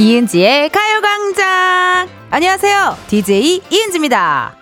[0.00, 2.08] 이은지의 가요광장!
[2.30, 2.96] 안녕하세요.
[3.08, 4.56] DJ 이은지입니다.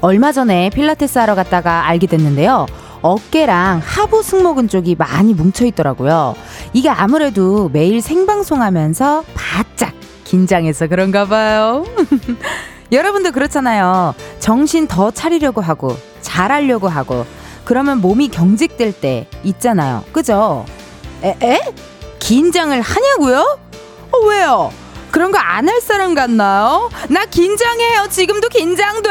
[0.00, 2.66] 얼마 전에 필라테스 하러 갔다가 알게 됐는데요.
[3.02, 6.36] 어깨랑 하부 승모근 쪽이 많이 뭉쳐 있더라고요.
[6.72, 9.83] 이게 아무래도 매일 생방송 하면서 바짝
[10.34, 11.84] 긴장해서 그런가 봐요.
[12.90, 14.16] 여러분도 그렇잖아요.
[14.40, 17.24] 정신 더 차리려고 하고, 잘하려고 하고,
[17.64, 20.02] 그러면 몸이 경직될 때 있잖아요.
[20.12, 20.66] 그죠?
[21.22, 21.36] 에?
[21.40, 21.60] 에?
[22.18, 23.58] 긴장을 하냐고요?
[24.10, 24.72] 어, 왜요?
[25.12, 26.90] 그런 거 안 할 사람 같나요?
[27.08, 28.08] 나 긴장해요.
[28.10, 29.10] 지금도 긴장돼!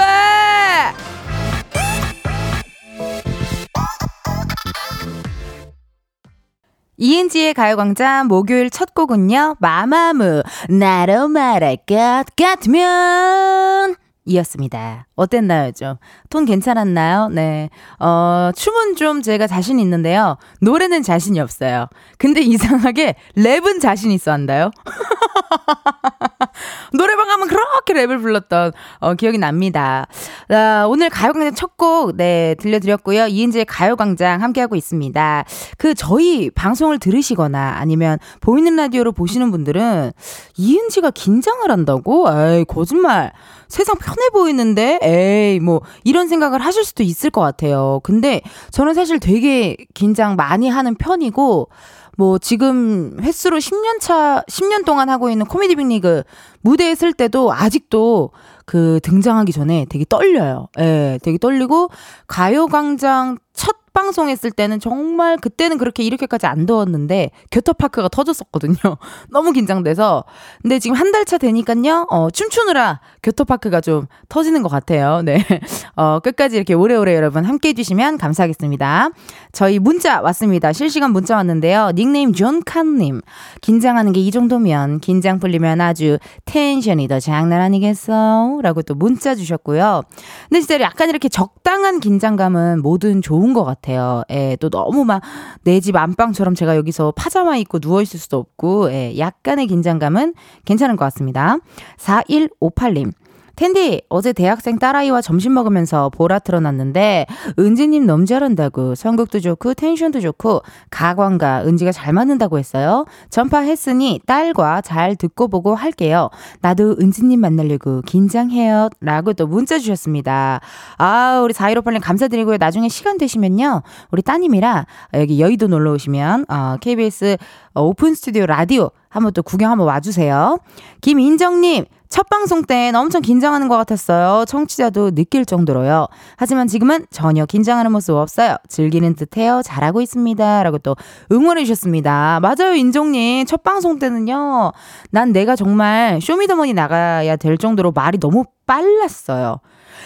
[6.97, 15.07] 이은지의 가요광장 목요일 첫 곡은요, 마마무, 나로 말할 것 같으면, 이었습니다.
[15.15, 15.95] 어땠나요, 좀?
[16.29, 17.29] 톤 괜찮았나요?
[17.29, 17.69] 네.
[17.99, 20.37] 어, 춤은 좀 제가 자신 있는데요.
[20.61, 21.87] 노래는 자신이 없어요.
[22.17, 24.71] 근데 이상하게 랩은 자신 있어 한다요?
[26.93, 30.07] 노래방 가면 그렇게 랩을 불렀던 어, 기억이 납니다.
[30.49, 33.27] 아, 오늘 가요광장 첫 곡, 네, 들려드렸고요.
[33.27, 35.45] 이은지의 가요광장 함께하고 있습니다.
[35.77, 40.11] 그, 저희 방송을 들으시거나 아니면 보이는 라디오로 보시는 분들은
[40.57, 42.27] 이은지가 긴장을 한다고?
[42.29, 43.31] 에이, 거짓말.
[43.67, 47.99] 세상 편해 보이는데, 에이, 뭐, 이런 생각을 하실 수도 있을 것 같아요.
[48.03, 51.69] 근데 저는 사실 되게 긴장 많이 하는 편이고,
[52.15, 56.23] 뭐 지금 횟수로 10년 차, 10년 동안 하고 있는 코미디 빅리그
[56.61, 58.31] 무대에 설 때도 아직도
[58.65, 60.67] 그 등장하기 전에 되게 떨려요.
[60.79, 61.89] 예, 되게 떨리고
[62.27, 68.75] 가요광장 첫 방송했을 때는 정말 그때는 그렇게 이렇게까지 안 더웠는데 교토파크가 터졌었거든요.
[69.31, 70.23] 너무 긴장돼서.
[70.61, 72.07] 근데 지금 한 달 차 되니까요.
[72.09, 75.21] 어, 춤추느라 교토파크가 좀 터지는 것 같아요.
[75.23, 75.37] 네.
[75.95, 79.11] 어, 끝까지 이렇게 오래오래 여러분 함께 해주시면 감사하겠습니다.
[79.51, 80.73] 저희 문자 왔습니다.
[80.73, 81.91] 실시간 문자 왔는데요.
[81.95, 83.21] 닉네임 존칸님.
[83.61, 88.59] 긴장하는 게 이 정도면 긴장 풀리면 아주 텐션이 더 장난 아니겠어?
[88.63, 90.01] 라고 또 문자 주셨고요.
[90.49, 93.82] 근데 진짜 약간 이렇게 적당한 긴장감은 뭐든 좋은 것 같아요.
[94.29, 95.21] 예, 또 너무 막
[95.65, 100.33] 내 집 안방처럼 제가 여기서 파자마 입고 누워있을 수도 없고, 예, 약간의 긴장감은
[100.65, 101.57] 괜찮은 것 같습니다.
[101.97, 103.11] 4158님.
[103.55, 107.27] 텐디, 어제 대학생 딸아이와 점심 먹으면서 보라 틀어놨는데,
[107.59, 113.05] 은지님 너무 잘한다고, 선곡도 좋고, 텐션도 좋고, 가광과 은지가 잘 맞는다고 했어요.
[113.29, 116.29] 전파했으니 딸과 잘 듣고 보고 할게요.
[116.61, 118.89] 나도 은지님 만나려고 긴장해요.
[119.01, 120.59] 라고 또 문자 주셨습니다.
[120.97, 122.57] 아, 우리 4158님 감사드리고요.
[122.57, 123.83] 나중에 시간 되시면요.
[124.11, 127.37] 우리 따님이랑 여기 여의도 놀러 오시면, 어, KBS
[127.75, 130.57] 오픈 스튜디오 라디오 한번 또 구경 한번 와주세요.
[131.01, 134.45] 김인정님, 첫 방송 땐 엄청 긴장하는 것 같았어요.
[134.45, 136.05] 청취자도 느낄 정도로요.
[136.37, 138.55] 하지만 지금은 전혀 긴장하는 모습 없어요.
[138.69, 139.63] 즐기는 듯해요.
[139.65, 140.61] 잘하고 있습니다.
[140.61, 140.95] 라고 또
[141.31, 142.39] 응원해 주셨습니다.
[142.39, 143.47] 맞아요, 인정님.
[143.47, 144.73] 첫 방송 때는요.
[145.09, 149.59] 난 내가 정말 쇼미더머니 나가야 될 정도로 말이 너무 빨랐어요.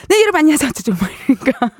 [0.07, 0.71] 네, 여러분 안녕하세요.
[0.71, 1.71] 정말 그러니까.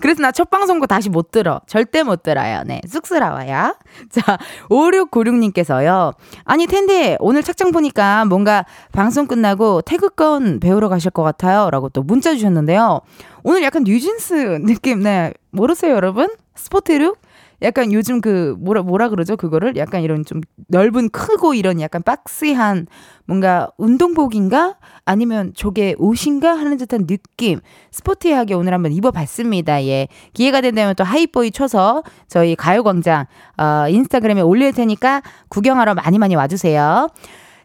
[0.00, 1.60] 그래서 나 첫 방송거 다시 못 들어.
[1.66, 2.62] 절대 못 들어요.
[2.66, 2.80] 네.
[2.86, 3.76] 쑥스러워요.
[4.10, 4.38] 자,
[4.68, 6.14] 5696님께서요.
[6.44, 11.70] 아니, 텐데, 오늘 착장 보니까 뭔가 방송 끝나고 태극권 배우러 가실 것 같아요.
[11.70, 13.00] 라고 또 문자 주셨는데요.
[13.44, 15.32] 오늘 약간 뉴진스 느낌, 네.
[15.50, 16.28] 모르세요, 여러분?
[16.56, 17.18] 스포티룩?
[17.64, 19.36] 약간 요즘 그 뭐라 뭐라 그러죠?
[19.36, 19.76] 그거를?
[19.76, 22.86] 약간 이런 좀 넓은 크고 이런 약간 박스한
[23.24, 24.76] 뭔가 운동복인가?
[25.04, 26.56] 아니면 저게 옷인가?
[26.56, 27.60] 하는 듯한 느낌.
[27.90, 29.84] 스포티하게 오늘 한번 입어봤습니다.
[29.86, 30.08] 예.
[30.34, 33.26] 기회가 된다면 또 하이보이 쳐서 저희 가요광장
[33.56, 37.08] 어 인스타그램에 올릴 테니까 구경하러 많이 많이 와주세요.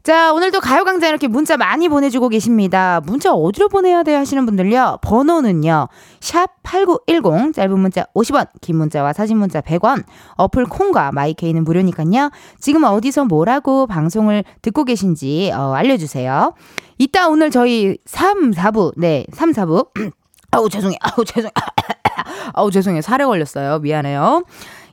[0.01, 3.01] 자, 오늘도 가요광장 이렇게 문자 많이 보내주고 계십니다.
[3.05, 4.99] 문자 어디로 보내야 돼 하시는 분들요.
[5.01, 5.89] 번호는요.
[6.21, 10.03] 샵 8910, 짧은 문자 50원, 긴 문자와 사진 문자 100원,
[10.37, 12.31] 어플 콩과 마이케이는 무료니까요.
[12.59, 16.53] 지금 어디서 뭐라고 방송을 듣고 계신지 어, 알려주세요.
[16.97, 19.89] 이따 오늘 저희 3, 4부, 네, 3, 4부.
[20.51, 20.97] 아우, 죄송해요.
[21.01, 21.51] 아우, 죄송해요.
[22.53, 23.01] 아우, 죄송해요.
[23.01, 23.79] 살에 걸렸어요.
[23.79, 24.43] 미안해요.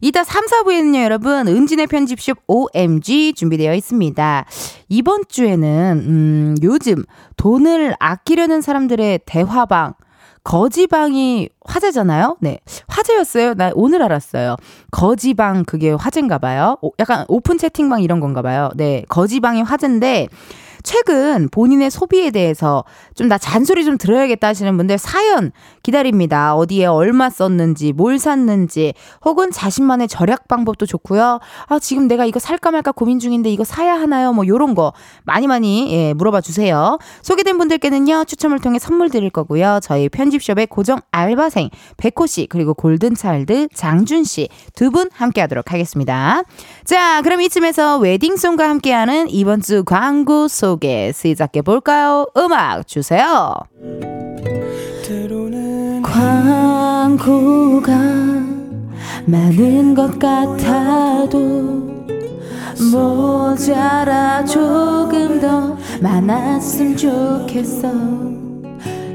[0.00, 4.44] 이따 3, 4부에는요, 여러분, 은진의 편집숍 OMG 준비되어 있습니다.
[4.88, 7.04] 이번 주에는, 음, 요즘
[7.36, 9.94] 돈을 아끼려는 사람들의 대화방,
[10.44, 12.36] 거지방이 화제잖아요?
[12.40, 12.60] 네.
[12.86, 13.54] 화제였어요?
[13.54, 14.54] 나 오늘 알았어요.
[14.92, 16.76] 거지방 그게 화제인가 봐요.
[16.82, 18.70] 오, 약간 오픈 채팅방 이런 건가 봐요.
[18.76, 19.02] 네.
[19.08, 20.28] 거지방이 화제인데,
[20.86, 22.84] 최근 본인의 소비에 대해서
[23.14, 25.50] 좀 나 잔소리 좀 들어야겠다 하시는 분들 사연
[25.82, 26.54] 기다립니다.
[26.54, 28.94] 어디에 얼마 썼는지, 뭘 샀는지,
[29.24, 31.40] 혹은 자신만의 절약 방법도 좋고요.
[31.66, 34.32] 아, 지금 내가 이거 살까 말까 고민 중인데 이거 사야 하나요?
[34.32, 34.92] 뭐 요런 거
[35.24, 36.98] 많이 많이 예, 물어봐 주세요.
[37.22, 38.24] 소개된 분들께는요.
[38.26, 39.80] 추첨을 통해 선물 드릴 거고요.
[39.82, 46.42] 저희 편집숍의 고정 알바생 백호 씨 그리고 골든차일드 장준 씨 두 분 함께 하도록 하겠습니다.
[46.84, 52.26] 자, 그럼 이쯤에서 웨딩송과 함께하는 이번 주 광고 소개 시작해 볼까요?
[52.36, 53.54] 음악 주세요.
[56.02, 57.92] 광고가
[59.24, 62.04] 많은 것 같아도
[62.92, 68.45] 모자라 조금 더 많았으면 좋겠어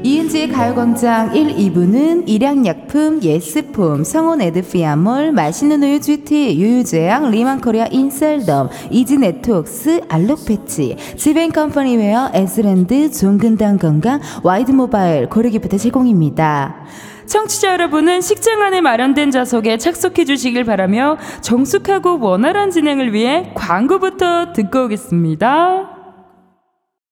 [0.04, 10.02] 이은지의 가요광장 1, 2부는 일양약품, 예스폼, 성원 에드피아몰, 맛있는 우유 GT, 유유제약, 리만코리아 인셀덤, 이지네트웍스,
[10.08, 16.84] 알록패치, 지벤컴퍼니웨어, 에스랜드, 종근당 건강, 와이드모바일, 고르기부터 제공입니다.
[17.26, 24.86] 청취자 여러분은 식장 안에 마련된 좌석에 착석해 주시길 바라며 정숙하고 원활한 진행을 위해 광고부터 듣고
[24.86, 25.88] 오겠습니다.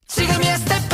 [0.09, 0.90] 지금이야 스텝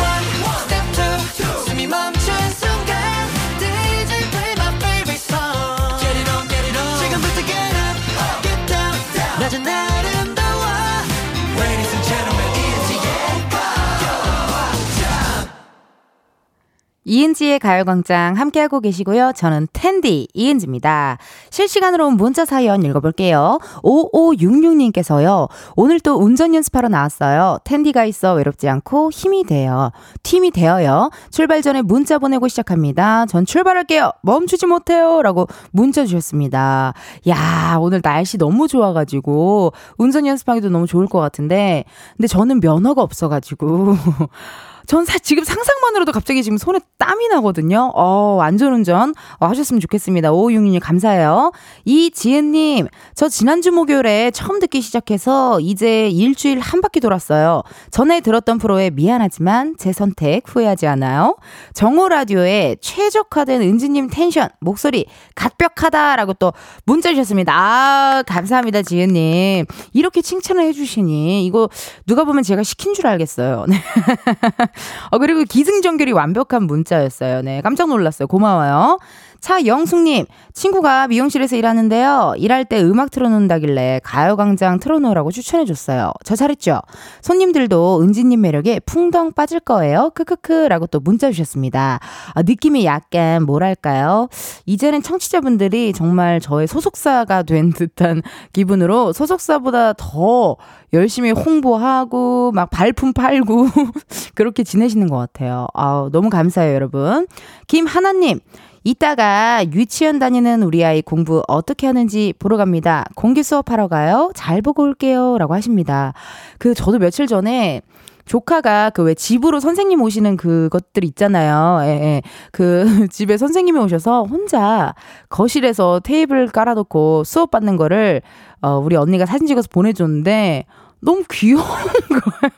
[17.07, 19.33] 이은지의 가요광장 함께하고 계시고요.
[19.35, 21.19] 저는 텐디 이은지입니다.
[21.51, 23.59] 실시간으로 온 문자 사연 읽어볼게요.
[23.83, 25.49] 5566님께서요.
[25.77, 27.59] 오늘 또 운전 연습하러 나왔어요.
[27.65, 29.93] 텐디가 있어 외롭지 않고 힘이 돼요.
[30.25, 31.11] 팀이 되어요.
[31.31, 33.27] 출발 전에 문자 보내고 시작합니다.
[33.27, 34.11] 전 출발할게요.
[34.23, 35.23] 멈추지 못해요.
[35.23, 36.93] 라고 문자 주셨습니다.
[37.29, 41.85] 야, 오늘 날씨 너무 좋아가지고 운전 연습하기도 너무 좋을 것 같은데
[42.17, 43.95] 근데 저는 면허가 없어가지고
[44.87, 47.93] 전 사, 지금 상상만으로도 갑자기 지금 손에 땀이 나거든요.
[47.95, 50.31] 어, 안전운전 어, 하셨으면 좋겠습니다.
[50.31, 51.53] 5566님 감사해요.
[51.85, 57.63] 이지은님, 저 지난주 목요일에 처음 듣기 시작해서 이제 일주일 한 바퀴 돌았어요.
[57.91, 61.37] 전에 들었던 프로에 미안하지만 제 선택 후회하지 않아요.
[61.75, 66.53] 정오 라디오에 최적화된 은지님 텐션, 목소리 갓벽하다라고 또
[66.85, 67.53] 문자 주셨습니다.
[67.55, 69.67] 아, 감사합니다, 지은님.
[69.93, 71.69] 이렇게 칭찬을 해주시니 이거
[72.07, 73.67] 누가 보면 제가 시킨 줄 알겠어요.
[74.77, 75.09] 네.
[75.11, 77.43] 어, 그리고 기승전결이 완벽한 문자였어요.
[77.43, 78.27] 네, 깜짝 놀랐어요.
[78.27, 78.99] 고마워요.
[79.41, 82.35] 차영숙님, 친구가 미용실에서 일하는데요.
[82.39, 86.13] 일할 때 음악 틀어놓는다길래 가요광장 틀어놓으라고 추천해줬어요.
[86.25, 86.81] 저 잘했죠?
[87.21, 90.11] 손님들도 은지님 매력에 풍덩 빠질 거예요.
[90.15, 90.67] 크크크.
[90.69, 92.01] 라고 또 문자 주셨습니다.
[92.35, 94.29] 아, 느낌이 약간 뭐랄까요?
[94.65, 98.23] 이제는 청취자분들이 정말 저의 소속사가 된 듯한
[98.53, 100.57] 기분으로 소속사보다 더
[100.97, 103.67] 열심히 홍보하고 막 발품 팔고
[104.35, 105.67] 그렇게 지내시는 것 같아요.
[105.75, 107.27] 아, 너무 감사해요, 여러분.
[107.67, 108.41] 김하나님,
[108.85, 113.05] 이따가 유치원 다니는 우리 아이 공부 어떻게 하는지 보러 갑니다.
[113.15, 114.31] 공개 수업하러 가요?
[114.35, 115.39] 잘 보고 올게요.
[115.39, 116.13] 라고 하십니다.
[116.59, 117.83] 그, 저도 며칠 전에
[118.27, 121.81] 조카가 그 왜 집으로 선생님 오시는 그것들 있잖아요.
[121.85, 122.23] 예, 예.
[122.51, 124.95] 그 집에 선생님이 오셔서 혼자
[125.29, 128.23] 거실에서 테이블 깔아놓고 수업 받는 거를
[128.63, 130.65] 어, 우리 언니가 사진 찍어서 보내줬는데
[131.01, 132.53] 너무 귀여운 거예요.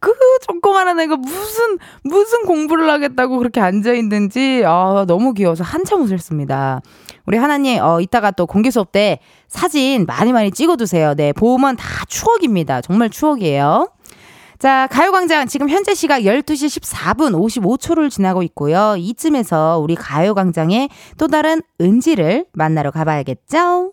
[0.00, 0.12] 그
[0.46, 6.80] 조그만한 애가 무슨 무슨 공부를 하겠다고 그렇게 앉아 있는지 아 너무 귀여워서 한참 웃었습니다.
[7.26, 11.14] 우리 하나님 어 이따가 또 공개 수업 때 사진 많이 많이 찍어두세요.
[11.14, 12.80] 네 보면 다 추억입니다.
[12.80, 13.88] 정말 추억이에요.
[14.58, 18.94] 자, 가요광장 지금 현재 시각 12시 14분 55초를 지나고 있고요.
[18.96, 23.92] 이쯤에서 우리 가요광장의 또 다른 은지를 만나러 가봐야겠죠?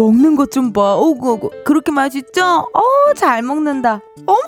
[0.00, 0.96] 먹는 것 좀 봐.
[0.96, 2.66] 오구 그렇게 맛있죠?
[2.72, 4.00] 어, 잘 먹는다.
[4.26, 4.38] 어머?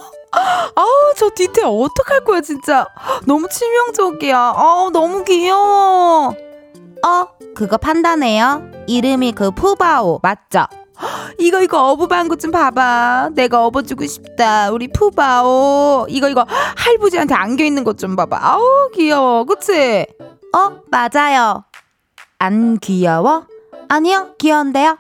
[0.75, 2.87] 아우 저 디테일 어떡할 거야 진짜.
[3.27, 4.37] 너무 치명적이야.
[4.39, 6.35] 아 너무 귀여워.
[7.05, 8.63] 어 그거 판다네요.
[8.87, 10.67] 이름이 그 푸바오 맞죠?
[11.39, 13.31] 이거 이거 어부방구 좀 봐봐.
[13.35, 14.71] 내가 업어주고 싶다.
[14.71, 16.07] 우리 푸바오.
[16.09, 18.39] 이거 이거 할부지한테 안겨 있는 것 좀 봐봐.
[18.41, 19.45] 아우 귀여워.
[19.45, 20.07] 그치?
[20.57, 21.65] 어 맞아요.
[22.39, 23.45] 안 귀여워?
[23.89, 24.97] 아니요 귀여운데요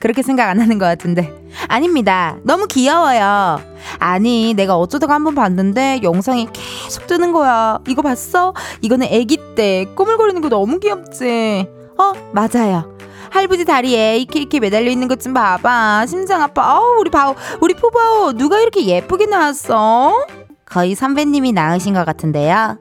[0.00, 1.32] 그렇게 생각 안 하는 것 같은데.
[1.68, 2.36] 아닙니다.
[2.42, 3.60] 너무 귀여워요.
[3.98, 7.78] 아니, 내가 어쩌다가 한번 봤는데 영상이 계속 뜨는 거야.
[7.88, 8.52] 이거 봤어?
[8.82, 11.66] 이거는 애기 때 꼬물거리는 거 너무 귀엽지?
[11.98, 12.94] 어, 맞아요.
[13.30, 16.06] 할부지 다리에 이렇게 이렇게 매달려 있는 것 좀 봐봐.
[16.06, 16.78] 심장 아파.
[16.78, 20.26] 어우, 우리 바오, 우리 푸바오 누가 이렇게 예쁘게 나왔어?
[20.66, 22.78] 거의 선배님이 나으신 것 같은데요.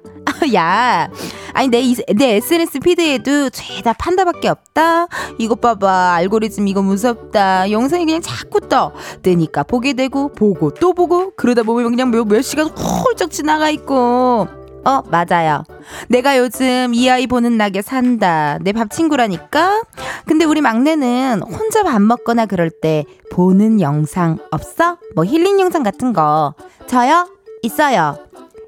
[0.53, 1.09] 야,
[1.53, 1.81] 아니 내,
[2.15, 5.07] 내 SNS 피드에도 죄다 판다밖에 없다.
[5.37, 7.71] 이것 봐봐, 알고리즘 이거 무섭다.
[7.71, 8.91] 영상이 그냥 자꾸 떠.
[9.23, 14.47] 뜨니까 보게 되고 보고 또 보고 그러다 보면 그냥 몇, 몇 시간 훌쩍 지나가 있고.
[14.87, 15.63] 어, 맞아요.
[16.09, 18.59] 내가 요즘 이 아이 보는 낙에 산다.
[18.61, 19.81] 내 밥 친구라니까?
[20.27, 24.97] 근데 우리 막내는 혼자 밥 먹거나 그럴 때 보는 영상 없어?
[25.15, 26.53] 뭐 힐링 영상 같은 거.
[26.85, 27.27] 저요?
[27.63, 28.17] 있어요.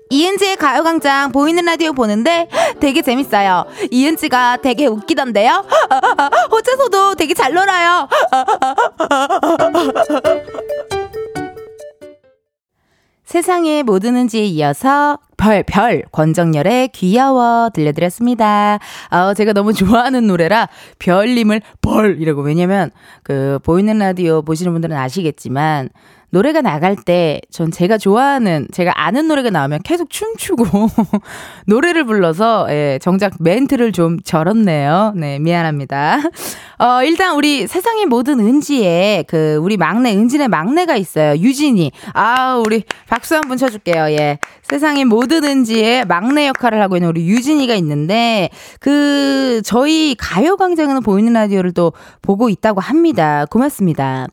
[0.09, 2.47] 이은지의 가요광장 보이는 라디오 보는데
[2.79, 3.65] 되게 재밌어요.
[3.91, 5.65] 이은지가 되게 웃기던데요?
[6.51, 8.07] 호재서도 되게 잘 놀아요.
[13.25, 18.79] 세상의 모든 은지에 이어서 별, 별, 권정열의 귀여워 들려드렸습니다.
[19.11, 22.41] 어, 제가 너무 좋아하는 노래라 별님을 벌 이라고.
[22.41, 22.89] 왜냐면,
[23.23, 25.89] 그, 보이는 라디오 보시는 분들은 아시겠지만,
[26.29, 30.65] 노래가 나갈 때 전 제가 좋아하는 제가 아는 노래가 나오면 계속 춤추고
[31.65, 35.13] 노래를 불러서 예, 정작 멘트를 좀 절었네요.
[35.15, 36.19] 네, 미안합니다.
[36.79, 41.36] 어, 일단 우리 세상의 모든 은지에 그 우리 막내 은진의 막내가 있어요.
[41.39, 41.91] 유진이.
[42.13, 44.12] 아, 우리 박수 한 번 쳐 줄게요.
[44.12, 44.38] 예.
[44.63, 51.31] 세상의 모든 은지의 막내 역할을 하고 있는 우리 유진이가 있는데 그 저희 가요 광장은 보이는
[51.34, 53.46] 라디오를 또 보고 있다고 합니다.
[53.50, 54.27] 고맙습니다.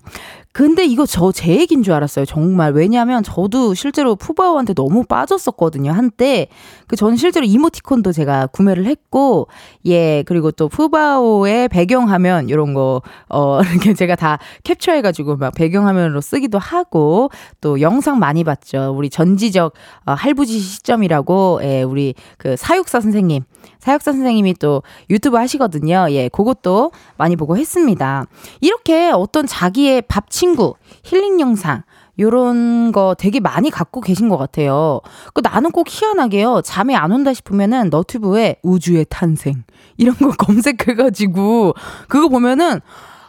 [0.55, 2.27] 근데 이거 저 제 얘기인 줄 알았어요.
[2.27, 2.73] 정말.
[2.75, 5.91] 왜냐하면 저도 실제로 푸바오한테 너무 빠졌었거든요.
[5.91, 6.47] 한때.
[6.87, 9.49] 그 저는 실제로 이모티콘도 제가 구매를 했고,
[9.85, 13.59] 예, 그리고 또 푸바오의 배경화면, 이런 거, 어,
[13.91, 17.31] 이렇게 제가 다 캡처해가지고 막 배경화면으로 쓰기도 하고,
[17.61, 18.95] 또 영상 많이 봤죠.
[18.97, 19.73] 우리 전지적
[20.07, 23.43] 어, 할부지 시점이라고, 예, 우리 그 사육사 선생님.
[23.79, 26.07] 사역사 선생님이 또 유튜브 하시거든요.
[26.11, 28.27] 예, 그것도 많이 보고 했습니다.
[28.61, 31.83] 이렇게 어떤 자기의 밥 친구, 힐링 영상,
[32.19, 35.01] 요런 거 되게 많이 갖고 계신 것 같아요.
[35.33, 36.63] 그 나는 꼭 희한하게요.
[36.63, 39.65] 잠이 안 온다 싶으면은 너튜브에 우주의 탄생
[39.97, 41.75] 이런 거 검색해가지고
[42.09, 42.81] 그거 보면은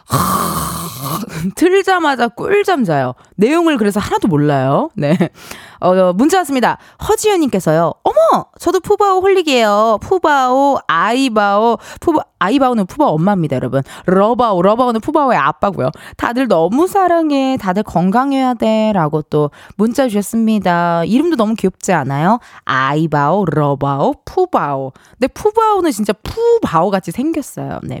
[0.06, 1.18] 하,
[1.56, 3.14] 틀자마자 꿀잠 자요.
[3.34, 4.90] 내용을 그래서 하나도 몰라요.
[4.94, 5.16] 네.
[5.80, 6.78] 어, 문자 왔습니다.
[7.08, 7.92] 허지연님께서요.
[8.02, 8.46] 어머!
[8.58, 9.98] 저도 푸바오 holic이에요.
[10.00, 13.82] 푸바오, 아이바오, 푸바, 아이바오는 푸바오 엄마입니다, 여러분.
[14.06, 15.90] 러바오, 러바오는 푸바오의 아빠고요.
[16.16, 17.56] 다들 너무 사랑해.
[17.60, 18.92] 다들 건강해야 돼.
[18.92, 21.04] 라고 또 문자 주셨습니다.
[21.04, 22.40] 이름도 너무 귀엽지 않아요?
[22.64, 24.92] 아이바오, 러바오, 푸바오.
[25.12, 27.80] 근데 푸바오는 진짜 푸바오 같이 생겼어요.
[27.84, 28.00] 네.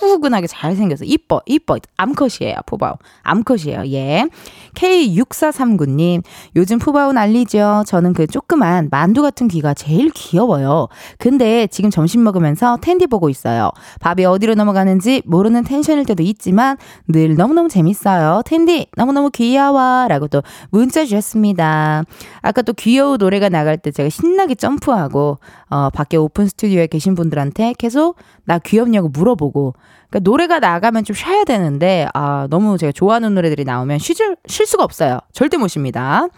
[0.00, 1.04] 푸근하게 잘 생겼어.
[1.04, 1.76] 이뻐, 이뻐.
[1.96, 2.94] 암컷이에요, 푸바오.
[3.22, 3.84] 암컷이에요.
[3.92, 4.28] 예.
[4.74, 6.22] K6439님.
[6.56, 7.82] 요즘 푸바오 난리죠.
[7.86, 10.88] 저는 그 조그만 만두 같은 귀가 제일 귀여워요.
[11.18, 13.70] 근데 지금 점심 먹으면서 텐디 보고 있어요.
[14.00, 16.76] 밥이 어디로 넘어가는지 모르는 텐션일 때도 있지만
[17.08, 18.42] 늘 너무너무 재밌어요.
[18.44, 20.06] 텐디 너무너무 귀여워.
[20.08, 22.04] 라고 또 문자 주셨습니다.
[22.40, 25.38] 아까 또 귀여운 노래가 나갈 때 제가 신나게 점프하고
[25.70, 29.74] 어, 밖에 오픈 스튜디오에 계신 분들한테 계속 나 귀엽냐고 물어보고
[30.08, 34.84] 그러니까 노래가 나가면 좀 쉬어야 되는데 아 너무 제가 좋아하는 노래들이 나오면 쉬질, 쉴 수가
[34.84, 35.18] 없어요.
[35.32, 36.28] 절대 못 쉽니다.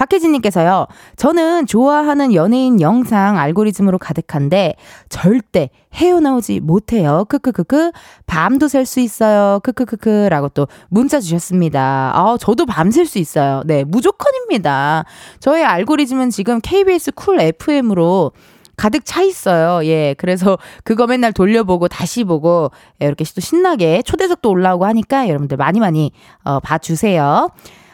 [0.00, 4.76] 박혜진님께서요, 저는 좋아하는 연예인 영상 알고리즘으로 가득한데,
[5.10, 7.26] 절대 헤어나오지 못해요.
[7.28, 7.92] 크크크크.
[8.26, 9.60] 밤도 셀 수 있어요.
[9.62, 10.28] 크크크크.
[10.30, 12.12] 라고 또 문자 주셨습니다.
[12.14, 13.62] 아, 저도 밤셀수 있어요.
[13.66, 15.04] 네, 무조건입니다.
[15.38, 18.32] 저의 알고리즘은 지금 KBS 쿨 FM으로
[18.76, 19.84] 가득 차 있어요.
[19.86, 20.14] 예.
[20.16, 22.70] 그래서 그거 맨날 돌려보고 다시 보고
[23.02, 26.12] 예, 이렇게 또 신나게 초대석도 올라오고 하니까 여러분들 많이 많이
[26.44, 27.50] 어, 봐주세요.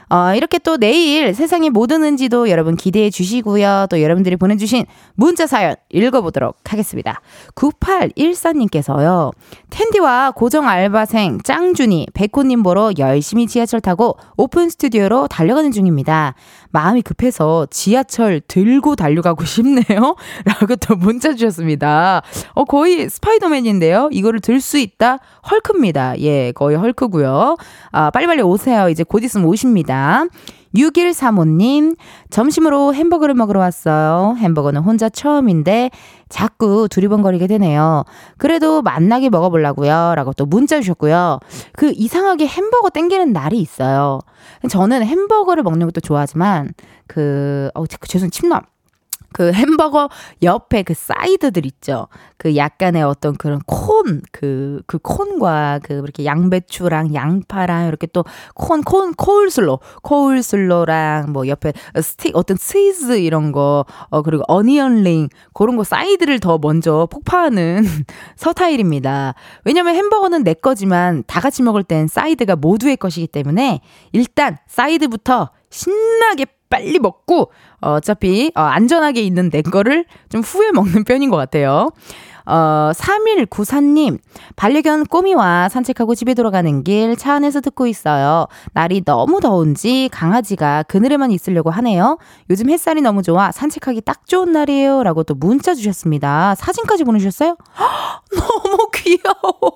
[0.08, 3.86] 어, 이렇게 또 내일 세상의 모든 은지도 여러분 기대해 주시고요.
[3.90, 4.84] 또 여러분들이 보내주신
[5.14, 7.20] 문자 사연 읽어보도록 하겠습니다.
[7.54, 9.32] 9814님께서요.
[9.70, 16.34] 텐디와 고정 알바생 짱준이 백호님 보러 열심히 지하철 타고 오픈 스튜디오로 달려가는 중입니다.
[16.70, 20.16] 마음이 급해서 지하철 들고 달려가고 싶네요.
[20.44, 22.22] 라고 또 문자 주셨습니다.
[22.54, 24.10] 어, 거의 스파이더맨인데요.
[24.12, 25.18] 이거를 들 수 있다?
[25.50, 26.18] 헐크입니다.
[26.20, 27.56] 예, 거의 헐크고요.
[27.92, 28.88] 아, 빨리빨리 오세요.
[28.88, 29.95] 이제 곧 있으면 오십니다.
[30.74, 31.96] 6135님,
[32.30, 34.36] 점심으로 햄버거를 먹으러 왔어요.
[34.38, 35.90] 햄버거는 혼자 처음인데
[36.28, 38.04] 자꾸 두리번거리게 되네요.
[38.36, 40.14] 그래도 만나게 먹어보려고요.
[40.16, 41.40] 라고 또 문자 주셨고요.
[41.72, 44.20] 그 이상하게 햄버거 땡기는 날이 있어요.
[44.68, 46.72] 저는 햄버거를 먹는 것도 좋아하지만,
[47.06, 48.62] 그, 어, 죄송, 침남.
[49.32, 50.08] 그 햄버거
[50.42, 52.08] 옆에 그 사이드들 있죠.
[52.38, 58.82] 그 약간의 어떤 그런 corn, 그, 그 corn과 그 이렇게 양배추랑 양파랑 이렇게 또 corn,
[58.82, 65.76] corn, coleslaw, coleslaw랑 뭐 옆에 스틱, 어떤 치즈 이런 거, 어, 그리고 onion ring, 그런
[65.76, 67.84] 거 사이드를 더 먼저 폭파하는
[68.36, 69.34] 서타일입니다.
[69.64, 73.80] 왜냐면 햄버거는 내 거지만 다 같이 먹을 땐 사이드가 모두의 것이기 때문에
[74.12, 81.04] 일단 사이드부터 신나게 빨리 먹고 어, 어차피 어, 안전하게 있는 내 거를 좀 후에 먹는
[81.04, 81.90] 편인 것 같아요.
[82.48, 84.18] 어, 3194님,
[84.54, 88.46] 반려견 꼬미와 산책하고 집에 돌아가는 길 차 안에서 듣고 있어요.
[88.72, 92.18] 날이 너무 더운지 강아지가 그늘에만 있으려고 하네요.
[92.48, 95.02] 요즘 햇살이 너무 좋아 산책하기 딱 좋은 날이에요.
[95.02, 96.54] 라고 또 문자 주셨습니다.
[96.54, 97.56] 사진까지 보내주셨어요?
[98.30, 99.72] 너무 귀여워.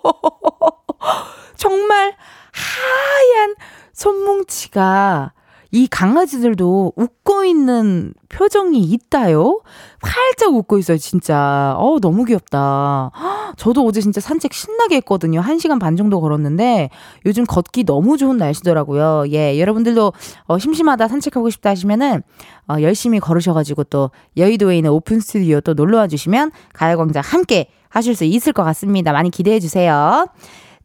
[1.56, 2.14] 정말
[2.52, 3.54] 하얀
[3.92, 5.32] 손뭉치가
[5.72, 9.60] 이 강아지들도 웃고 있는 표정이 있다요?
[10.02, 11.74] 활짝 웃고 있어요, 진짜.
[11.78, 13.10] 어 너무 귀엽다.
[13.56, 15.40] 저도 어제 진짜 산책 신나게 했거든요.
[15.42, 16.90] 1시간 반 정도 걸었는데
[17.26, 19.24] 요즘 걷기 너무 좋은 날씨더라고요.
[19.32, 20.12] 예, 여러분들도
[20.46, 22.22] 어, 심심하다 산책하고 싶다 하시면은
[22.68, 28.24] 어, 열심히 걸으셔가지고 또 여의도에 있는 오픈 스튜디오 또 놀러와 주시면 가요광장 함께 하실 수
[28.24, 29.12] 있을 것 같습니다.
[29.12, 30.26] 많이 기대해 주세요.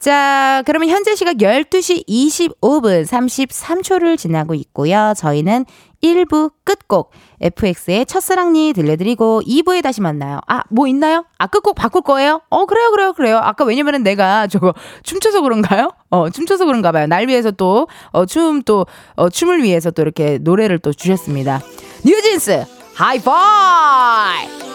[0.05, 5.15] 자, 그러면 현재 시각 12시 25분 33초를 지나고 있고요.
[5.17, 5.65] 저희는
[6.03, 7.09] 1부 끝곡
[7.41, 10.41] FX의 첫사랑니 들려드리고 2부에 다시 만나요.
[10.45, 11.25] 아, 뭐 있나요?
[11.39, 12.41] 아, 끝곡 바꿀 거예요?
[12.51, 13.39] 어, 그래요, 그래요, 그래요.
[13.41, 15.89] 아까 왜냐면은 내가 저거 춤춰서 그런가요?
[16.11, 17.07] 어, 춤춰서 그런가 봐요.
[17.07, 18.85] 날 위해서 또, 어, 춤 또,
[19.15, 21.63] 어, 춤을 위해서 또 이렇게 노래를 또 주셨습니다.
[22.05, 24.74] 뉴진스, 하이파이!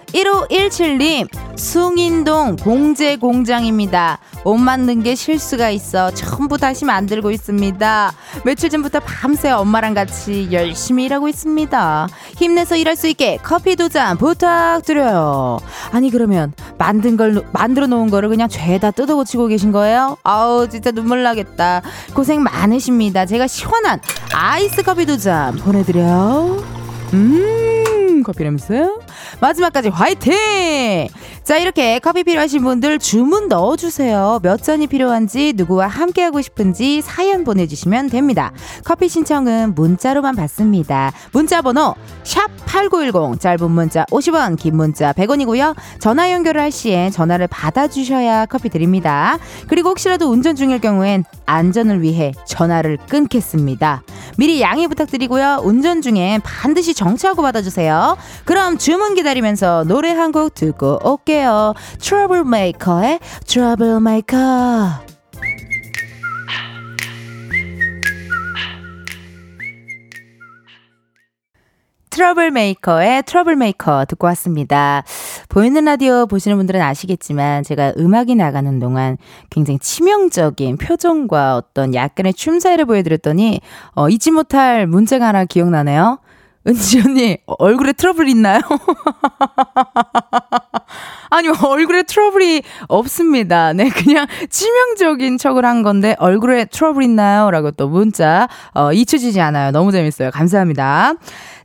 [0.13, 4.19] 1517님, 숭인동 봉제 공장입니다.
[4.43, 8.13] 옷 만든 게 실수가 있어 전부 다시 만들고 있습니다.
[8.43, 12.07] 며칠 전부터 밤새 엄마랑 같이 열심히 일하고 있습니다.
[12.35, 15.59] 힘내서 일할 수 있게 커피 두 잔 부탁드려요.
[15.91, 20.17] 아니 그러면 만든 걸 만들어 놓은 거를 그냥 죄다 뜯어 고치고 계신 거예요?
[20.23, 21.81] 아우 진짜 눈물 나겠다.
[22.13, 23.25] 고생 많으십니다.
[23.25, 23.99] 제가 시원한
[24.33, 26.63] 아이스 커피 두 잔 보내드려요.
[27.13, 27.80] 음
[28.23, 28.87] 커피 냄새
[29.39, 31.07] 마지막까지 화이팅!
[31.43, 34.39] 자, 이렇게 커피 필요하신 분들 주문 넣어주세요.
[34.43, 38.51] 몇 잔이 필요한지, 누구와 함께하고 싶은지 사연 보내주시면 됩니다.
[38.85, 41.11] 커피 신청은 문자로만 받습니다.
[41.31, 45.75] 문자 번호, 샵 8910, 짧은 문자 50원, 긴 문자 100원이고요.
[45.99, 49.37] 전화 연결을 할 시엔 전화를 받아주셔야 커피 드립니다.
[49.67, 54.03] 그리고 혹시라도 운전 중일 경우엔 안전을 위해 전화를 끊겠습니다.
[54.37, 55.61] 미리 양해 부탁드리고요.
[55.63, 58.10] 운전 중엔 반드시 정차하고 받아주세요.
[58.45, 61.73] 그럼 주문 기다리면서 노래 한 곡 듣고 올게요.
[61.99, 64.37] 트러블메이커의 트러블메이커.
[72.09, 75.03] 트러블메이커의 트러블메이커 듣고 왔습니다.
[75.47, 79.17] 보이는 라디오 보시는 분들은 아시겠지만 제가 음악이 나가는 동안
[79.49, 83.61] 굉장히 치명적인 표정과 어떤 약간의 춤사위를 보여드렸더니
[83.95, 86.19] 어, 잊지 못할 문자가 하나 기억나네요.
[86.67, 88.59] 은지 언니 얼굴에 트러블 있나요?
[91.31, 93.73] 아니 얼굴에 트러블이 없습니다.
[93.73, 99.71] 네 그냥 치명적인 척을 한 건데 얼굴에 트러블 있나요?라고 또 문자 어, 잊혀지지 않아요.
[99.71, 100.29] 너무 재밌어요.
[100.31, 101.13] 감사합니다.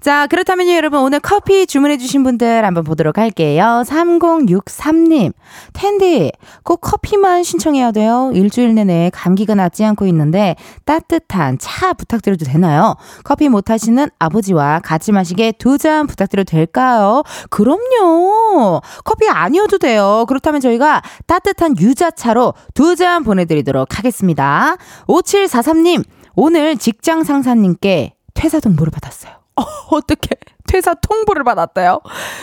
[0.06, 3.82] 자, 그렇다면 여러분 오늘 커피 주문해주신 분들 한번 보도록 할게요.
[3.84, 5.32] 3063님,
[5.72, 6.30] 텐디,
[6.62, 8.30] 꼭 커피만 신청해야 돼요.
[8.32, 12.94] 일주일 내내 감기가 낫지 않고 있는데 따뜻한 차 부탁드려도 되나요?
[13.24, 17.24] 커피 못 하시는 아버지와 같이 마시게 두 잔 부탁드려도 될까요?
[17.50, 18.82] 그럼요.
[19.02, 20.24] 커피 아니어도 돼요.
[20.28, 24.76] 그렇다면 저희가 따뜻한 유자차로 두 잔 보내드리도록 하겠습니다.
[25.08, 26.04] 5743님,
[26.36, 29.35] 오늘 직장 상사님께 퇴사 동보를 받았어요.
[29.56, 30.28] 어, 어떡해.
[30.68, 32.00] 퇴사 통보를 받았대요.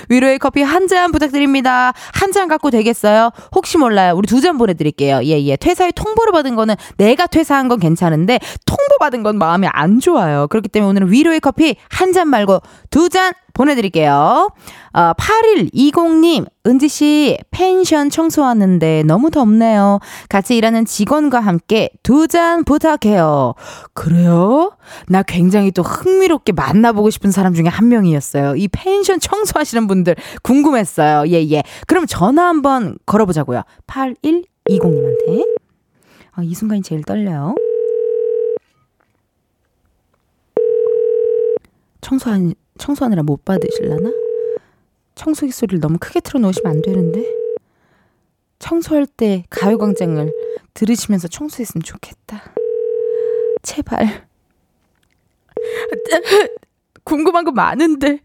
[0.10, 1.92] 위로의 커피 한 잔 부탁드립니다.
[2.14, 3.32] 한 잔 갖고 되겠어요?
[3.54, 4.14] 혹시 몰라요.
[4.16, 5.22] 우리 두 잔 보내드릴게요.
[5.24, 5.56] 예, 예.
[5.58, 10.48] 퇴사의 통보를 받은 거는 내가 퇴사한 건 괜찮은데 통보 받은 건 마음이 안 좋아요.
[10.48, 14.50] 그렇기 때문에 오늘은 위로의 커피 한 잔 말고 두 잔 보내드릴게요.
[14.94, 20.00] 어, 8120님, 은지씨, 펜션 청소하는데 너무 덥네요.
[20.30, 23.54] 같이 일하는 직원과 함께 두 잔 부탁해요.
[23.94, 24.72] 그래요?
[25.08, 28.56] 나 굉장히 또 흥미롭게 만나보고 싶은 사람 중에 한 명이었어요.
[28.56, 31.28] 이 펜션 청소하시는 분들 궁금했어요.
[31.32, 31.64] 예, 예.
[31.86, 33.62] 그럼 전화 한번 걸어보자고요.
[33.88, 35.48] 8120님한테.
[36.32, 37.54] 아, 이 순간이 제일 떨려요.
[42.02, 44.12] 청소한 청소하느라 못 받으실라나?
[45.16, 47.26] 청소기 소리를 너무 크게 틀어놓으시면 안 되는데.
[48.60, 50.32] 청소할 때 가요광장을
[50.74, 52.54] 들으시면서 청소했으면 좋겠다.
[53.62, 54.28] 제발.
[57.04, 58.23] 궁금한 거 많은데.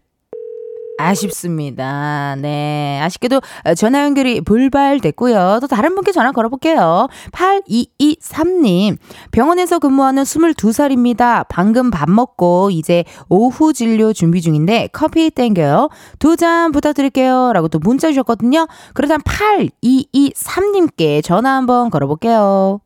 [0.99, 2.35] 아쉽습니다.
[2.37, 2.99] 네.
[3.01, 3.41] 아쉽게도
[3.77, 5.59] 전화 연결이 불발됐고요.
[5.61, 7.07] 또 다른 분께 전화 걸어볼게요.
[7.31, 8.97] 8223님.
[9.31, 11.45] 병원에서 근무하는 22살입니다.
[11.49, 15.89] 방금 밥 먹고 이제 오후 진료 준비 중인데 커피 땡겨요.
[16.19, 17.51] 두 잔 부탁드릴게요.
[17.53, 18.65] 라고 또 문자 주셨거든요.
[18.93, 22.79] 그렇다면 8223님께 전화 한번 걸어볼게요.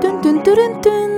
[0.00, 1.17] 뚠뚠뚜른뚠.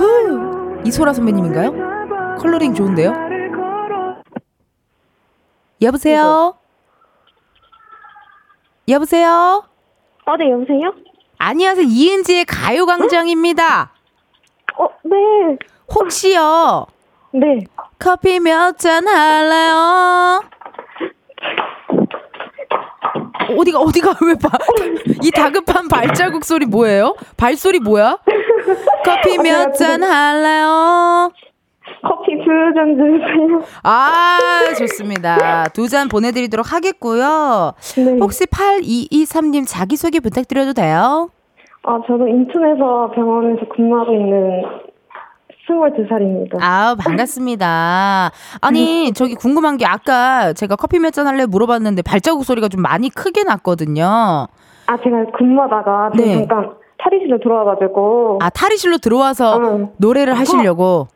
[0.00, 0.80] 오.
[0.84, 2.36] 이소라 선배님인가요?
[2.38, 3.12] 컬러링 좋은데요?
[5.82, 6.54] 여보세요?
[8.88, 9.64] 여보세요?
[10.24, 10.94] 어, 네, 여보세요?
[11.38, 11.84] 안녕하세요.
[11.86, 13.92] 이은지의 가요광장입니다.
[14.78, 15.16] 어, 네.
[15.94, 16.86] 혹시요?
[17.32, 17.64] 네.
[17.98, 20.42] 커피 몇 잔 할래요?
[23.56, 24.50] 어디가 어디가 왜 봐?
[25.22, 27.14] 이 다급한 발자국 소리 뭐예요?
[27.36, 28.18] 발소리 뭐야?
[29.04, 31.30] 커피 몇 잔 할래요?
[32.02, 33.62] 커피 두 잔 주세요.
[33.82, 34.38] 아,
[34.78, 35.64] 좋습니다.
[35.74, 37.72] 두 잔 보내드리도록 하겠고요.
[37.96, 38.18] 네.
[38.20, 41.30] 혹시 8223님 자기소개 부탁드려도 돼요?
[41.84, 44.62] 아, 저도 인천에서 병원에서 근무하고 있는
[45.68, 46.58] 22살입니다.
[46.60, 48.30] 아 반갑습니다.
[48.60, 53.08] 아니, 저기 궁금한 게 아까 제가 커피 몇 잔 할래 물어봤는데 발자국 소리가 좀 많이
[53.10, 54.04] 크게 났거든요.
[54.04, 56.34] 아, 제가 근무하다가 네.
[56.34, 58.38] 잠깐 탈의실로 들어와가지고.
[58.42, 59.90] 아, 탈의실로 들어와서 응.
[59.98, 61.08] 노래를 하시려고.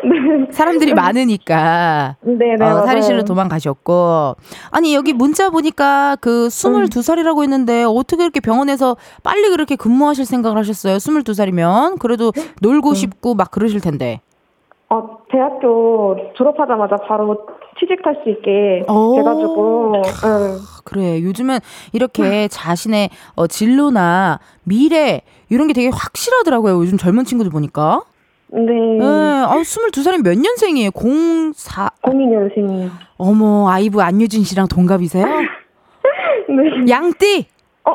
[0.46, 0.52] 네.
[0.52, 2.16] 사람들이 많으니까.
[2.22, 2.64] 네, 네.
[2.64, 2.84] 어.
[2.84, 4.36] 탈의실로 도망가셨고.
[4.70, 10.96] 아니, 여기 문자 보니까 그 22살이라고 했는데 어떻게 이렇게 병원에서 빨리 그렇게 근무하실 생각을 하셨어요?
[10.96, 11.98] 22살이면.
[11.98, 12.32] 그래도
[12.62, 14.20] 놀고 싶고 막 그러실 텐데.
[14.88, 17.46] 어, 대학교 졸업하자마자 바로
[17.78, 19.14] 취직할 수 있게 오.
[19.16, 20.02] 돼가지고.
[20.24, 20.58] 응.
[20.84, 21.22] 그래.
[21.22, 21.60] 요즘은
[21.92, 26.74] 이렇게 자신의 어, 진로나 미래 이런 게 되게 확실하더라고요.
[26.80, 28.02] 요즘 젊은 친구들 보니까.
[28.52, 28.98] 네.
[28.98, 29.02] 예.
[29.02, 30.90] 아, 22살이면 몇 년생이에요?
[31.54, 31.90] 04.
[32.02, 32.90] 02년생이에요.
[33.16, 35.24] 어머, 아이브 안유진 씨랑 동갑이세요?
[36.50, 36.90] 네.
[36.90, 37.46] 양띠!
[37.84, 37.92] 어,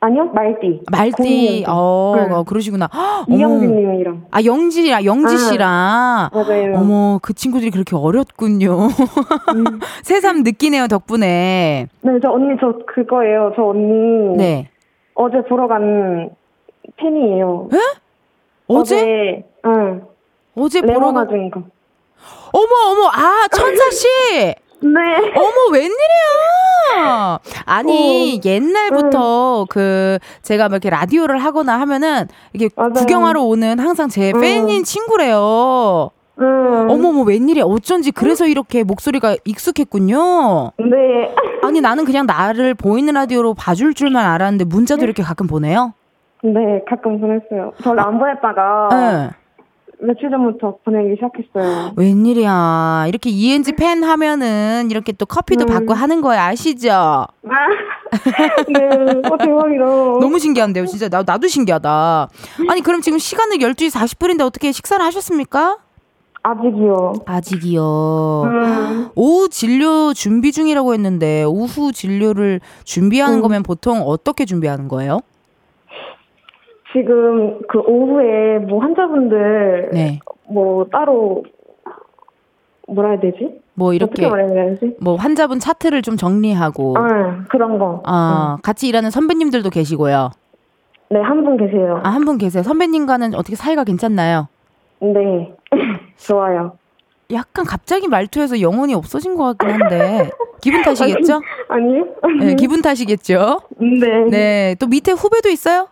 [0.00, 0.82] 아니요, 말띠.
[0.90, 1.62] 말띠.
[1.62, 1.64] 02년생.
[1.68, 2.34] 어, 네.
[2.34, 2.90] 어, 그러시구나.
[3.28, 4.26] 이영진님이랑.
[4.30, 5.38] 아, 영지랑, 영지 아.
[5.38, 6.30] 씨랑.
[6.34, 6.74] 맞아요.
[6.76, 8.88] 어머, 그 친구들이 그렇게 어렸군요.
[9.54, 9.64] 음.
[10.04, 11.88] 새삼 느끼네요, 덕분에.
[12.02, 13.52] 네, 저 언니 저 그거예요.
[13.56, 14.68] 저 언니 네.
[15.14, 16.30] 어제 보러 간
[16.96, 17.70] 팬이에요.
[18.78, 19.44] 어제?
[19.66, 20.02] 응.
[20.56, 21.26] 어제 보러 가.
[21.26, 21.62] 중인 거.
[22.52, 24.06] 어머, 어머, 아, 천사 씨!
[24.80, 25.00] 네.
[25.34, 27.38] 어머, 웬일이야!
[27.64, 32.68] 아니, 옛날부터 그, 제가 막 이렇게 라디오를 하거나 하면은, 이게.
[32.68, 34.40] 구경하러 오는 항상 제 음.
[34.40, 36.10] 팬인 친구래요.
[36.40, 36.90] 응.
[36.90, 37.64] 어머머, 웬일이야.
[37.64, 40.72] 어쩐지 그래서 이렇게 목소리가 익숙했군요.
[40.78, 41.34] 네.
[41.62, 45.94] 아니, 나는 그냥 나를 보이는 라디오로 봐줄 줄만 알았는데, 문자도 이렇게 가끔 보내요?
[46.44, 47.72] 네, 가끔 보냈어요.
[47.82, 49.30] 저를 안 보냈다가 네.
[50.06, 51.92] 며칠 전부터 보내기 시작했어요.
[51.96, 53.06] 웬일이야.
[53.08, 55.66] 이렇게 ENG 팬 하면은, 이렇게 또 커피도 음.
[55.66, 56.42] 받고 하는 거예요.
[56.42, 56.90] 아시죠?
[56.92, 57.26] 아,
[58.68, 58.84] 네.
[59.30, 59.84] 어, 대박이다.
[60.20, 61.08] 너무 신기한데요, 진짜.
[61.08, 62.28] 나, 나도 신기하다.
[62.68, 65.78] 아니, 그럼 지금 시간은 12시 40분인데 어떻게 식사를 하셨습니까?
[66.42, 67.14] 아직이요.
[67.24, 68.42] 아직이요.
[68.44, 69.08] 음.
[69.14, 73.42] 오후 진료 준비 중이라고 했는데, 오후 진료를 준비하는 음.
[73.42, 75.20] 거면 보통 어떻게 준비하는 거예요?
[76.94, 80.20] 지금 그 오후에 뭐 환자분들 네.
[80.48, 81.42] 뭐 따로
[82.86, 83.60] 뭐라 해야 되지?
[83.74, 84.28] 뭐 이렇게?
[85.00, 88.02] 뭐 환자분 차트를 좀 정리하고, 아, 그런 거.
[88.06, 90.30] 어, 같이 일하는 선배님들도 계시고요.
[91.10, 92.00] 네, 한 분 계세요.
[92.04, 92.62] 아, 한 분 계세요.
[92.62, 94.46] 선배님과는 어떻게 사이가 괜찮나요?
[95.00, 95.52] 네.
[96.18, 96.76] 좋아요.
[97.32, 100.30] 약간 갑자기 말투에서 영혼이 없어진 것 같긴 한데
[100.60, 101.40] 기분 탓이겠죠?
[101.68, 102.06] 아니요.
[102.38, 103.60] 네, 기분 탓이겠죠?
[103.78, 104.24] 네.
[104.30, 105.88] 네, 또 밑에 후배도 있어요?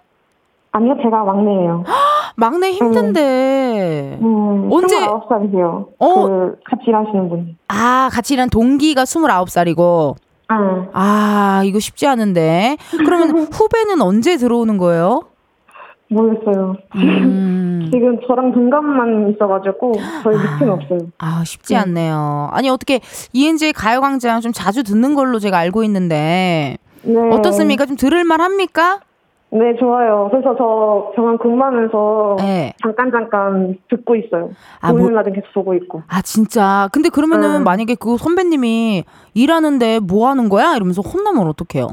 [0.73, 1.85] 아니요, 제가 막내예요.
[2.37, 4.19] 막내 힘든데.
[4.23, 5.87] 음, 언제- 29살이세요.
[5.99, 6.27] 어?
[6.27, 7.57] 그, 같이 일하시는 분이.
[7.69, 10.15] 아, 같이 일한 동기가 29살이고.
[10.49, 12.77] 아, 아, 이거 쉽지 않은데.
[13.05, 15.23] 그러면 후배는 언제 들어오는 거예요?
[16.09, 16.77] 모르겠어요.
[16.97, 17.89] 음.
[17.93, 20.99] 지금 저랑 동갑만 있어가지고, 저희 밑에는 없어요.
[21.19, 21.81] 아, 쉽지 음.
[21.81, 22.49] 않네요.
[22.53, 23.01] 아니, 어떻게,
[23.35, 27.15] 이은지의 가요광장 좀 자주 듣는 걸로 제가 알고 있는데, 네.
[27.33, 27.85] 어떻습니까?
[27.87, 29.01] 좀 들을만 합니까?
[29.55, 30.29] 네, 좋아요.
[30.31, 32.73] 그래서 저 병원 근무하면서 네.
[32.83, 34.51] 잠깐 잠깐 듣고 있어요.
[34.81, 36.03] 아, 보이는 뭐- 라든 계속 보고 있고.
[36.09, 36.88] 아, 진짜.
[36.91, 37.65] 근데 그러면은 음.
[37.65, 40.75] 만약에 그 선배님이 일하는데 뭐 하는 거야?
[40.75, 41.88] 이러면서 혼나면 어떡해요?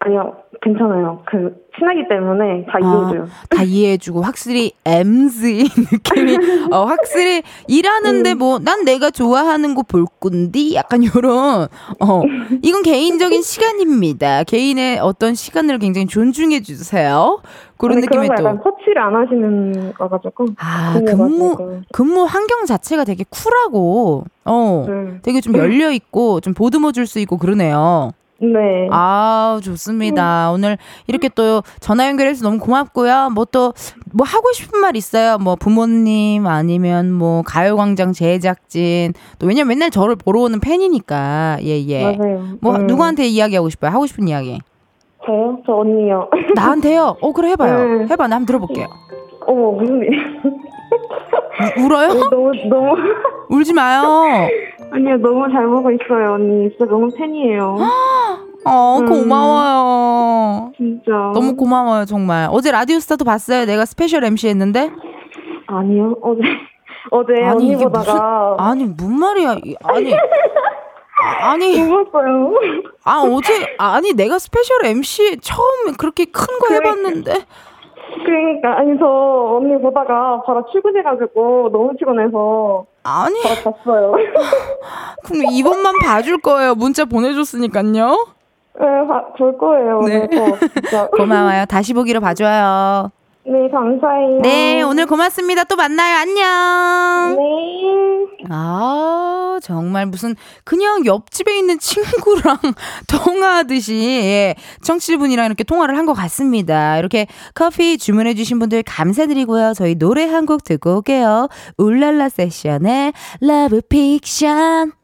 [0.00, 0.32] 아니요,
[0.62, 1.22] 괜찮아요.
[1.26, 3.26] 그 친하기 때문에 다 아, 이해해줘요.
[3.50, 6.36] 다 이해해주고 확실히 MZ 느낌이
[6.72, 8.38] 어 확실히 일하는데 음.
[8.38, 11.68] 뭐난 내가 좋아하는 거 볼 건디 약간 요런
[12.00, 12.22] 어
[12.62, 17.40] 이건 개인적인 시간입니다 개인의 어떤 시간을 굉장히 존중해 주세요
[17.78, 20.46] 그런 거또 약간 터치를 안 하시는 거가지고.
[20.58, 21.80] 아, 근무.
[21.92, 25.20] 근무 환경 자체가 되게 쿨하고, 어, 네.
[25.22, 28.10] 되게 좀 열려 있고, 좀 보듬어 줄 수 있고 그러네요.
[28.40, 28.88] 네.
[28.92, 30.50] 아, 좋습니다.
[30.52, 33.30] 오늘 이렇게 또 전화 연결해서 너무 고맙고요.
[33.34, 33.72] 뭐 또,
[34.12, 35.38] 뭐 하고 싶은 말 있어요?
[35.38, 39.12] 뭐 부모님 아니면 뭐 가요광장 제작진.
[39.38, 41.58] 또 왜냐면 맨날 저를 보러 오는 팬이니까.
[41.62, 42.02] 예, 예.
[42.16, 42.44] 맞아요.
[42.60, 42.86] 뭐 음.
[42.86, 43.90] 누구한테 이야기하고 싶어요?
[43.90, 44.60] 하고 싶은 이야기.
[45.26, 45.58] 저요?
[45.66, 46.30] 저 언니요.
[46.54, 47.16] 나한테요?
[47.20, 47.98] 어, 그래 해봐요.
[47.98, 48.04] 네.
[48.04, 48.28] 해봐.
[48.28, 48.86] 나 한번 들어볼게요.
[49.46, 50.10] 어머, 무슨 일.
[51.78, 52.08] 우- 울어요?
[52.30, 52.96] 너무, 너무.
[53.50, 54.48] 울지 마요.
[54.90, 56.70] 아니요, 너무 잘 보고 있어요, 언니.
[56.70, 57.76] 진짜 너무 팬이에요.
[58.64, 59.06] 어, 음.
[59.06, 60.72] 고마워요.
[60.76, 61.10] 진짜.
[61.34, 62.48] 너무 고마워요, 정말.
[62.50, 63.64] 어제 라디오스타도 봤어요.
[63.66, 64.90] 내가 special MC 했는데.
[65.66, 66.40] 아니요, 어제.
[67.10, 68.56] 어제 아니, 언니 이게 보다가.
[68.58, 69.56] 아니, 뭔 말이야.
[69.64, 70.14] 이- 아니.
[70.14, 72.54] 아, 아니, 울었어요.
[73.04, 77.32] 아, 어제, 아니, 내가 special MC 처음 그렇게 큰 거 해봤는데.
[78.24, 84.12] 그러니까, 아니, 저 언니 보다가 바로 출근해가지고 너무 피곤해서 아니, 바로 잤어요.
[85.24, 86.74] 그럼 이번만 봐줄 거예요.
[86.74, 88.16] 문자 보내줬으니까요.
[88.80, 90.16] 네, 봐- 볼 거예요, 네.
[90.26, 90.58] 오늘 또.
[90.80, 91.08] 진짜.
[91.16, 91.64] 고마워요.
[91.66, 93.10] 다시 보기로 봐줘요.
[93.50, 94.40] 네, 감사해요.
[94.42, 95.64] 네, 오늘 고맙습니다.
[95.64, 96.16] 또 만나요.
[96.18, 97.36] 안녕.
[97.38, 98.46] 네.
[98.50, 100.34] 아, 정말 무슨
[100.64, 102.58] 그냥 옆집에 있는 친구랑
[103.08, 106.98] 통화하듯이 예, 청취자분이랑 이렇게 통화를 한 것 같습니다.
[106.98, 109.72] 이렇게 커피 주문해 주신 분들 감사드리고요.
[109.74, 111.48] 저희 노래 한 곡 듣고 올게요.
[111.78, 114.97] 울랄라 세션의 러브 픽션.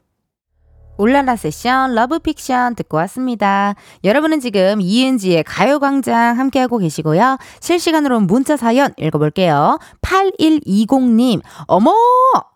[0.97, 3.75] 울랄라 세션 러브 픽션 듣고 왔습니다.
[4.05, 7.39] 여러분은 지금 이은지의 가요광장 함께하고 계시고요.
[7.61, 9.79] 실시간으로 문자 사연 읽어볼게요.
[10.03, 11.93] 8120님, 어머!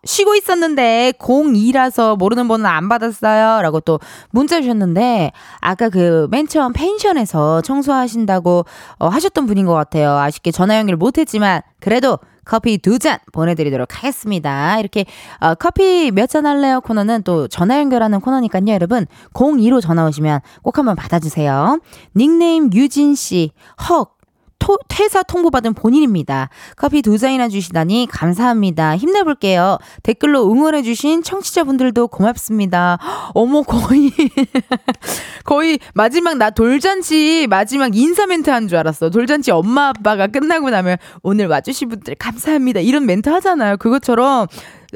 [0.05, 3.61] 쉬고 있었는데 02라서 모르는 번호 안 받았어요.
[3.61, 3.99] 라고 또
[4.31, 8.65] 문자 주셨는데, 아까 그 맨 처음 펜션에서 청소하신다고
[8.99, 10.17] 어, 하셨던 분인 것 같아요.
[10.17, 14.79] 아쉽게 전화 연결 못했지만, 그래도 커피 두 잔 보내드리도록 하겠습니다.
[14.79, 15.05] 이렇게
[15.39, 19.05] 어, 커피 몇 잔 할래요 코너는 또 전화 연결하는 코너니까요, 여러분.
[19.33, 21.79] 02로 전화 오시면 꼭 한번 받아주세요.
[22.15, 23.51] 닉네임 유진 씨,
[23.89, 24.15] 헉.
[24.59, 26.49] 토, 퇴사 통보받은 본인입니다.
[26.75, 28.97] 커피 두 잔이나 주시다니 감사합니다.
[28.97, 29.79] 힘내볼게요.
[30.03, 32.99] 댓글로 응원해주신 청취자분들도 고맙습니다.
[33.33, 34.11] 어머, 거의,
[35.45, 39.09] 거의 마지막 나 돌잔치 마지막 인사 멘트 한 줄 알았어.
[39.09, 42.81] 돌잔치 엄마 아빠가 끝나고 나면 오늘 와주신 분들 감사합니다.
[42.81, 43.77] 이런 멘트 하잖아요.
[43.77, 44.47] 그것처럼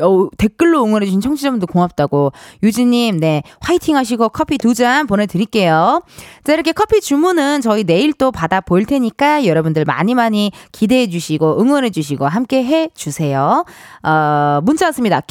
[0.01, 2.31] 어, 댓글로 응원해주신 청취자분들 고맙다고.
[2.63, 6.01] 유진님, 네, 화이팅 하시고 커피 두 잔 보내드릴게요.
[6.43, 12.25] 자, 이렇게 커피 주문은 저희 내일 또 받아 보일 테니까 여러분들 많이 많이 기대해주시고 응원해주시고
[12.25, 13.65] 함께 해주세요.
[14.03, 15.21] 어, 문자 왔습니다.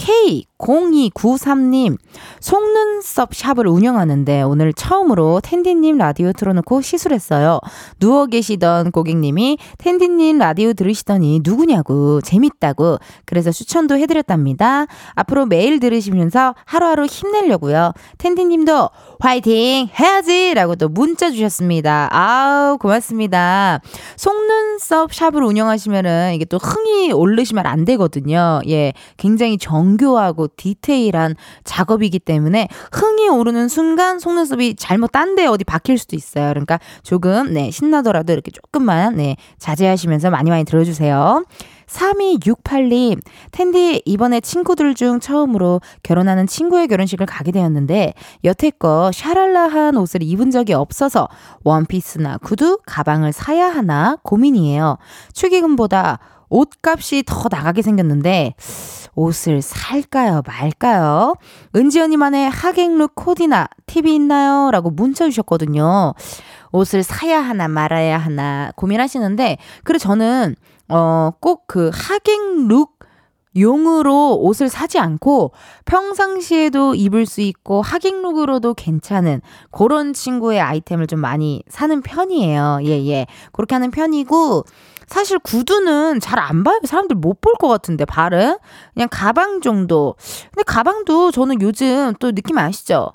[0.62, 1.98] K0293님,
[2.40, 7.58] 속눈썹 샵을 운영하는데 오늘 처음으로 텐디님 라디오 틀어놓고 시술했어요.
[7.98, 14.86] 누워 계시던 고객님이 텐디님 라디오 들으시더니 누구냐고 재밌다고 그래서 추천도 해드렸답니다.
[15.14, 17.92] 앞으로 매일 들으시면서 하루하루 힘내려고요.
[18.18, 18.88] 텐디님도
[19.22, 22.08] 화이팅 해야지 라고 또 문자 주셨습니다.
[22.10, 23.80] 아우 고맙습니다.
[24.16, 28.60] 속눈썹 샵을 운영하시면은 이게 또 흥이 오르시면 안 되거든요.
[28.66, 35.98] 예, 굉장히 정교하고 디테일한 작업이기 때문에 흥이 오르는 순간 속눈썹이 잘못 딴 데 어디 박힐
[35.98, 36.48] 수도 있어요.
[36.48, 41.44] 그러니까 조금 네 신나더라도 이렇게 조금만 네 자제하시면서 많이 많이 들어주세요.
[41.92, 50.50] 3268님, 텐디 이번에 친구들 중 처음으로 결혼하는 친구의 결혼식을 가게 되었는데 여태껏 샤랄라한 옷을 입은
[50.50, 51.28] 적이 없어서
[51.64, 54.96] 원피스나 구두, 가방을 사야 하나 고민이에요.
[55.34, 58.54] 축의금보다 옷값이 더 나가게 생겼는데
[59.14, 61.34] 옷을 살까요, 말까요?
[61.76, 64.70] 은지 언니만의 하객룩 코디나 팁이 있나요?
[64.70, 66.14] 라고 문자 주셨거든요.
[66.72, 70.56] 옷을 사야 하나 말아야 하나 고민하시는데, 그래 저는,
[70.88, 72.98] 어, 꼭 그 하객 룩
[73.56, 75.52] 용으로 옷을 사지 않고
[75.84, 82.80] 평상시에도 입을 수 있고 하객룩으로도 괜찮은 그런 친구의 아이템을 좀 많이 사는 편이에요.
[82.84, 83.26] 예, 예.
[83.52, 84.64] 그렇게 하는 편이고
[85.06, 86.80] 사실 구두는 잘 안 봐요.
[86.84, 88.56] 사람들 못 볼 것 같은데 발은
[88.94, 90.14] 그냥 가방 정도.
[90.50, 93.10] 근데 가방도 저는 요즘 또 느낌 아시죠?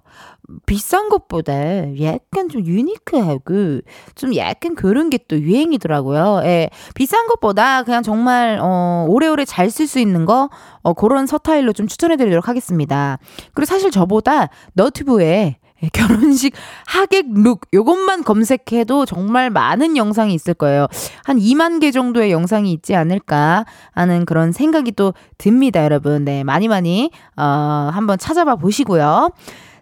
[0.66, 1.54] 비싼 것보다
[2.02, 3.82] 약간 좀 유니크하고
[4.16, 6.42] 좀 약간 그런 게 또 유행이더라고요.
[6.46, 6.70] 예.
[6.96, 10.50] 비싼 것보다 그냥 정말 어 오래오래 잘 쓸 수 있는 거
[10.84, 13.18] 어, 그런 서타일로 좀 추천해 드리도록 하겠습니다.
[13.54, 15.58] 그리고 사실 저보다 너튜브에
[15.94, 16.54] 결혼식
[16.88, 20.88] 하객 룩 요것만 검색해도 정말 많은 영상이 있을 거예요.
[21.24, 26.26] 한 2만 개 정도의 영상이 있지 않을까 하는 그런 생각이 또 듭니다, 여러분.
[26.26, 29.30] 네, 많이 많이 어 한번 찾아봐 보시고요.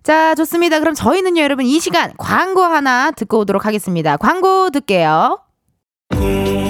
[0.05, 0.79] 자, 좋습니다.
[0.79, 4.17] 그럼 저희는요, 여러분, 이 시간 광고 하나 듣고 오도록 하겠습니다.
[4.17, 5.39] 광고 듣게요.
[6.11, 6.64] 매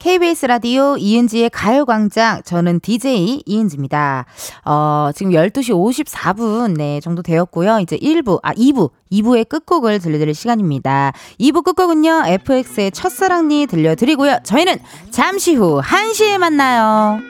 [0.00, 2.42] KBS 라디오 이은지의 가요광장.
[2.44, 4.24] 저는 DJ 이은지입니다.
[4.64, 7.80] 어, 지금 12시 54분, 네, 정도 되었고요.
[7.80, 11.12] 이제 1부, 아, 2부, 2부의 끝곡을 들려드릴 시간입니다.
[11.38, 14.38] 2부 끝곡은요, FX의 첫사랑니 들려드리고요.
[14.42, 14.78] 저희는
[15.10, 17.20] 잠시 후 1시에 만나요.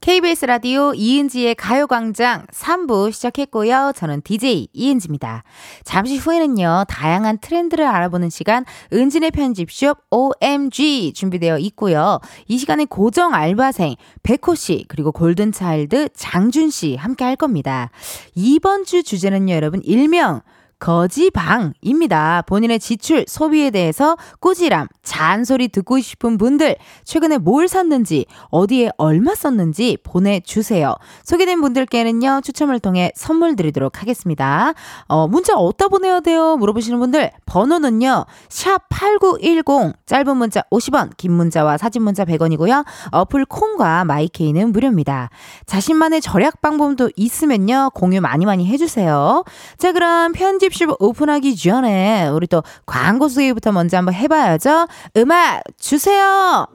[0.00, 3.92] KBS 라디오 이은지의 가요광장 3부 시작했고요.
[3.94, 5.44] 저는 DJ 이은지입니다.
[5.84, 12.20] 잠시 후에는요, 다양한 트렌드를 알아보는 시간, 은진의 편집숍 OMG 준비되어 있고요.
[12.46, 17.90] 이 시간에 고정 알바생, 백호씨, 그리고 골든차일드 장준씨 함께 할 겁니다.
[18.34, 20.40] 이번 주 주제는요, 여러분, 일명,
[20.78, 22.42] 거지방입니다.
[22.46, 29.98] 본인의 지출, 소비에 대해서 꾸지람, 잔소리 듣고 싶은 분들, 최근에 뭘 샀는지, 어디에 얼마 썼는지
[30.02, 30.94] 보내주세요.
[31.24, 34.74] 소개된 분들께는요, 추첨을 통해 선물 드리도록 하겠습니다.
[35.08, 36.56] 어, 문자 어디다 보내야 돼요?
[36.56, 42.84] 물어보시는 분들, 번호는요, 샵8910, 짧은 문자 50원, 긴 문자와 사진 문자 100원이고요.
[43.10, 45.30] 어플 콩과 마이케이는 무료입니다.
[45.66, 49.44] 자신만의 절약 방법도 있으면요, 공유 많이 많이 해주세요.
[49.76, 54.86] 자, 그럼 편집 팁쉽 오픈하기 전에 우리 또 광고 소개부터 먼저 한번 해봐야죠.
[55.16, 56.66] 음악 주세요.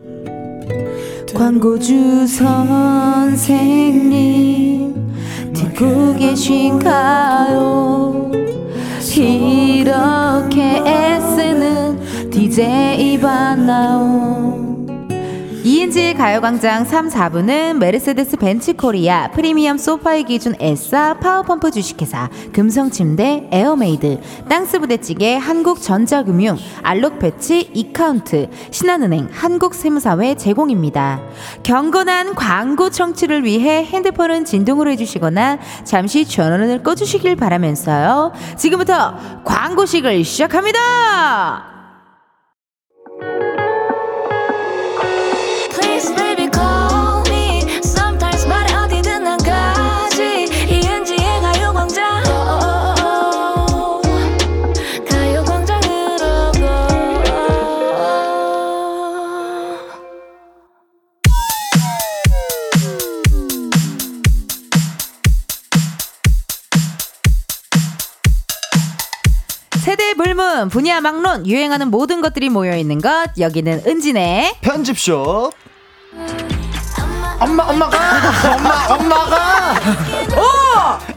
[1.36, 3.54] 광고주 선생님
[5.54, 7.74] 듣고 계신가요?
[9.16, 14.73] 이렇게 애쓰는 DJ 반나오
[15.66, 24.20] 이은지의 가요광장 3, 4부는 메르세데스 벤츠 코리아, 프리미엄 소파의 기준 에싸, 파워펌프 주식회사, 금성침대, 에어메이드,
[24.50, 31.22] 땅스부대찌개, 한국전자금융, 알록패치, 이카운트, 신한은행, 한국세무사회 제공입니다.
[31.64, 38.34] 경건한 광고 청취를 위해 핸드폰은 진동으로 해주시거나 잠시 전원을 꺼주시길 바라면서요.
[38.58, 41.72] 지금부터 광고식을 시작합니다!
[70.64, 73.30] 불문, 분야 막론, 유행하는 모든 것들이 모여 있는 것.
[73.38, 75.52] 여기는 은진의 편집쇼.
[77.40, 77.98] 엄마, 엄마가!
[78.56, 79.74] 엄마, 엄마가!
[80.38, 80.46] 오!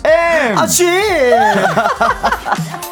[0.08, 0.58] 엠!
[0.58, 0.86] 아치!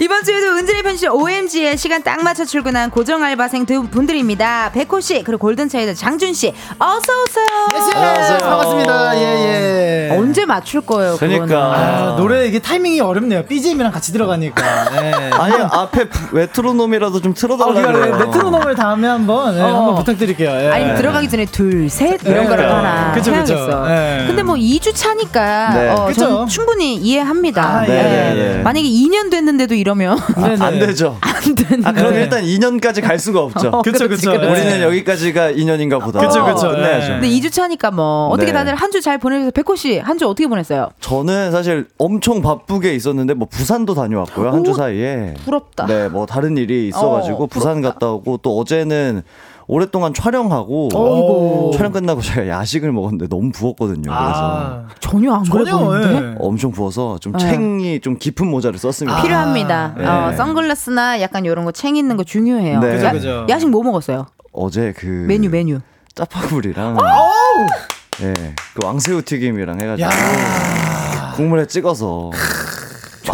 [0.00, 4.70] 이번 주에도 은진의 편실 OMG에 시간 딱 맞춰 출근한 고정 알바생 두 분들입니다.
[4.72, 7.46] 백호 씨 그리고 골든차이드 장준 씨 어서 오세요.
[7.94, 8.38] 안녕하세요.
[8.38, 9.18] 반갑습니다.
[9.18, 10.16] 예, 예.
[10.16, 11.18] 언제 맞출 거예요?
[11.18, 11.58] 그러니까.
[11.58, 13.44] 아, 노래 이게 타이밍이 어렵네요.
[13.44, 14.62] BGM이랑 같이 들어가니까.
[15.04, 15.12] 예.
[15.36, 17.92] 아니 앞에 메트로놈이라도 좀 아, 틀어달라고 그래.
[17.92, 18.16] 그래요.
[18.16, 19.66] 메트로놈을 다음에 한번 예, 어.
[19.66, 20.48] 한번 부탁드릴게요.
[20.48, 20.68] 예.
[20.70, 22.48] 아니 들어가기 전에 둘, 셋 이런 네.
[22.48, 23.52] 거를 하나 그쵸, 그쵸.
[23.52, 23.86] 해야겠어.
[23.86, 24.24] 네.
[24.28, 25.88] 근데 뭐 2주 차니까 네.
[25.90, 27.62] 어, 충분히 이해합니다.
[27.62, 28.02] 아, 네, 예.
[28.34, 28.62] 네, 네.
[28.62, 30.64] 만약에 2년 됐는데도 이 러면 네네.
[30.64, 31.16] 안 되죠.
[31.20, 31.84] 안 되는.
[31.86, 32.22] 아, 그럼 네.
[32.22, 33.82] 일단 2년까지 갈 수가 없죠.
[33.82, 34.08] 그쵸, 그쵸.
[34.08, 34.28] 그치.
[34.30, 34.34] 예.
[34.50, 36.20] 우리는 여기까지가 2년인가 보다.
[36.20, 36.70] 그쵸, 그쵸.
[36.70, 37.06] 끝내야죠.
[37.14, 37.20] 네.
[37.20, 38.58] 근데 2주 차니까 뭐 어떻게 네.
[38.58, 40.90] 다들 한 주 잘 보내셔서 백호 씨한 주 어떻게 보냈어요?
[41.00, 44.50] 저는 사실 엄청 바쁘게 있었는데 뭐 부산도 다녀왔고요.
[44.50, 45.34] 한주 오, 사이에.
[45.44, 45.86] 부럽다.
[45.86, 49.22] 네, 뭐 다른 일이 있어가지고 어, 부산 갔다 오고 또 어제는
[49.72, 51.70] 오랫동안 촬영하고 어이구.
[51.76, 54.02] 촬영 끝나고 제가 야식을 먹었는데 너무 부었거든요.
[54.02, 55.70] 그래서 아, 전혀 안 그래.
[55.70, 56.14] 보이는데?
[56.32, 56.34] 예.
[56.40, 57.38] 엄청 부어서 좀 네.
[57.38, 59.22] 챙이 좀 깊은 모자를 썼습니다.
[59.22, 59.94] 필요합니다.
[59.96, 60.04] 네.
[60.04, 62.80] 어, 선글라스나 약간 이런 거 챙 있는 거 중요해요.
[62.80, 62.92] 네.
[62.94, 63.46] 그죠, 야, 그죠.
[63.48, 64.26] 야 식 뭐 먹었어요?
[64.52, 65.78] 어제 그 메뉴 메뉴.
[66.16, 66.96] 짜파구리랑
[68.22, 68.32] 예,
[68.74, 71.32] 그 왕새우 튀김이랑 해가지고 야.
[71.36, 72.30] 국물에 찍어서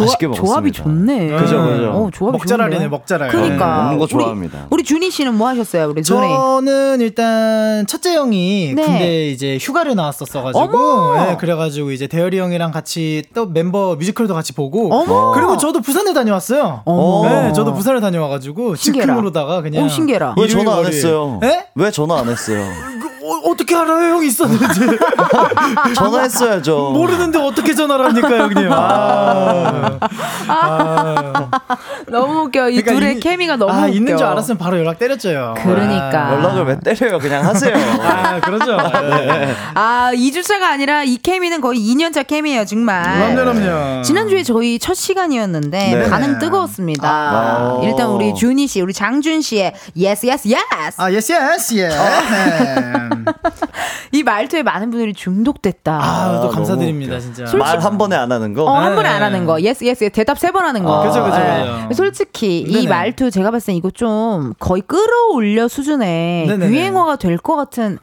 [0.05, 0.47] 맛있게 먹었습니다.
[0.47, 1.27] 조합이 좋네.
[1.37, 1.89] 그죠, 그죠.
[1.91, 2.87] 어, 조합이 먹자랄이네.
[2.87, 3.29] 먹자랄.
[3.29, 4.67] 그러니까 네, 먹는 거 우리- 좋아합니다.
[4.69, 5.89] 우리, 준희 씨는 뭐 하셨어요?
[5.89, 6.19] 우리 준희.
[6.29, 8.83] 저는 일단 첫째 형이 네.
[8.83, 11.29] 군대 이제 휴가를 나왔었어가지고 어머!
[11.31, 15.31] 예, 그래가지고 이제 대열이 형이랑 같이 또 멤버 뮤지컬도 같이 보고 어머.
[15.33, 16.81] 그리고 저도 부산에 다녀왔어요.
[16.85, 17.29] 어머.
[17.29, 19.13] 네, 저도 부산에 다녀와가지고 신기해라.
[19.13, 20.35] 즉흥으로다가 그냥 오, 신기해라.
[20.37, 20.85] 왜 일요일, 전화 안.
[20.85, 21.39] 했어요?
[21.43, 21.65] 예?
[21.75, 22.63] 왜 전화 안 했어요?
[23.29, 24.15] 어, 어떻게 알아요?
[24.15, 24.81] 형이 있었는지
[25.95, 26.91] 전화했어야죠.
[26.91, 28.69] 모르는데 어떻게 전화를 합니까, 형님?
[28.71, 29.99] 아,
[30.47, 31.49] 아.
[32.09, 32.69] 너무 웃겨.
[32.69, 33.87] 이 그러니까 둘의 이- 케미가 너무 아, 웃겨.
[33.89, 35.55] 있는 줄 알았으면 바로 연락 때렸죠.
[35.57, 36.33] 그러니까.
[36.33, 37.19] 연락을 왜 때려요?
[37.19, 37.75] 그냥 하세요.
[38.01, 38.77] 아, 그러죠.
[38.77, 39.53] 네.
[39.73, 43.35] 아, 2주차가 아니라 이 케미는 거의 2년차 케미예요, 정말.
[43.35, 44.01] 그럼요, 그럼요.
[44.03, 46.09] 지난주에 저희 첫 시간이었는데 네.
[46.09, 47.07] 반응 뜨거웠습니다.
[47.09, 47.79] 아.
[47.83, 50.95] 일단 우리 준희 씨, 우리 장준 씨의 yes yes yes.
[51.01, 51.89] 아, yes, yes, 예.
[54.11, 55.99] 이 말투에 많은 분들이 중독됐다.
[56.01, 57.57] 아, 또 아, 감사드립니다, 너무 진짜.
[57.57, 58.63] 말 한 번에 안 하는 거?
[58.63, 58.95] 어, 한 네.
[58.95, 59.53] 번에 안 하는 거.
[59.53, 60.09] yes, yes, yes.
[60.11, 61.01] 대답 세 번 하는 거.
[61.03, 61.83] 아, 그죠, 그죠, 예.
[61.89, 61.93] 그죠.
[61.95, 62.87] 솔직히 이 네네.
[62.87, 66.71] 말투 제가 봤을 때 이거 좀 거의 끌어올려 수준의 네네네.
[66.73, 67.99] 유행어가 될 것 같은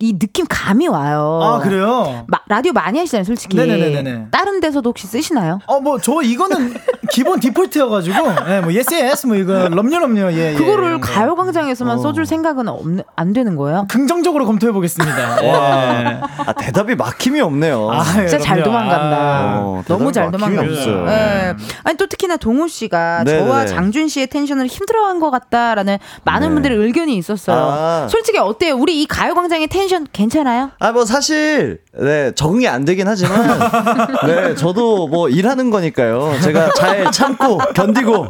[0.00, 1.40] 이 느낌 감이 와요.
[1.42, 2.24] 아, 그래요?
[2.26, 3.56] 마- 라디오 많이 하시잖아요, 솔직히.
[3.56, 4.26] 네네네네네.
[4.32, 5.60] 다른 데서도 혹시 쓰시나요?
[5.66, 6.74] 어, 뭐, 저 이거는
[7.10, 8.16] 기본 디폴트여가지고,
[8.48, 10.52] 예, 뭐, yes, yes, 뭐, 이거, 럼요, 럼요, 예.
[10.52, 11.12] 예, 그거를 거.
[11.12, 12.02] 가요광장에서만 어.
[12.02, 13.86] 써줄 생각은 없는, 안 되는 거예요?
[13.88, 15.14] 긍정적으로 검토해 보겠습니다.
[15.44, 15.50] 예.
[15.52, 17.88] 아, 대답이 막힘이 없네요.
[17.90, 18.64] 아, 진짜 잘 그럼요.
[18.64, 19.16] 도망간다.
[19.16, 19.58] 아.
[19.60, 21.06] 어, 너무 잘 도망갔어요.
[21.08, 21.54] 예.
[21.84, 23.46] 아니 또 특히나 동호 씨가 네네네.
[23.46, 26.54] 저와 장준 씨의 텐션을 힘들어한 것 같다라는 많은 네.
[26.54, 27.56] 분들의 의견이 있었어요.
[27.56, 28.08] 아.
[28.10, 28.74] 솔직히 어때요?
[28.74, 30.70] 우리 이 가요광장의 텐션 괜찮아요?
[30.78, 33.58] 아, 뭐, 사실, 네, 적응이 안 되긴 하지만,
[34.26, 36.32] 네, 저도 뭐, 일하는 거니까요.
[36.42, 38.28] 제가 잘 참고, 견디고,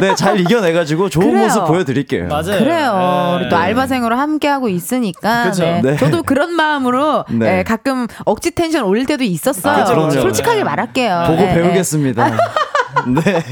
[0.00, 1.44] 네, 잘 이겨내가지고, 좋은 그래요.
[1.44, 2.28] 모습 보여드릴게요.
[2.28, 2.58] 맞아요.
[2.58, 3.32] 그래요.
[3.32, 3.36] 예.
[3.42, 5.44] 우리 또 알바생으로 함께하고 있으니까.
[5.44, 5.62] 그죠.
[5.64, 5.80] 네.
[5.82, 5.96] 네.
[5.96, 7.58] 저도 그런 마음으로 네.
[7.58, 9.82] 예, 가끔 억지 텐션 올릴 때도 있었어요.
[9.82, 10.10] 아.
[10.10, 10.64] 솔직하게 네.
[10.64, 11.24] 말할게요.
[11.26, 11.54] 보고 예, 예.
[11.54, 12.36] 배우겠습니다.
[13.06, 13.42] 네.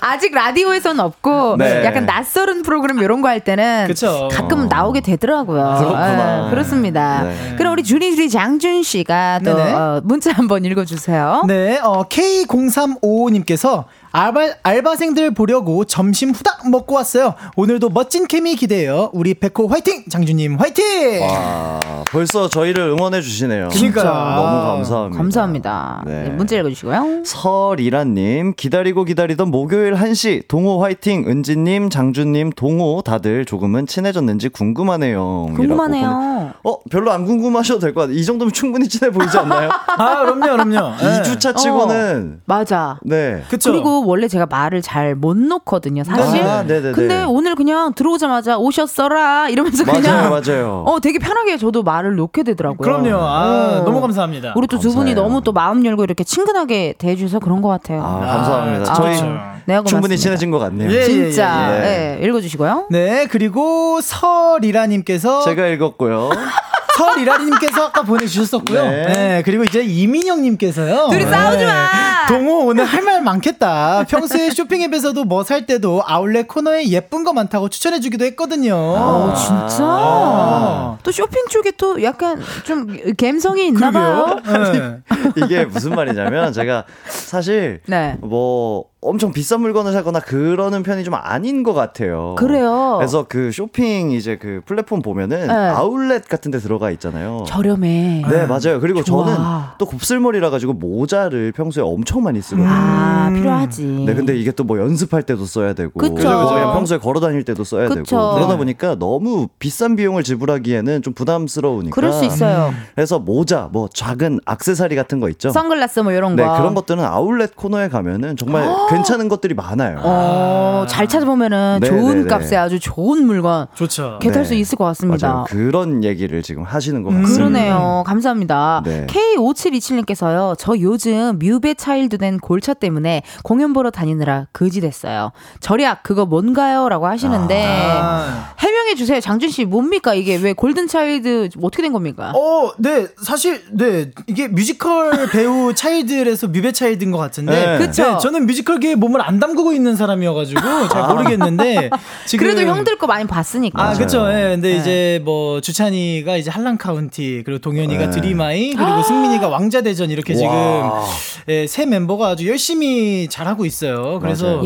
[0.00, 1.84] 아직 라디오에서는 없고 네.
[1.84, 4.28] 약간 낯설은 프로그램 이런 거 할 때는 그쵸.
[4.32, 5.76] 가끔 나오게 되더라고요.
[5.78, 6.46] 그렇구나.
[6.46, 7.24] 예, 그렇습니다.
[7.24, 7.54] 네.
[7.58, 9.52] 그럼 우리 주리주리 장준 씨가 또.
[9.52, 11.42] 어, 문자 한번 읽어주세요.
[11.46, 13.84] 네, 어, K0355님께서
[14.18, 17.34] 알바, 알바생들 보려고 점심 후딱 먹고 왔어요.
[17.54, 19.10] 오늘도 멋진 케미 기대해요.
[19.12, 20.06] 우리 백호 화이팅!
[20.10, 21.22] 장주님 화이팅!
[21.22, 21.78] 와,
[22.10, 23.68] 벌써 저희를 응원해 주시네요.
[23.68, 24.04] 그러니까요.
[24.34, 25.16] 너무 감사합니다.
[25.18, 26.02] 감사합니다.
[26.04, 26.22] 네.
[26.24, 27.22] 네, 문자 읽어주시고요.
[27.24, 35.50] 설이란님, 기다리고 기다리던 목요일 1시, 동호 화이팅, 은지님, 장준님, 동호 다들 조금은 친해졌는지 궁금하네요.
[35.54, 36.08] 궁금하네요.
[36.10, 38.16] 보내- 어, 별로 안 궁금하셔도 될 것 같아요.
[38.16, 39.68] 이 정도면 충분히 친해 보이지 않나요?
[39.96, 40.96] 아, 그럼요, 그럼요.
[40.98, 41.22] 네.
[41.22, 42.98] 2주차 치고는, 맞아.
[43.04, 43.44] 네.
[43.48, 43.70] 그쵸.
[43.70, 46.42] 그리고 원래 제가 말을 잘 못 놓거든요, 사실.
[46.42, 46.92] 아, 네네네.
[46.92, 50.84] 근데 오늘 그냥 들어오자마자 오셨어라 이러면서 맞아요, 그냥 맞아요.
[50.86, 52.78] 어 되게 편하게 저도 말을 놓게 되더라고요.
[52.78, 53.16] 그럼요.
[53.22, 53.84] 아, 어.
[53.84, 54.52] 너무 감사합니다.
[54.56, 55.14] 우리 또 두 분이.
[55.14, 58.02] 너무 또 마음 열고 이렇게 친근하게 대해주셔서 그런 것 같아요.
[58.02, 58.90] 아, 감사합니다.
[58.92, 59.38] 아, 저희 그렇죠.
[59.66, 59.82] 네.
[59.84, 60.90] 충분히 친해진 것 같네요.
[60.90, 61.80] 예, 진짜 예, 예.
[62.20, 62.86] 네, 읽어주시고요.
[62.90, 66.30] 네, 그리고 설이라님께서 제가 읽었고요.
[66.98, 68.82] 설이라님께서 아까 보내주셨었고요.
[68.82, 69.06] 네.
[69.06, 69.42] 네.
[69.44, 71.08] 그리고 이제 이민영님께서요.
[71.10, 72.26] 둘이 싸우지 마!
[72.28, 74.04] 동호 오늘 할 말 많겠다.
[74.08, 78.74] 평소에 쇼핑 앱에서도 뭐 살 때도 아울렛 코너에 예쁜 거 많다고 추천해주기도 했거든요.
[78.76, 79.84] 어, 진짜?
[79.84, 80.98] 아.
[81.02, 82.86] 또 쇼핑 쪽에 또 약간 좀
[83.18, 84.40] 감성이 있나 봐요.
[84.44, 84.82] 그러게요.
[84.82, 84.98] 네.
[85.36, 88.16] 이게 무슨 말이냐면 제가 사실 네.
[88.20, 92.34] 뭐 엄청 비싼 물건을 사거나 그러는 편이 좀 아닌 것 같아요.
[92.36, 92.96] 그래요.
[92.98, 95.52] 그래서 그 쇼핑 이제 그 플랫폼 보면은 네.
[95.54, 97.44] 아울렛 같은 데 들어가 있잖아요.
[97.46, 98.24] 저렴해.
[98.28, 98.80] 네, 맞아요.
[98.80, 99.24] 그리고 좋아.
[99.24, 99.38] 저는
[99.78, 102.68] 또 곱슬머리라 가지고 모자를 평소에 엄청 많이 쓰거든요.
[102.68, 103.84] 아, 필요하지.
[104.04, 106.28] 네, 근데 이게 또 뭐 연습할 때도 써야 되고, 그쵸.
[106.28, 108.02] 뭐 그냥 평소에 걸어 다닐 때도 써야 그쵸.
[108.02, 111.94] 되고, 그러다 보니까 너무 비싼 비용을 지불하기에는 좀 부담스러우니까.
[111.94, 112.74] 그럴 수 있어요.
[112.94, 115.48] 그래서 모자, 뭐 작은 악세사리 같은 거 있죠.
[115.50, 116.54] 선글라스 뭐 이런 네, 거.
[116.58, 120.00] 그런 것들은 아울렛 코너에 가면은 정말 괜찮은 것들이 많아요.
[120.02, 122.28] 어, 잘 찾아보면은 네, 좋은 네, 네.
[122.28, 124.18] 값에 아주 좋은 물건 좋죠.
[124.20, 124.48] 깨달을 네.
[124.48, 125.28] 수 있을 것 같습니다.
[125.32, 125.44] 맞아요.
[125.48, 127.22] 그런 얘기를 지금 하시는 것 음.
[127.22, 127.36] 같습니다.
[127.36, 128.04] 그러네요.
[128.06, 128.82] 감사합니다.
[128.84, 129.06] 네.
[129.06, 130.54] K5727님께서요.
[130.58, 135.32] 저 요즘 뮤배 차일드 된 골차 때문에 공연 보러 다니느라 거지 됐어요.
[135.60, 136.88] 절약 그거 뭔가요?
[136.88, 138.54] 라고 하시는데 아.
[138.58, 139.20] 해명해 주세요.
[139.20, 142.32] 장준 씨 뭡니까 이게 왜 골든 차일드 어떻게 된 겁니까?
[142.34, 147.78] 어, 네, 사실, 네, 이게 뮤지컬 배우 차일드에서 뮤배 차일드인 것 같은데.
[147.78, 147.78] 네.
[147.78, 148.18] 그쵸.
[148.18, 151.90] 저는 뮤지컬 계에 몸을 안 담그고 있는 사람이어가지고 잘 모르겠는데.
[152.26, 153.82] 지금 그래도 형들 거 많이 봤으니까.
[153.82, 154.26] 아, 그쵸.
[154.30, 154.50] 예.
[154.54, 154.76] 근데 네.
[154.76, 158.10] 이제 뭐 주찬이가 이제 할란 카운티, 그리고 동현이가 네.
[158.10, 161.04] 드림하이, 그리고 승민이가 왕자 대전 이렇게 지금 와.
[161.48, 164.18] 예, 세 멤버가 아주 열심히 잘 하고 있어요.
[164.20, 164.62] 그래서.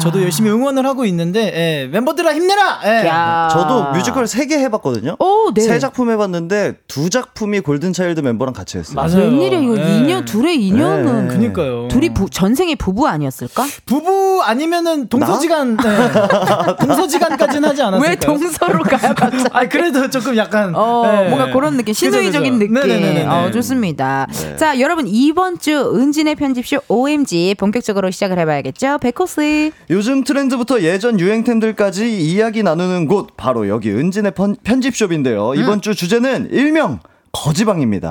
[0.00, 2.80] 저도 열심히 응원을 하고 있는데 예, 멤버들아 힘내라.
[2.84, 3.06] 예.
[3.06, 3.48] 야.
[3.50, 5.16] 저도 뮤지컬 3개 해봤거든요.
[5.18, 5.60] 오, 네.
[5.62, 8.94] 세 작품 해봤는데 두 작품이 골든 차일드 멤버랑 같이 했어요.
[8.94, 9.18] 맞아요.
[9.18, 9.98] 웬일이야 이거 예.
[9.98, 11.34] 인연 둘의 인연은 네.
[11.34, 11.88] 그니까요.
[11.88, 13.47] 둘이 부, 전생의 부부 아니었을까?
[13.86, 15.84] 부부 아니면은 동서지간 네.
[16.86, 18.10] 동서지간까지는 하지 않았을까요?
[18.10, 19.44] 왜 동서로 가요 갑자기?
[19.52, 21.28] 아 그래도 조금 약간 어, 네.
[21.28, 22.72] 뭔가 그런 느낌, 신우이적인 그죠.
[22.72, 22.74] 느낌.
[22.74, 23.26] 네네네네.
[23.26, 24.26] 어, 좋습니다.
[24.30, 24.56] 네.
[24.56, 28.98] 자, 여러분, 이번 주 은진의 편집쇼 OMG 본격적으로 시작을 해봐야겠죠?
[28.98, 29.70] 백호스.
[29.90, 35.54] 요즘 트렌드부터 예전 유행템들까지 이야기 나누는 곳 바로 여기 은진의 편, 편집숍인데요.
[35.54, 37.00] 이번 주 주제는 일명
[37.42, 38.10] 거지방입니다.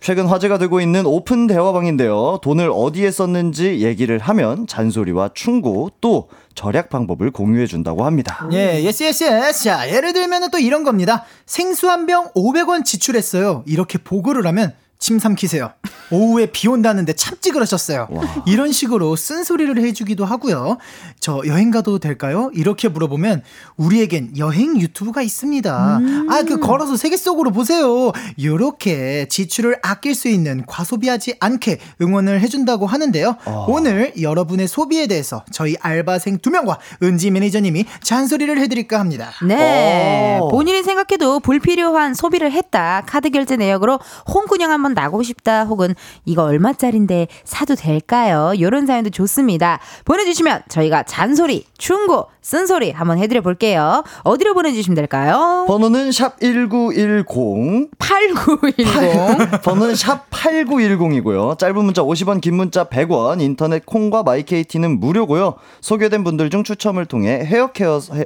[0.00, 2.38] 최근 화제가 되고 있는 오픈 대화방인데요.
[2.42, 8.46] 돈을 어디에 썼는지 얘기를 하면 잔소리와 충고 또 절약 방법을 공유해 준다고 합니다.
[8.52, 9.64] 예, yes, yes, yes.
[9.64, 11.24] 자, 예를 들면 또 이런 겁니다.
[11.46, 13.62] 생수 한 병 500원 지출했어요.
[13.66, 14.72] 이렇게 보고를 하면
[15.02, 15.72] 침 삼키세요.
[16.12, 18.06] 오후에 비 온다는데 참지 그러셨어요.
[18.46, 20.78] 이런 식으로 쓴소리를 해주기도 하고요.
[21.18, 22.52] 저 여행 가도 될까요?
[22.54, 23.42] 이렇게 물어보면
[23.76, 26.00] 우리에겐 여행 유튜브가 있습니다.
[26.30, 28.12] 아, 그 걸어서 세계 속으로 보세요.
[28.40, 33.38] 요렇게 지출을 아낄 수 있는 과소비하지 않게 응원을 해준다고 하는데요.
[33.66, 39.32] 오늘 여러분의 소비에 대해서 저희 알바생 두 명과 은지 매니저님이 잔소리를 해드릴까 합니다.
[39.44, 40.38] 네.
[40.40, 40.48] 오.
[40.48, 43.02] 본인이 생각해도 불필요한 소비를 했다.
[43.06, 43.98] 카드 결제 내역으로
[44.32, 45.64] 홍군형 한번 나고 싶다.
[45.64, 48.52] 혹은 이거 얼마짜린데 사도 될까요?
[48.54, 49.80] 이런 사연도 좋습니다.
[50.04, 54.02] 보내주시면 저희가 잔소리, 충고, 쓴소리 한번 해드려 볼게요.
[54.24, 55.64] 어디로 보내주시면 될까요?
[55.68, 57.90] 번호는 샵 1910.
[57.98, 59.62] 8910.
[59.62, 61.56] 번호는 샵 8910이고요.
[61.56, 65.54] 짧은 문자 50원, 긴 문자 100원, 인터넷 콩과 마이케이티는 무료고요.
[65.80, 68.24] 소개된 분들 중 추첨을 통해 헤어 케어 헤,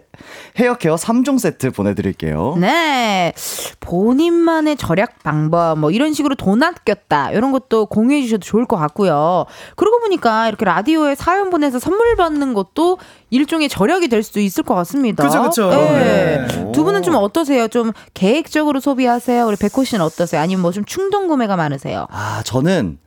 [0.58, 2.56] 헤어케어 3종 세트 보내 드릴게요.
[2.58, 3.34] 네.
[3.80, 7.32] 본인만의 절약 방법, 뭐 이런 식으로 돈 아꼈다.
[7.32, 9.44] 이런 것도 공유해 주셔도 좋을 것 같고요.
[9.76, 12.98] 그러고 보니까 이렇게 라디오에 사연 보내서 선물 받는 것도
[13.30, 15.24] 일종의 절약이 될 수도 있을 것 같습니다.
[15.26, 15.68] 그죠, 그죠.
[15.70, 16.46] 네.
[16.46, 16.72] 네.
[16.72, 17.66] 두 분은 좀 어떠세요?
[17.68, 19.46] 좀 계획적으로 소비하세요?
[19.46, 20.40] 우리 백호 씨는 어떠세요?
[20.40, 22.06] 아니면 뭐 좀 충동 구매가 많으세요?
[22.10, 22.98] 아, 저는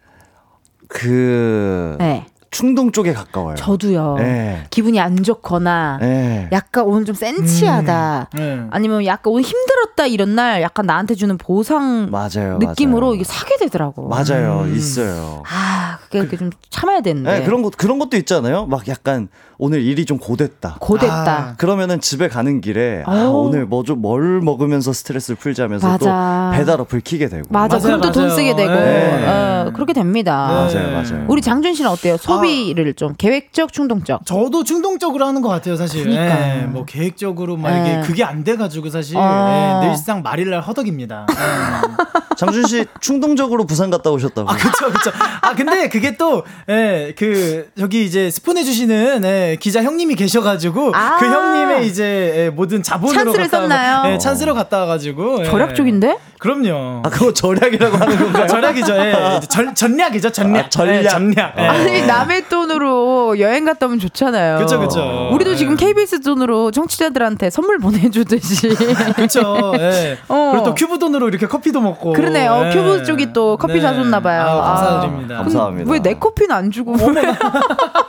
[0.87, 2.25] 그 네.
[2.51, 3.55] 충동 쪽에 가까워요.
[3.55, 4.15] 저도요.
[4.17, 4.63] 네.
[4.69, 6.49] 기분이 안 좋거나 네.
[6.51, 8.29] 약간 오늘 좀 센치하다.
[8.33, 8.61] 네.
[8.71, 12.57] 아니면 약간 오늘 힘들었다 이런 날 약간 나한테 주는 보상 맞아요.
[12.59, 13.15] 느낌으로 맞아요.
[13.15, 14.07] 이게 사게 되더라고.
[14.07, 14.65] 맞아요.
[14.73, 15.43] 있어요.
[15.47, 17.39] 아, 그게 이렇게 좀 참아야 되는데.
[17.39, 18.65] 네, 그런 것 그런 것도 있잖아요.
[18.65, 19.27] 막 약간
[19.57, 20.77] 오늘 일이 좀 고됐다.
[20.79, 21.37] 고됐다.
[21.37, 23.47] 아, 그러면은 집에 가는 길에 아, 오.
[23.47, 26.51] 오늘 뭐 좀 뭘 먹으면서 스트레스를 풀자면서 맞아.
[26.51, 27.45] 또 배달 어플 키게 되고.
[27.49, 27.77] 맞아.
[27.77, 28.29] 맞아요, 그럼 또 돈.
[28.29, 28.71] 쓰게 되고.
[28.71, 29.27] 네.
[29.27, 30.67] 어, 그렇게 됩니다.
[30.69, 30.79] 네.
[30.79, 31.25] 맞아요, 맞아요.
[31.27, 32.15] 우리 장준 씨는 어때요?
[32.17, 34.25] 소 비를 좀 계획적, 충동적.
[34.25, 36.03] 저도 충동적으로 하는 것 같아요, 사실.
[36.03, 36.57] 그러니까.
[36.57, 37.81] 예, 뭐 계획적으로 막 예.
[37.81, 39.81] 이게 그게 안 돼가지고 사실 어.
[39.83, 41.27] 예, 늘상 말일날 허덕입니다.
[41.29, 41.35] 예.
[42.39, 44.49] 장준 씨 충동적으로 부산 갔다 오셨다고.
[44.49, 45.11] 아, 그쵸, 그쵸.
[45.41, 51.17] 아, 근데 그게 또, 예, 그, 저기 이제 스폰해 주시는, 예, 기자 형님이 계셔가지고, 아.
[51.17, 53.23] 그 형님의 이제, 예, 모든 자본으로.
[53.25, 54.13] 찬스를 썼나요?
[54.13, 55.41] 예, 찬스로 갔다 와가지고.
[55.41, 55.45] 예.
[55.45, 56.17] 절약적인데?
[56.39, 57.01] 그럼요.
[57.05, 58.47] 아, 그거 절약이라고 하는 건가요?
[58.47, 59.13] 전략이죠, 예.
[59.37, 60.65] 이제 전, 전략이죠, 전략.
[60.65, 61.03] 아, 전략.
[61.03, 61.53] 예, 전략.
[61.57, 61.61] 예.
[61.67, 64.57] 아니, 남의 돈으로 여행 갔다 오면 좋잖아요.
[64.59, 65.29] 그쵸, 그쵸.
[65.33, 65.55] 우리도 예.
[65.57, 68.69] 지금 KBS 돈으로 청취자들한테 선물 보내주듯이.
[69.17, 70.17] 그쵸, 예.
[70.29, 70.49] 어.
[70.53, 72.13] 그리고 또 큐브 돈으로 이렇게 커피도 먹고.
[72.13, 72.63] 그러네요.
[72.67, 72.69] 예.
[72.73, 73.81] 큐브 쪽이 또 커피 네.
[73.81, 74.43] 사줬나 봐요.
[74.43, 75.37] 아, 감사드립니다.
[75.37, 75.91] 감사합니다.
[75.91, 76.95] 왜 내 커피는 안 주고?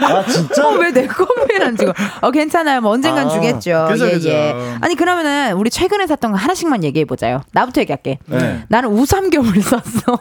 [0.00, 0.06] 왜?
[0.06, 0.66] 아 진짜?
[0.68, 1.92] 어, 왜 내 껌을 안 주고?
[2.20, 2.80] 어 괜찮아요.
[2.80, 3.86] 뭐 언젠간 아, 주겠죠.
[3.90, 4.28] 그죠, 예, 그죠.
[4.30, 4.54] 예.
[4.80, 7.40] 아니 그러면은 우리 최근에 샀던 거 하나씩만 얘기해 보자요.
[7.52, 8.18] 나부터 얘기할게.
[8.26, 8.64] 네.
[8.68, 10.16] 나는 우삼겹을 샀어.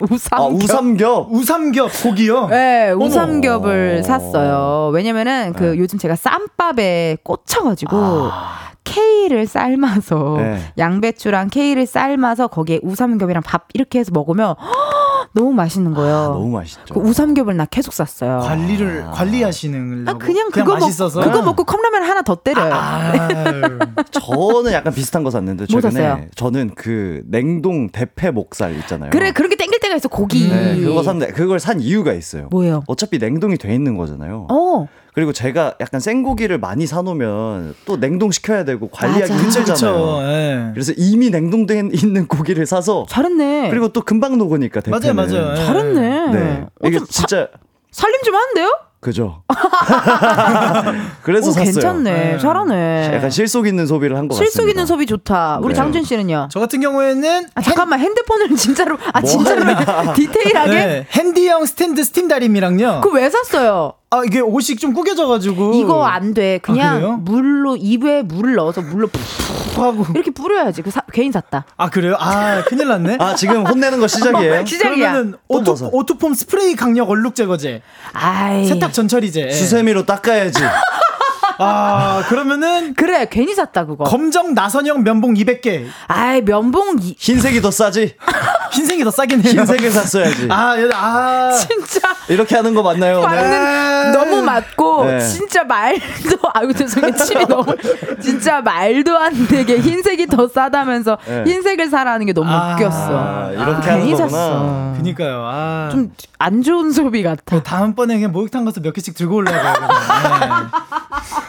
[0.00, 0.32] 우삼겹.
[0.40, 1.28] 아 우삼겹.
[1.32, 2.46] 우삼겹 고기요.
[2.48, 4.02] 네, 우삼겹을 어머.
[4.02, 4.90] 샀어요.
[4.92, 5.78] 왜냐면은 그 네.
[5.78, 8.68] 요즘 제가 쌈밥에 꽂혀가지고 아.
[8.84, 10.60] 케일을 삶아서 네.
[10.78, 14.97] 양배추랑 케일을 삶아서 거기에 우삼겹이랑 밥 이렇게 해서 먹으면 허,
[15.32, 16.16] 너무 맛있는 거예요.
[16.16, 16.94] 아, 너무 맛있죠.
[16.94, 18.40] 그 우삼겹을 나 계속 샀어요.
[18.40, 22.72] 관리를 관리하시는 아, 그냥 그거 먹 맛있어서 그거 먹고 컵라면 하나 더 때려요.
[22.72, 23.78] 아유.
[24.10, 26.24] 저는 약간 비슷한 거 샀는데 뭐 최근에 샀어요?
[26.34, 29.10] 저는 그 냉동 대패 목살 있잖아요.
[29.10, 30.48] 그래 그렇게 땡길 때가 있어 고기.
[30.48, 32.48] 네, 그거 샀는데 그걸 산 이유가 있어요.
[32.50, 32.82] 뭐예요?
[32.86, 34.46] 어차피 냉동이 돼 있는 거잖아요.
[34.50, 34.86] 어
[35.18, 39.32] 그리고 제가 약간 생고기를 많이 사놓으면 또 냉동 시켜야 되고 관리하기.
[39.32, 40.18] 힘들잖아요.
[40.22, 40.70] 예.
[40.74, 43.68] 그래서 이미 냉동돼 있는 고기를 사서 잘했네.
[43.70, 45.16] 그리고 또 금방 녹으니까 대패는.
[45.16, 45.52] 맞아요 맞아요.
[45.60, 45.64] 예.
[45.66, 46.26] 잘했네.
[46.30, 47.48] 네, 어, 이게 진짜
[47.90, 48.78] 살림 좀 하는데요?
[49.00, 49.42] 그죠.
[51.22, 51.64] 그래서 오, 샀어요.
[51.72, 52.12] 괜찮네.
[52.32, 52.38] 네.
[52.38, 53.10] 잘하네.
[53.14, 54.50] 약간 실속 있는 소비를 한 것 같습니다.
[54.52, 55.58] 실속 있는 소비 좋다.
[55.62, 55.74] 우리 네.
[55.74, 56.48] 장준 씨는요?
[56.50, 59.62] 저 같은 경우에는 아, 잠깐만 핸드폰을 진짜로 아 뭐 진짜로
[60.14, 63.00] 디테일하게 네, handy형 스탠드 스팀 다리미랑요.
[63.02, 63.94] 그거 왜 샀어요?
[64.10, 66.58] 아 이게 옷이 좀 구겨져가지고 이거 안 돼.
[66.62, 67.08] 그냥 아?
[67.20, 70.80] 물로 입에 물을 넣어서 물로 푹 하고 이렇게 뿌려야지.
[70.82, 71.66] 그 사, 괜히 샀다.
[71.76, 72.16] 아 그래요?
[72.18, 73.18] 아 큰일 났네.
[73.20, 74.64] 아 지금 혼내는 거 시작이에요?
[74.66, 75.12] 시작이야.
[75.12, 75.90] 그러면은 또 오토.
[75.92, 77.82] 오토폼 스프레이 강력 얼룩 제거제,
[78.14, 78.66] 아이.
[78.66, 79.50] 세탁 전처리제.
[79.50, 80.62] 수세미로 닦아야지.
[81.60, 84.04] 아 그러면은 그래 괜히 샀다 그거.
[84.04, 85.86] 검정 나선형 면봉 200개.
[86.06, 88.14] 아이 면봉 이, 흰색이 더 싸지.
[88.72, 89.52] 흰색이 더 싸긴 해요.
[89.60, 90.48] 흰색을 샀어야지.
[90.50, 91.50] 아, 여- 아.
[91.52, 93.20] 진짜 이렇게 하는 거 맞나요?
[93.22, 95.20] 맞는 너무 맞고 네.
[95.20, 97.74] 진짜 말도 아이고 죄송해요 침이 너무
[98.22, 101.44] 진짜 말도 안 되게 흰색이 더 싸다면서 네.
[101.46, 103.52] 흰색을 사라는 게 너무 아, 웃겼어.
[103.52, 104.28] 이렇게 괜히 하는 거구나.
[104.28, 104.92] 샀어.
[104.96, 105.42] 그니까요.
[105.46, 105.88] 아.
[105.92, 106.10] 좀
[106.40, 107.60] 안 좋은 소비 같아.
[107.64, 109.74] 다음번에 그냥 목욕탕 가서 몇 개씩 들고 올라가요.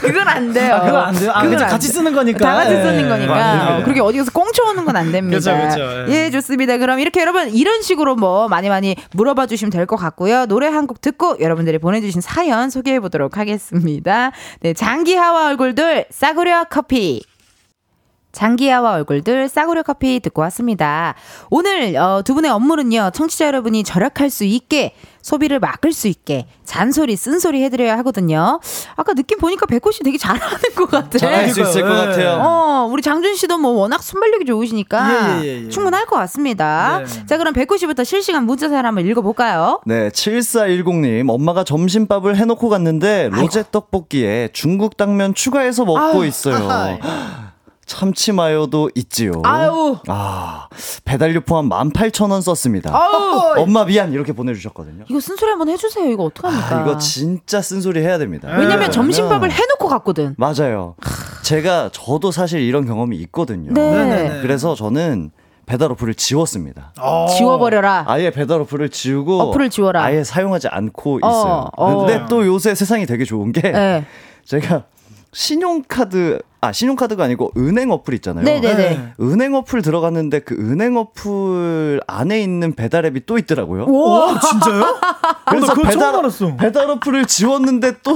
[0.00, 0.74] 그건 안 돼요.
[0.74, 1.30] 아, 그건 안 돼요?
[1.34, 1.62] 아, 그건.
[1.62, 1.94] 안 같이 돼.
[1.94, 2.38] 쓰는 거니까.
[2.38, 2.82] 다 같이 예.
[2.82, 3.34] 쓰는 거니까.
[3.34, 3.76] 맞습니다.
[3.76, 5.36] 어, 그렇게 어디 가서 꽁쳐오는 건 안 됩니다.
[5.38, 6.06] 그죠, 그죠.
[6.12, 6.26] 예.
[6.26, 6.78] 예, 좋습니다.
[6.78, 10.46] 그럼 이렇게 여러분 이런 식으로 뭐 많이 많이 물어봐 주시면 될 것 같고요.
[10.46, 14.32] 노래 한 곡 듣고 여러분들이 보내주신 사연 소개해 보도록 하겠습니다.
[14.60, 17.22] 네, 장기하와 얼굴들 싸구려 커피.
[18.34, 21.14] 장기하와 얼굴들 싸구려 커피 듣고 왔습니다.
[21.48, 23.12] 오늘 어, 두 분의 업무는요.
[23.14, 28.60] 청취자 여러분이 절약할 수 있게 소비를 막을 수 있게 잔소리 쓴소리 해드려야 하거든요.
[28.94, 31.16] 아까 느낌 보니까 백호 씨 되게 잘하는 것 같아.
[31.16, 31.94] 잘할 수 있을 것 예.
[31.94, 32.40] 같아요.
[32.42, 35.68] 어, 우리 장준 씨도 뭐 워낙 순발력이 좋으시니까 예, 예, 예.
[35.70, 37.00] 충분할 것 같습니다.
[37.06, 37.26] 네.
[37.26, 39.80] 자, 그럼 백호 씨부터 실시간 문자 사연 한번 읽어볼까요?
[39.86, 46.56] 네, 7410님, 엄마가 점심밥을 해놓고 갔는데, 로제 떡볶이에 중국 당면 추가해서 먹고 아유, 있어요.
[46.56, 46.98] 아하이.
[47.86, 49.42] 참치 마요도 있지요.
[49.44, 49.96] 아유.
[50.08, 50.68] 아,
[51.04, 52.94] 배달료 포함 18,000원 썼습니다.
[52.94, 55.04] 아우, 엄마 미안, 이렇게 보내주셨거든요.
[55.08, 56.10] 이거 쓴소리 한번 해주세요.
[56.10, 56.76] 이거 어떡합니까?
[56.78, 58.48] 아, 이거 진짜 쓴소리 해야 됩니다.
[58.56, 58.90] 왜냐면 네.
[58.90, 60.34] 점심밥을 해놓고 갔거든.
[60.38, 60.94] 맞아요.
[61.42, 63.72] 제가, 저도 사실 이런 경험이 있거든요.
[63.72, 63.90] 네.
[63.90, 64.42] 네네네.
[64.42, 65.30] 그래서 저는
[65.66, 66.92] 배달 어플을 지웠습니다.
[67.00, 67.26] 어.
[67.36, 68.04] 지워버려라.
[68.06, 70.02] 아예 배달 어플을 지우고 어플을 지워라.
[70.02, 71.70] 아예 사용하지 않고 어, 있어요.
[71.76, 72.04] 어.
[72.04, 74.04] 근데 또 요새 세상이 되게 좋은 게 네.
[74.44, 74.84] 제가
[75.32, 78.42] 신용카드 아 신용카드가 아니고 은행 어플 있잖아요.
[78.42, 78.74] 네네네.
[78.76, 79.12] 네.
[79.20, 83.86] 은행 어플 들어갔는데 그 은행 어플 안에 있는 배달 앱이 또 있더라고요.
[83.92, 84.96] 와, 진짜요?
[85.46, 86.56] 그래서 나 그거 배달.
[86.56, 88.14] 배달 어플을 지웠는데 또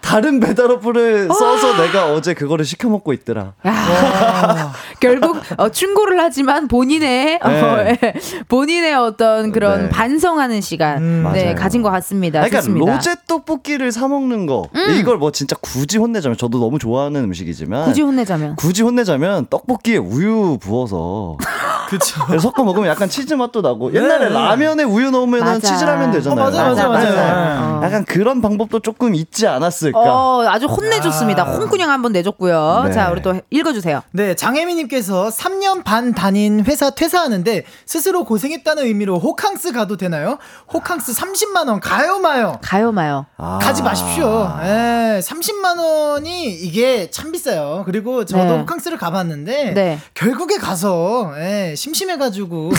[0.00, 3.54] 다른 배달 어플을 써서 내가 어제 그거를 시켜 먹고 있더라.
[3.66, 7.98] 야, 결국 어, 충고를 하지만 본인의 어, 네.
[8.02, 8.14] 예,
[8.48, 9.88] 본인의 어떤 그런 네.
[9.88, 11.54] 반성하는 시간 음, 네.
[11.54, 12.40] 가진 것 같습니다.
[12.40, 12.92] 그러니까 좋습니다.
[12.92, 12.94] 음.
[12.94, 14.68] 로제 떡볶이를 사 먹는 거
[14.98, 18.56] 이걸 뭐 진짜 굳이 혼내자면 저도 너무 좋아하는 음식이지만 굳이 혼내자면.
[18.56, 21.36] 굳이 혼내자면 떡볶이에 우유 부어서
[21.88, 22.20] 그쵸.
[22.38, 24.34] 섞어 먹으면 약간 치즈 맛도 나고 옛날에 네.
[24.34, 25.58] 라면에 우유 넣으면 맞아.
[25.58, 26.40] 치즈라면 되잖아요.
[26.40, 27.78] 어, 맞아, 맞아, 맞아.
[27.78, 27.80] 어.
[27.82, 29.98] 약간 그런 방법도 조금 있지 않았을까.
[29.98, 31.44] 어, 아주 혼내줬습니다.
[31.44, 32.82] 홍군형 한번 내줬고요.
[32.86, 32.92] 네.
[32.92, 34.02] 자, 우리 또 읽어주세요.
[34.12, 40.38] 네, 장혜미님께서 3년 반 다닌 회사 퇴사하는데 스스로 고생했다는 의미로 호캉스 가도 되나요?
[40.72, 42.58] 호캉스 30만 원 가요 마요?
[42.60, 43.24] 가요 마요.
[43.38, 43.58] 아.
[43.62, 44.50] 가지 마십시오.
[44.62, 47.84] 예, 30만 원이 이게 참 비싸요.
[47.86, 48.58] 그리고 저도 네.
[48.58, 49.98] 호캉스를 가봤는데 네.
[50.14, 52.72] 결국에 가서 예, 심심해가지고.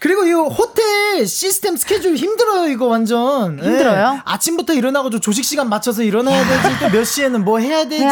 [0.00, 3.66] 그리고 이 호텔 시스템 스케줄 힘들어요 이거 완전 예.
[3.66, 4.20] 힘들어요?
[4.24, 8.04] 아침부터 일어나가지고 조식 시간 맞춰서 일어나야 되지 또 몇 시에는 뭐 해야 되지.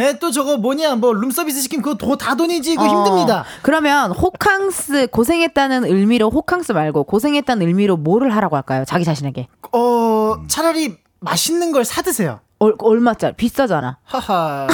[0.00, 4.12] 예, 또 저거 뭐냐 뭐 룸서비스 시키면 그거 도- 다 돈이지 이거 어, 힘듭니다 그러면
[4.12, 8.84] 호캉스 고생했다는 의미로 호캉스 말고 고생했다는 의미로 뭐를 하라고 할까요?
[8.88, 9.46] 자기 자신에게.
[9.72, 13.34] 어 차라리 맛있는 걸 사 드세요 얼, 얼마짜리?
[13.36, 13.98] 비싸잖아.
[14.04, 14.66] 하하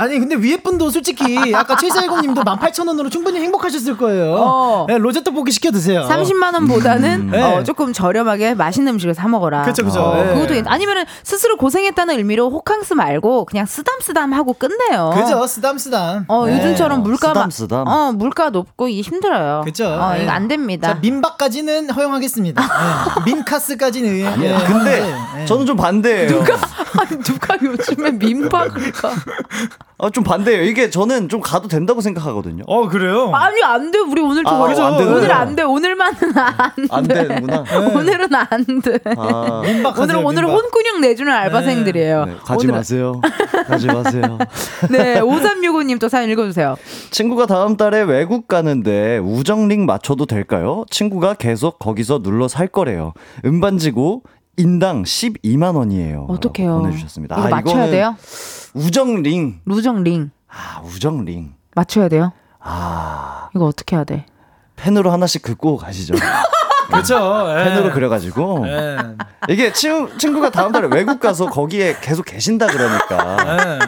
[0.00, 4.34] 아니 근데 위에 분도 솔직히 아까 7410님도 18,000원으로 충분히 행복하셨을 거예요.
[4.38, 4.86] 어.
[4.88, 6.06] 네, 로제 떡볶이 시켜 드세요.
[6.08, 7.42] 30만 원보다는 네.
[7.42, 9.62] 어, 조금 저렴하게 맛있는 음식을 사 먹어라.
[9.64, 10.00] 그쵸, 그쵸.
[10.00, 10.32] 어, 네.
[10.34, 15.12] 그것도 괜- 아니면은 스스로 고생했다는 의미로 호캉스 말고 그냥 쓰담 쓰담 하고 끝내요.
[15.14, 16.24] 그죠 쓰담 쓰담.
[16.28, 16.56] 어, 네.
[16.56, 17.86] 요즘처럼 물가 마- 쓰담 쓰담.
[17.86, 19.62] 어, 물가 높고 이게 힘들어요.
[19.64, 19.86] 그죠.
[19.86, 20.22] 어, 네.
[20.22, 20.94] 이거 안 됩니다.
[20.94, 22.62] 자, 민박까지는 허용하겠습니다.
[22.62, 22.68] 네.
[23.26, 24.40] 민카스까지는.
[24.40, 25.00] 네, 근데
[25.36, 25.44] 네.
[25.44, 26.42] 저는 좀 반대예요.
[26.98, 29.10] 아니, 누가 요즘에 민박을 가?
[30.02, 30.62] 아, 좀 반대예요.
[30.64, 32.64] 이게 저는 좀 가도 된다고 생각하거든요.
[32.66, 33.30] 어 그래요?
[33.34, 33.98] 아니 안 돼.
[33.98, 34.66] 우리 오늘 아.
[34.66, 34.82] 그죠.
[34.82, 35.16] 안 되는구나.
[35.18, 35.62] 오늘 안 돼.
[35.62, 36.86] 오늘만은 안 돼.
[36.90, 37.64] 안 되는구나.
[37.94, 38.98] 오늘은 안 돼.
[39.16, 39.62] 아,
[39.98, 40.44] 오늘 오늘.
[40.46, 42.24] 혼꾸녕 내주는 알바생들이에요.
[42.24, 43.20] 네, 가지 오늘은- 마세요.
[43.66, 44.38] 가지 마세요.
[44.90, 46.76] 네, 5365님 또 사연 읽어주세요.
[47.10, 50.84] 친구가 다음 달에 외국 가는데 우정링 맞춰도 될까요?
[50.90, 53.12] 친구가 계속 거기서 눌러 살 거래요.
[53.44, 54.22] 음반지고
[54.60, 56.26] 인당 12만 원이에요.
[56.28, 57.36] 라고 보내주셨습니다.
[57.38, 58.16] 이거 아, 맞춰야 돼요?
[58.74, 59.60] 우정링.
[59.64, 61.54] 루정링 아, 우정 링.
[61.74, 62.32] 맞춰야 돼요?
[62.60, 64.26] 아, 이거 어떻게 해야 돼?
[64.76, 66.14] 펜으로 하나씩 긋고 가시죠.
[66.90, 67.46] 그렇죠.
[67.58, 67.64] 예.
[67.64, 68.64] 펜으로 그려가지고.
[68.66, 68.96] 예.
[69.48, 73.36] 이게 친, 친구가 다음 달에 외국 가서 거기에 계속 계신다 그러니까.
[73.48, 73.78] 예.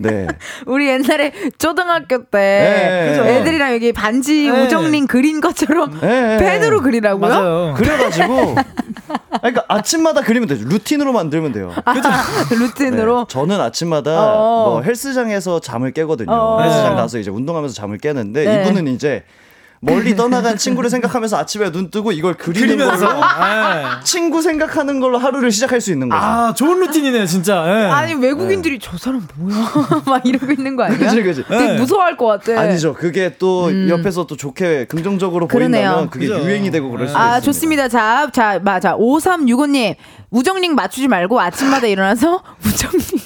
[0.00, 0.26] 네.
[0.66, 3.36] 우리 옛날에 초등학교 때 네.
[3.36, 4.62] 애들이랑 여기 반지 네.
[4.62, 6.38] 우정링 그린 것처럼 네.
[6.38, 7.28] 펜으로 그리라고요?
[7.28, 7.74] 맞아요.
[7.76, 8.54] 그래가지고.
[9.40, 10.66] 그러니까 아침마다 그리면 되죠.
[10.66, 11.72] 루틴으로 만들면 돼요.
[12.50, 13.18] 루틴으로.
[13.20, 14.70] 네, 저는 아침마다 어.
[14.70, 16.32] 뭐 헬스장에서 잠을 깨거든요.
[16.32, 16.62] 어.
[16.62, 18.62] 헬스장 가서 이제 운동하면서 잠을 깨는데 네.
[18.62, 19.24] 이분은 이제
[19.82, 23.06] 멀리 떠나간 친구를 생각하면서 아침에 눈 뜨고 이걸 그리는 그리면서.
[23.06, 24.04] 걸로 예.
[24.04, 26.22] 친구 생각하는 걸로 하루를 시작할 수 있는 거죠.
[26.22, 27.64] 아 좋은 루틴이네요 진짜.
[27.66, 27.90] 예.
[27.90, 29.56] 아니 외국인들이 저 사람 뭐야
[30.04, 30.98] 막 이러고 있는 거 아니야?
[30.98, 31.44] 그치, 그치.
[31.48, 31.76] 되게 네.
[31.78, 32.60] 무서워할 것 같아.
[32.60, 32.92] 아니죠.
[32.92, 35.48] 그게 또 옆에서 또 좋게 긍정적으로 음.
[35.48, 35.82] 그러네요.
[35.82, 36.44] 보인다면 그게 그죠.
[36.44, 37.40] 유행이 되고 그럴 수 아, 있습니다.
[37.40, 37.88] 좋습니다.
[37.88, 38.94] 자, 자, 맞아.
[38.96, 39.94] 5365님,
[40.30, 43.24] 우정링 맞추지 말고 아침마다 일어나서 우정링을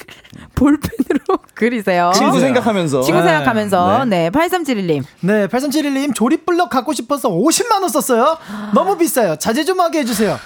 [0.55, 2.11] 볼펜으로 그리세요.
[2.15, 3.27] 친구 생각하면서 친구 네.
[3.27, 4.29] 생각하면서, 네.
[4.29, 5.03] 8371님.
[5.21, 8.37] 네, 8371님 조립블럭 갖고 싶어서 50만 원 썼어요.
[8.73, 9.35] 너무 비싸요.
[9.37, 10.37] 자제 좀 하게 해주세요.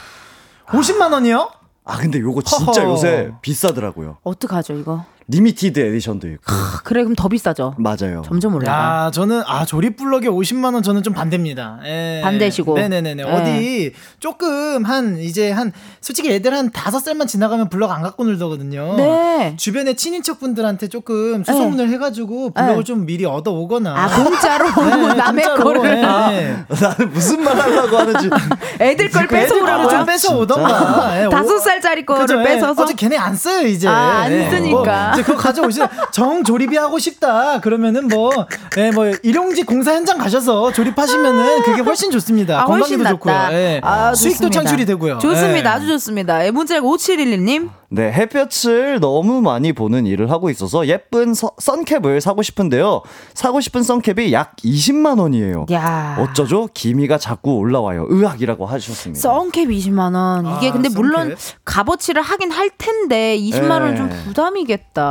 [0.67, 1.49] 50만 원이요?
[1.85, 2.91] 아 근데 요거 진짜 허허.
[2.91, 4.17] 요새 비싸더라고요.
[4.23, 5.05] 어떡하죠, 이거?
[5.31, 6.41] limited edition도 있고.
[6.83, 7.75] 그래, 그럼 더 비싸죠.
[7.77, 8.23] 맞아요.
[8.25, 9.05] 점점 올라가.
[9.05, 11.79] 야, 저는 아 조립 블럭에 50만 원 저는 좀 반대입니다.
[11.85, 12.21] 예.
[12.23, 12.73] 반대시고.
[12.75, 13.23] 네네네네.
[13.23, 13.31] 예.
[13.31, 15.71] 어디 조금 한 이제 한
[16.01, 18.95] 솔직히 애들 한 다섯 살만 지나가면 블럭 안 갖고 놀더거든요.
[18.97, 19.53] 네.
[19.57, 22.83] 주변에 친인척 분들한테 조금 수소문을 해가지고 블럭을 네.
[22.83, 23.93] 좀 미리 얻어 오거나.
[23.95, 25.63] 아, 공짜로 네, 남의 공짜로.
[25.63, 25.91] 거를.
[25.91, 26.65] 예, 예.
[26.81, 28.29] 나는 무슨 말 하려고 하는지.
[28.81, 29.89] 애들 걸 애들 거를 뺏어 오라고요?
[29.89, 31.23] 좀 뺏어 오던가.
[31.23, 32.43] 예, 다섯 오- 살짜리 거를 예.
[32.43, 32.81] 뺏어서.
[32.81, 33.87] 어제 걔네 안 써요 이제.
[33.87, 34.49] 아, 안 예.
[34.49, 35.11] 쓰니까.
[35.13, 35.81] 뭐, 이제 그거 가져오시.
[36.11, 37.59] 정 조립이 하고 싶다.
[37.59, 38.31] 그러면은 뭐,
[38.77, 42.61] 예, 뭐 일용직 공사 현장 가셔서 조립하시면은 그게 훨씬 좋습니다.
[42.61, 43.33] 아, 훨씬 건강에도 좋고요.
[43.33, 43.53] 낫다.
[43.53, 43.81] 예.
[43.83, 44.59] 아, 수익도 좋습니다.
[44.61, 45.19] 창출이 되고요.
[45.19, 45.69] 좋습니다.
[45.71, 45.73] 예.
[45.75, 46.45] 아주 좋습니다.
[46.45, 47.69] 예, 문자가 5711님.
[47.91, 53.01] 네, 햇볕을 너무 많이 보는 일을 하고 있어서 예쁜 서- 선캡을 사고 싶은데요.
[53.33, 55.65] 사고 싶은 선캡이 약 20만 원이에요.
[55.71, 56.69] 야 어쩌죠?
[56.71, 58.05] 기미가 자꾸 올라와요.
[58.09, 59.19] 의학이라고 하셨습니다.
[59.19, 60.57] 썬캡 20만 원.
[60.57, 61.35] 이게 아, 근데 물론 썬캡.
[61.65, 64.15] 값어치를 하긴 할 텐데 20만 원은 좀 네.
[64.25, 65.08] 부담이겠다.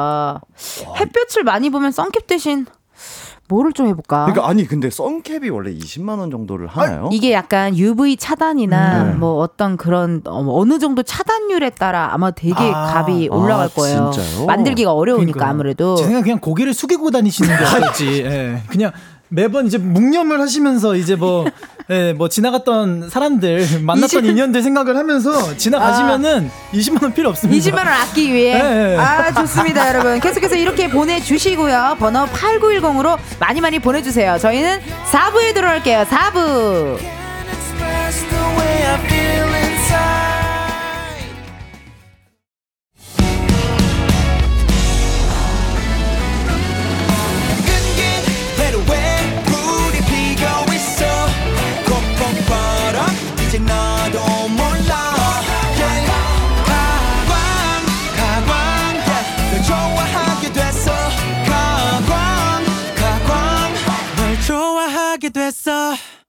[1.01, 2.67] 햇볕을 많이 보면 썬캡 대신
[3.49, 4.27] 뭐를 좀 해볼까?
[4.27, 7.09] 그러니까 아니 근데 선캡이 원래 20만 원 정도를 하나요?
[7.13, 9.21] 이게 약간 UV 차단이나 음.
[9.21, 14.11] 뭐 어떤 그런 어, 어느 정도 차단율에 따라 아마 되게 아, 값이 올라갈 아, 거예요.
[14.13, 14.45] 진짜요?
[14.45, 15.51] 만들기가 어려우니까 그러니까요.
[15.51, 15.97] 아무래도.
[15.97, 18.23] 제 생각 그냥 고개를 숙이고 다니시는 게 어떨지.
[18.25, 18.63] 예.
[18.69, 18.93] 그냥
[19.31, 21.47] 매번 이제 묵념을 하시면서 이제 뭐,
[21.91, 27.71] 예, 뭐 지나갔던 사람들, 만났던 20 인연들 생각을 하면서 지나가시면은 20만 원 필요 없습니다.
[27.71, 28.63] 20만 원 아끼기 위해.
[28.63, 28.97] 네.
[28.97, 30.21] 아, 좋습니다, 여러분.
[30.21, 31.97] 계속해서 이렇게 보내주시고요.
[31.99, 34.39] 번호 8910으로 많이 많이 보내주세요.
[34.39, 34.81] 저희는
[35.11, 36.05] 4부에 들어올게요.
[36.05, 36.99] 4부.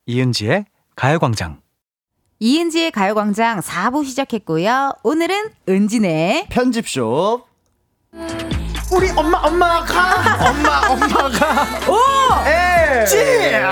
[0.10, 1.62] 이은지의 가요광장.
[2.40, 4.94] 이은지의 가요광장 4부 시작했고요.
[5.04, 7.46] 오늘은 은진의 편집숍.
[8.92, 11.92] 우리 엄마, 엄마가, 엄마, 엄마가.
[11.92, 11.96] 오!
[12.48, 12.69] 에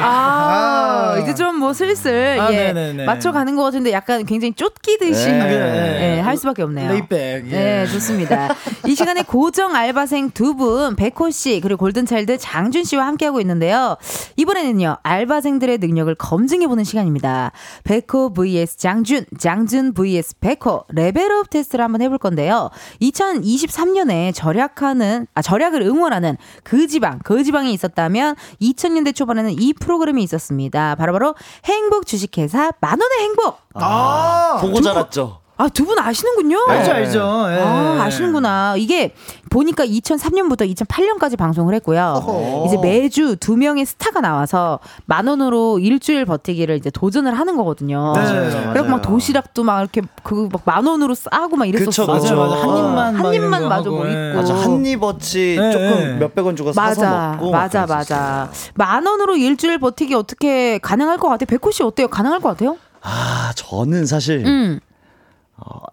[0.02, 3.06] 아, 이제 좀 뭐 슬슬 아, 예, 네네네.
[3.06, 6.18] 맞춰가는 것 같은데 약간 굉장히 쫓기듯이 네.
[6.18, 6.92] 예, 할 수밖에 없네요.
[6.92, 7.48] 레이백.
[7.48, 7.52] 예.
[7.52, 8.56] 네, 좋습니다.
[8.86, 13.98] 이 시간에 고정 알바생 두 분, 백호 씨, 그리고 골든차일드 장준 씨와 함께하고 있는데요.
[14.38, 17.52] 이번에는요, 알바생들의 능력을 검증해보는 시간입니다.
[17.84, 22.70] 백호 vs 장준, 장준 vs 백호, 레벨업 테스트를 한번 해볼 건데요.
[23.02, 30.96] 2023년에 절약하는, 아, 절약을 응원하는 그 지방, 그 지방이 있었다면 2000년대 초반에는 이 프로그램이 있었습니다.
[30.96, 31.36] 바로바로
[31.66, 33.58] 행복 주식회사 만원의 행복!
[33.74, 35.42] 아, 보고 자랐죠.
[35.60, 36.58] 아, 두 분 아시는군요.
[36.70, 37.20] 알죠, 알죠.
[37.50, 37.60] 예.
[37.62, 38.76] 아, 아시는구나.
[38.78, 39.14] 이게
[39.50, 42.14] 보니까 2003년부터 2008년까지 방송을 했고요.
[42.18, 42.66] 어허.
[42.68, 48.14] 이제 매주 두 명의 스타가 나와서 만 원으로 일주일 버티기를 이제 도전을 하는 거거든요.
[48.16, 48.84] 네, 그래서 맞아요.
[48.84, 51.90] 막 도시락도 막 이렇게 그 막 만 원으로 싸고 막 이랬었어.
[51.90, 52.06] 그쵸.
[52.06, 52.56] 맞아, 맞아.
[52.56, 54.12] 한 입만 한막 입만 마저 뭐 예.
[54.30, 54.38] 있고.
[54.38, 56.14] 맞아 한 입어치 네, 조금 네.
[56.20, 58.50] 몇백 원 주고 사서 맞아, 먹고 맞아, 막 맞아.
[58.76, 61.48] 만 원으로 일주일 버티기 어떻게 가능할 것 같아요?
[61.48, 62.08] 백호 씨 어때요?
[62.10, 62.78] 가능할 것 같아요?
[63.02, 64.80] 아 저는 사실 음,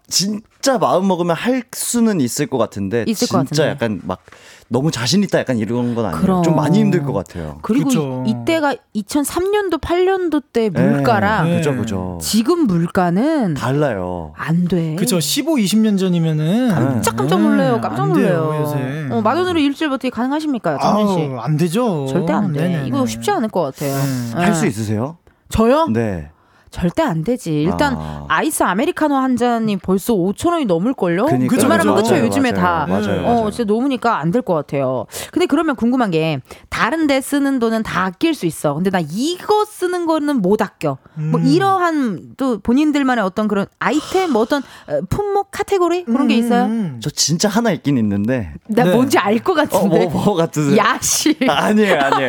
[0.08, 3.70] 진짜 마음 먹으면 할 수는 있을 것 같은데 있을 것 진짜 같은데.
[3.70, 4.20] 약간 막
[4.68, 6.20] 너무 자신 있다 약간 이런 건 아니에요.
[6.22, 6.42] 그럼.
[6.42, 7.58] 좀 많이 힘들 것 같아요.
[7.62, 8.24] 그리고 그쵸.
[8.26, 11.56] 이, 이때가 2003년도, 8년도 때 물가랑 네.
[11.56, 12.18] 그죠 그죠.
[12.20, 14.32] 지금 물가는 달라요.
[14.36, 14.94] 안 돼.
[14.96, 16.68] 그쵸, 15, 20년 전이면은.
[16.70, 17.80] 깜짝 깜짝 놀래요.
[17.80, 18.62] 깜짝 안 돼요, 놀래요.
[18.62, 19.08] 요새.
[19.14, 21.24] 어, 만 원으로 일주일 버티기 가능하십니까, 장준 씨?
[21.24, 22.06] 아우, 안 되죠.
[22.08, 22.62] 절대 안 돼.
[22.62, 22.88] 네네네.
[22.88, 23.94] 이거 쉽지 않을 것 같아요.
[23.94, 24.32] 음.
[24.34, 24.42] 네.
[24.44, 25.18] 할수 있으세요?
[25.50, 25.86] 저요?
[25.92, 26.30] 네.
[26.74, 27.62] 절대 안 되지.
[27.62, 28.26] 일단 아.
[28.28, 28.42] 아.
[28.42, 31.26] 이스 아메리카노 한 잔이 벌써 5천 원이 넘을걸요?
[31.26, 32.64] 그 말하면 그쵸 맞아요, 요즘에 맞아요.
[32.64, 32.86] 다.
[32.88, 33.50] 맞아요, 어, 맞아요.
[33.52, 35.06] 진짜 넘으니까 안 될 것 같아요.
[35.30, 38.74] 근데 그러면 궁금한 게 다른 데 쓰는 돈은 다 아낄 수 있어.
[38.74, 40.98] 근데 나 이거 쓰는 거는 못 아껴.
[41.14, 41.46] 뭐 음.
[41.46, 46.64] 이러한 또 본인들만의 어떤 그런 아이템, 뭐 어떤 어, 품목 카테고리 그런 게 있어요?
[46.64, 46.98] 음.
[47.00, 48.52] 저 진짜 하나 있긴 있는데.
[48.66, 48.92] 나 네.
[48.92, 50.06] 뭔지 알것 어, 같은데.
[50.06, 50.76] 뭐, 뭐 같으세요?
[50.76, 51.38] 야식.
[51.48, 52.28] 아니에요, 아니에요.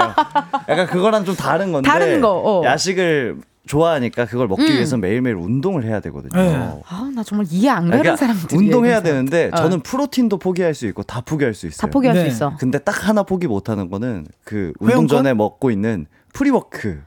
[0.70, 1.90] 약간 그거랑 좀 다른 건데.
[1.90, 2.64] 다른 거, 어.
[2.64, 3.38] 야식을
[3.68, 4.68] 좋아하니까 그걸 먹기 음.
[4.74, 6.40] 위해서 매일매일 운동을 해야 되거든요.
[6.40, 6.82] 네.
[6.88, 9.56] 아, 나 정말 이해 안 가는 그러니까 사람들이 운동해야 되는데 어.
[9.58, 11.82] 저는 프로틴도 포기할 수 있고 다 포기할 수 있어요.
[11.82, 12.22] 다 포기할 네.
[12.24, 12.56] 수 있어.
[12.60, 15.08] 근데 딱 하나 포기 못 하는 거는 그 운동 회원권?
[15.08, 17.02] 전에 먹고 있는 pre-work.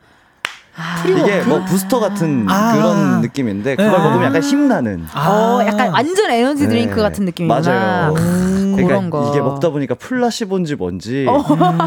[0.81, 2.73] 아, 이게 뭐 부스터 같은 아.
[2.73, 3.99] 그런 느낌인데 그걸 네.
[3.99, 5.07] 먹으면 약간 힘나는.
[5.13, 6.69] 어, 약간 완전 에너지 네.
[6.69, 7.61] 드링크 같은 느낌이구나.
[7.61, 8.15] 맞아요.
[8.15, 9.27] 음, 그러니까 그런 거.
[9.27, 9.31] 어.
[9.31, 11.27] 이게 먹다 보니까 플라시본지 뭔지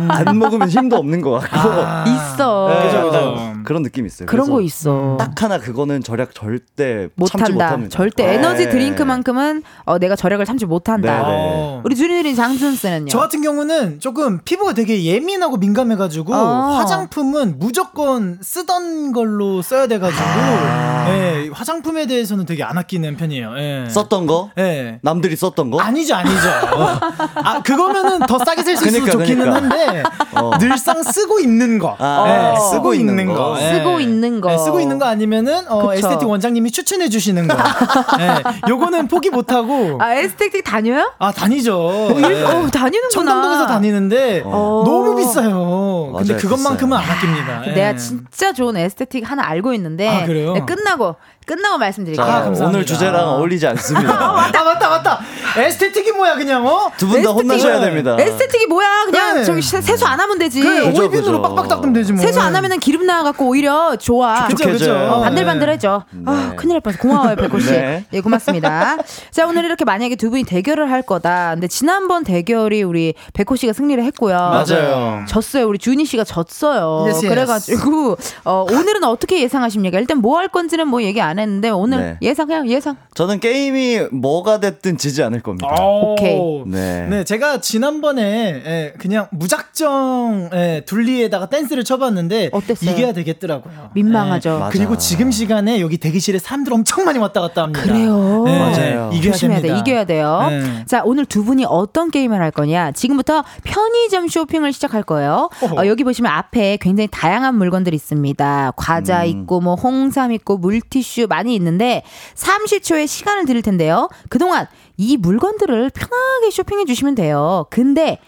[0.10, 2.68] 안 먹으면 힘도 없는 것 같고 있어.
[2.68, 3.54] 네, 그죠, 그죠.
[3.62, 4.26] 약간 그런 느낌이 있어요.
[4.26, 5.18] 그런 거 있어.
[5.20, 7.66] 딱 하나 그거는 절약 절대 참지 못한다.
[7.66, 7.90] 못합니다.
[7.96, 8.34] 절대 네.
[8.34, 11.12] 에너지 드링크만큼은 어, 내가 절약을 참지 못한다.
[11.12, 11.24] 네, 네.
[11.26, 11.82] 어.
[11.86, 13.08] 우리 주린이린 장준 씨는요.
[13.08, 16.38] 저 같은 경우는 조금 피부가 되게 예민하고 민감해가지고 어.
[16.78, 21.06] 화장품은 무조건 쓰던 걸로 써야 돼가지고 아.
[21.10, 23.54] 예, 화장품에 대해서는 되게 안 아끼는 편이에요.
[23.58, 23.86] 예.
[23.90, 24.52] 썼던 거?
[24.58, 25.00] 예.
[25.02, 25.80] 남들이 썼던 거?
[25.80, 26.38] 아니죠, 아니죠.
[27.44, 29.76] 아, 그거면은 더 싸게 살수 있어서 그러니까, 좋기는 그러니까.
[29.76, 30.04] 한데,
[30.34, 30.58] 어.
[30.60, 31.96] 늘상 쓰고 있는 거.
[32.00, 32.60] 아, 예, 어.
[32.72, 33.51] 쓰고 있는 거.
[33.60, 33.76] 예.
[33.76, 34.52] 쓰고 있는 거.
[34.54, 35.94] 예, 쓰고 있는 거 아니면은, 어.
[35.94, 37.56] 에스테틱 원장님이 추천해 주시는 거.
[38.20, 41.12] 예, 요거는 포기 못 하고, 아 에스테틱 다녀요?
[41.20, 42.10] 아, 다니죠.
[42.16, 42.44] 일, 예.
[42.44, 43.10] 어, 다니는구나.
[43.12, 44.84] 청담동에서 다니는데, 어.
[44.86, 46.14] 너무 비싸요.
[46.16, 47.64] 근데 맞아요, 그것만큼은 안 아, 아낍니다.
[47.68, 47.72] 예.
[47.72, 50.54] 내가 진짜 좋은 에스테틱 하나 알고 있는데 아, 그래요?
[50.54, 51.16] 네, 끝나고
[51.46, 52.26] 끝나고 말씀드릴게요.
[52.26, 52.66] 자, 아.
[52.68, 54.14] 오늘 주제랑 어울리지 않습니다.
[54.32, 55.20] 맞다, 맞다, 맞다.
[55.58, 56.90] 에스테틱이 뭐야, 그냥, 어?
[56.98, 58.16] 두 분 다 혼나셔야 됩니다.
[58.20, 59.06] 에스테틱이 뭐야?
[59.06, 59.44] 그냥 네.
[59.44, 60.62] 저기 세- 세수 안 하면 되지.
[60.62, 61.42] 그 그죠, 오일빈으로 그죠.
[61.42, 62.22] 빡빡 닦으면 되지 뭐.
[62.22, 64.46] 세수 안 하면은 기름 나와갖고 오히려 좋아.
[64.48, 64.86] 그죠, 그죠.
[64.86, 64.96] 좋겠죠.
[65.14, 66.04] 어, 반들반들해져.
[66.26, 66.56] 아, 네.
[66.56, 67.02] 큰일 날 뻔했어.
[67.02, 67.72] 고마워요, 백호 씨.
[67.72, 68.06] 네.
[68.14, 68.98] 예, 고맙습니다.
[69.32, 71.52] 자, 오늘 이렇게 만약에 두 분이 대결을 할 거다.
[71.56, 74.36] 근데 지난번 대결이 우리 백호 씨가 승리를 했고요.
[74.38, 75.26] 맞아요.
[75.28, 75.68] 졌어요.
[75.68, 77.04] 우리 준희 씨가 졌어요.
[77.08, 77.28] Yes, yes.
[77.30, 80.00] 그래가지고 어, 오늘은 어떻게 예상하십니까?
[80.00, 82.18] 일단 뭐 할 건지는 뭐 얘기 안 했는데 오늘 네.
[82.22, 82.96] 예상 그냥 예상.
[83.14, 85.68] 저는 게임이 뭐가 됐든 지지 않을 겁니다.
[85.84, 86.40] 오케이.
[86.66, 87.08] 네.
[87.10, 92.92] 네, 제가 지난번에 예, 그냥 무작정 예, 둘리에다가 댄스를 쳐봤는데 어땠어요?
[92.92, 93.92] 이겨야 되겠더라고요.
[93.94, 94.64] 민망하죠.
[94.66, 94.70] 예.
[94.72, 97.82] 그리고 지금 시간에 여기 대기실에 사람들 엄청 많이 왔다 갔다 합니다.
[97.82, 98.46] 그래요.
[98.48, 99.10] 예, 맞아요.
[99.14, 99.84] 이겨야 조심해야 됩니다.
[99.84, 99.92] 돼.
[99.92, 100.48] 이겨야 돼요.
[100.50, 100.86] 네.
[100.86, 102.92] 자, 오늘 두 분이 어떤 게임을 할 거냐?
[102.92, 105.50] 지금부터 편의점 쇼핑을 시작할 거예요.
[105.78, 108.74] 어, 여기 보시면 앞에 굉장히 다양한 물건들이 있습니다.
[108.76, 112.04] 과자 있고 뭐 홍삼 있고 물티슈 많이 있는데
[112.36, 114.10] 30초의 시간을 드릴 텐데요.
[114.30, 114.68] 그동안
[114.98, 117.66] 이 물건들을 편하게 쇼핑해 주시면 돼요.
[117.70, 118.20] 근데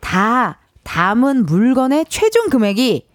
[0.00, 3.06] 다 담은 물건의 최종 금액이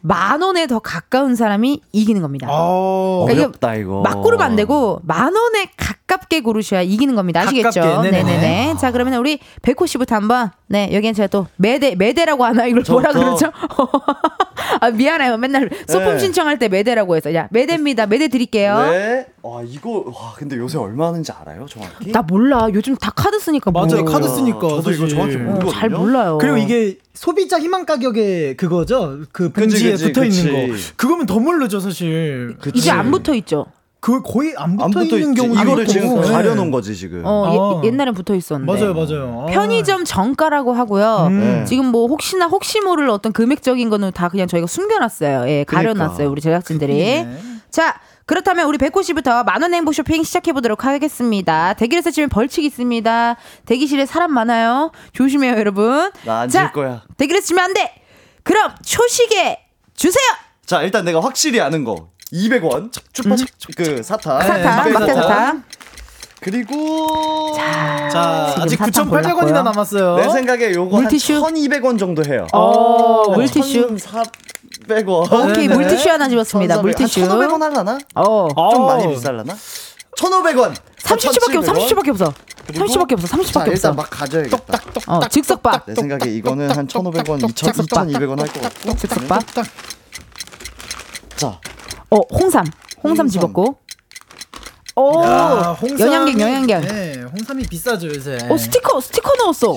[0.00, 2.46] 만 원에 더 가까운 사람이 이기는 겁니다.
[2.50, 4.02] 어, 그러니까 어렵다 이거.
[4.02, 7.40] 막 고르면 안 되고 만 원에 가까운 가깝게 고르셔야 이기는 겁니다.
[7.40, 7.80] 아시겠죠?
[7.80, 8.22] 가깝게, 네네.
[8.22, 8.76] 네네네.
[8.78, 12.66] 자, 그러면 우리 백호 씨부터 한번, 네, 여기는 제가 또 매대, 매대라고 하나?
[12.66, 13.36] 이걸 뭐라 저부터.
[13.36, 13.52] 그러죠?
[14.80, 15.36] 아, 미안해요.
[15.36, 16.18] 맨날 소품 네.
[16.18, 17.34] 신청할 때 매대라고 해서.
[17.34, 18.06] 야, 매대입니다.
[18.06, 18.78] 매대 드릴게요.
[18.90, 19.26] 네.
[19.42, 22.10] 와 이거 와 근데 요새 얼마 하는지 알아요 정확히?
[22.12, 22.66] 나 몰라.
[22.72, 23.84] 요즘 다 카드 쓰니까 뭐.
[23.86, 24.04] 맞아요.
[24.06, 24.60] 카드 쓰니까.
[24.60, 25.08] 저도 이거 사실.
[25.10, 25.70] 정확히 어, 모르거든요.
[25.72, 26.38] 잘 몰라요.
[26.40, 29.20] 그리고 이게 소비자 희망 가격의 그거죠.
[29.32, 30.70] 그 그치, 붙어 있는.
[30.70, 30.76] 거.
[30.96, 32.56] 그거면 더 모르죠, 사실.
[32.60, 32.78] 그치.
[32.78, 33.66] 이제 안 붙어 있죠.
[34.04, 35.34] 그 거의 안 붙어, 안 붙어 있는.
[35.34, 35.92] 경우도 이거를 있고.
[35.94, 36.30] 지금 네.
[36.30, 37.22] 가려놓은 거지 지금.
[37.24, 37.80] 어, 아.
[37.82, 38.70] 예, 옛날엔 붙어 있었는데.
[38.70, 39.46] 맞아요, 맞아요.
[39.48, 39.50] 아.
[39.50, 41.28] 편의점 정가라고 하고요.
[41.30, 41.40] 음.
[41.40, 41.64] 네.
[41.64, 45.48] 지금 뭐 혹시나 혹시 모를 어떤 금액적인 거는 다 그냥 저희가 숨겨놨어요.
[45.48, 46.16] 예, 가려놨어요.
[46.16, 46.32] 그러니까.
[46.32, 46.92] 우리 제작진들이.
[46.92, 47.38] 네.
[47.70, 51.72] 자, 그렇다면 우리 백호 씨부터 만원 행보 쇼핑 시작해 보도록 하겠습니다.
[51.72, 53.36] 대기실에서 지금 벌칙 있습니다.
[53.64, 54.92] 대기실에 사람 많아요.
[55.14, 56.10] 조심해요, 여러분.
[56.26, 57.04] 나안 자, 질 거야.
[57.16, 57.90] 대기실에서 지면 안 돼.
[58.42, 59.60] 그럼 초시계
[59.94, 60.22] 주세요.
[60.66, 62.90] 자 일단 내가 확실히 아는 거 200원
[63.76, 65.28] 그 사탕 사탕, 네, 막대 사탕.
[65.28, 65.62] 사탕.
[66.40, 67.54] 그리고
[68.12, 69.62] 자, 지금 아직 사탕 9,800원이나 골랐고요.
[69.62, 70.16] 남았어요.
[70.16, 71.40] 내 생각에 요거 한 물티슈?
[71.42, 73.96] 1200원 정도 해요 어, 물티슈.
[73.96, 75.74] 1400원 오케이, 네네.
[75.74, 76.82] 물티슈 하나 집었습니다.
[76.82, 77.20] 물티슈.
[77.22, 77.98] 1500원 할라나?
[78.14, 78.48] 어.
[78.48, 78.86] 좀 어.
[78.86, 79.54] 많이 비쌀라나?
[80.18, 81.72] 1500원 30초밖에 없어.
[81.72, 82.34] 30초밖에 없어.
[82.66, 83.26] 그리고- 30초밖에 없어.
[83.26, 83.66] 자 30초밖에 없어.
[83.72, 85.84] 일단 막 가져야겠다 어, 즉석밥.
[85.86, 89.42] 내 생각에 이거는 한 1500원 2000, 2200원 할 것 같고 즉석밥.
[91.36, 91.58] 자
[92.14, 92.64] 어, 홍삼.
[93.02, 93.28] 홍삼 홍삼.
[93.28, 93.78] 집었고.
[94.96, 96.80] 오, 야, 영양갱, 영양갱.
[96.82, 98.38] 네, 홍삼이 비싸죠, 요새.
[98.48, 99.76] 어, 스티커, 스티커 넣었어.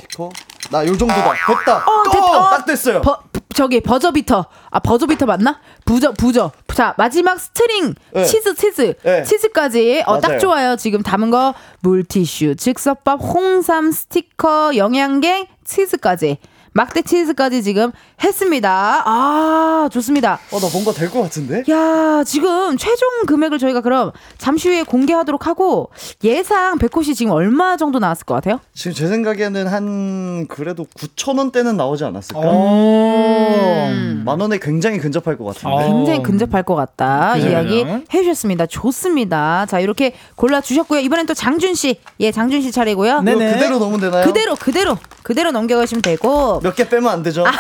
[0.70, 2.50] 나요 정도다 됐다 어, 됐- 어, 어.
[2.50, 3.18] 딱 됐어요 버,
[3.56, 4.46] 저기, 버저비터.
[4.70, 5.60] 아, 버저비터 맞나?
[5.86, 6.52] 부저, 부저.
[6.76, 7.96] 자, 마지막 string.
[8.14, 8.26] 네.
[8.26, 8.94] 치즈, 치즈.
[9.02, 9.24] 네.
[9.24, 10.04] 치즈까지.
[10.06, 10.40] 어, 딱 맞아요.
[10.40, 10.76] 좋아요.
[10.76, 11.56] 지금 담은 거.
[11.80, 16.38] 물티슈, 즉석밥, 홍삼, 스티커, 연양갱, 치즈까지.
[16.78, 17.92] 막대 치즈까지 지금
[18.24, 19.02] 했습니다.
[19.06, 20.40] 아, 좋습니다.
[20.52, 21.64] 어 나 뭔가 될 것 같은데?
[21.72, 25.90] 야, 지금 최종 금액을 저희가 그럼 잠시 후에 공개하도록 하고
[26.24, 28.60] 예상 백호씨 지금 얼마 정도 나왔을 것 같아요?
[28.76, 32.42] 지금 제 생각에는 한 그래도 9천 원대는 나오지 않았을까?
[32.42, 34.22] 음.
[34.24, 35.74] 만 원에 굉장히 근접할 것 같은데.
[35.76, 35.88] 어.
[35.88, 37.34] 굉장히 근접할 것 같다.
[37.34, 37.50] 그래요?
[37.52, 38.68] 이야기 해주셨습니다.
[38.68, 39.66] 좋습니다.
[39.68, 41.00] 자, 이렇게 골라주셨고요.
[41.00, 41.96] 이번엔 또 장준씨.
[42.20, 43.22] 예, 장준씨 차례고요.
[43.22, 43.34] 네.
[43.36, 43.54] 네네.
[43.54, 44.26] 그대로 넣으면 되나요?
[44.26, 46.60] 그대로, 그대로, 그대로 넘겨가시면 되고.
[46.68, 47.46] 몇 개 빼면 안 되죠?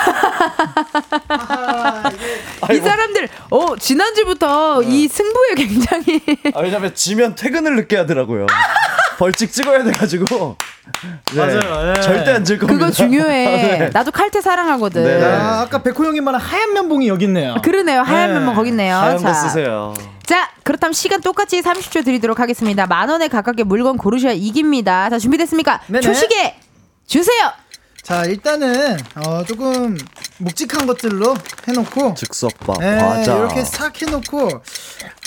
[2.74, 6.22] 이 사람들, 어, 지난주부터 이 승부에 굉장히.
[6.53, 8.45] 아, 왜냐면 지면 퇴근을 늦게 하더라고요.
[9.18, 10.58] 벌칙 찍어야 돼가지고.
[11.34, 11.38] 네.
[11.38, 12.01] 맞아요, 예.
[12.01, 12.80] 절대 안 질 겁니다.
[12.80, 13.78] 그거 중요해.
[13.80, 13.89] 네.
[13.93, 15.03] 나도 칼퇴 사랑하거든.
[15.03, 15.24] 네.
[15.26, 17.55] 아, 아까 백호 형님 말한 하얀 면봉이 여기 있네요.
[17.64, 18.01] 그러네요.
[18.01, 18.34] 하얀 네.
[18.39, 18.95] 면모 거기 있네요.
[18.97, 19.28] 하얀 자.
[19.30, 19.93] 거 쓰세요.
[20.26, 22.86] 자, 그렇다면 시간 똑같이 30초 드리도록 하겠습니다.
[22.86, 25.10] 만 원에 가깝게 물건 고르셔야 이깁니다.
[25.10, 25.82] 자, 준비됐습니까?
[25.88, 26.01] 네네.
[26.01, 26.55] 초시계
[27.08, 27.51] 주세요.
[28.08, 29.97] 자, 일단은 어, 조금
[30.38, 31.36] 묵직한 것들로
[31.68, 33.36] 해놓고 즉석밥, 네, 과자.
[33.36, 34.49] 이렇게 싹 해놓고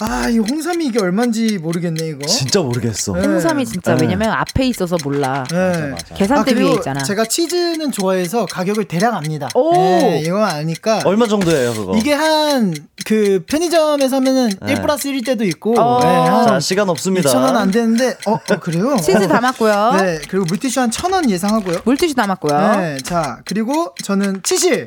[0.01, 2.27] 아, 이 홍삼이 이게 얼마인지 모르겠네 이거.
[2.27, 3.13] 진짜 모르겠어.
[3.17, 3.27] 네.
[3.27, 4.01] 홍삼이 진짜 네.
[4.01, 5.45] 왜냐면 앞에 있어서 몰라.
[5.51, 5.95] 네.
[6.15, 7.03] 계산대 그리고 위에 있잖아.
[7.03, 9.51] 제가 치즈는 좋아해서 가격을 대략 압니다.
[9.55, 9.75] 오!
[9.75, 11.97] 네, 이거 아니까 얼마 정도예요, 그거?
[11.99, 12.73] 이게 한
[13.07, 14.73] 그 편의점에 사면은 네.
[14.75, 16.01] 1 플러스 1일 때도 있고 어.
[16.01, 17.31] 네, 한 자, 시간 없습니다.
[17.31, 18.97] 2천 원안 되는데 어, 어, 그래요?
[18.99, 19.93] 치즈 담았고요.
[20.03, 21.79] 네, 그리고 물티슈 한 천 원 예상하고요.
[21.87, 22.53] 물티슈 담았고요.
[22.79, 24.87] 네, 자 그리고 저는 치실,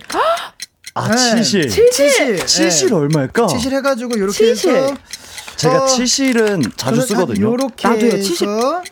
[0.95, 1.15] 아, 네.
[1.41, 1.69] 치실.
[1.69, 2.95] 치실, 치실 네.
[2.95, 3.47] 얼마일까?
[3.47, 4.75] 치실 해가지고 이렇게 치실.
[4.75, 4.95] 해서
[5.55, 7.45] 제가 어, 치실은 자주 쓰거든요.
[7.51, 8.47] 요렇게 나도요, 해서 치실.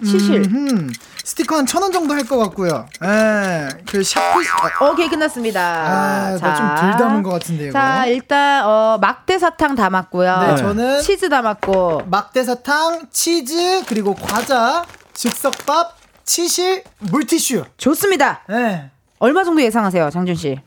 [0.06, 0.36] 치실.
[0.46, 0.90] 음흠.
[1.24, 2.88] 스티커 한 천 원 정도 할 것 같고요.
[3.04, 4.40] 예, 그 샤프
[4.80, 5.62] 아, 오케이 끝났습니다.
[5.62, 7.74] 아, 나 좀 덜 담은 것 같은데 이거.
[7.74, 10.40] 자, 일단 어, 막대 사탕 담았고요.
[10.40, 12.04] 네, 저는 치즈 담았고.
[12.08, 14.84] 막대사탕, 치즈, 그리고 과자,
[15.14, 17.64] 즉석밥, 치실, 물티슈.
[17.78, 18.42] 좋습니다.
[18.52, 18.90] 예.
[19.20, 20.58] 얼마 정도 예상하세요, 장준 씨?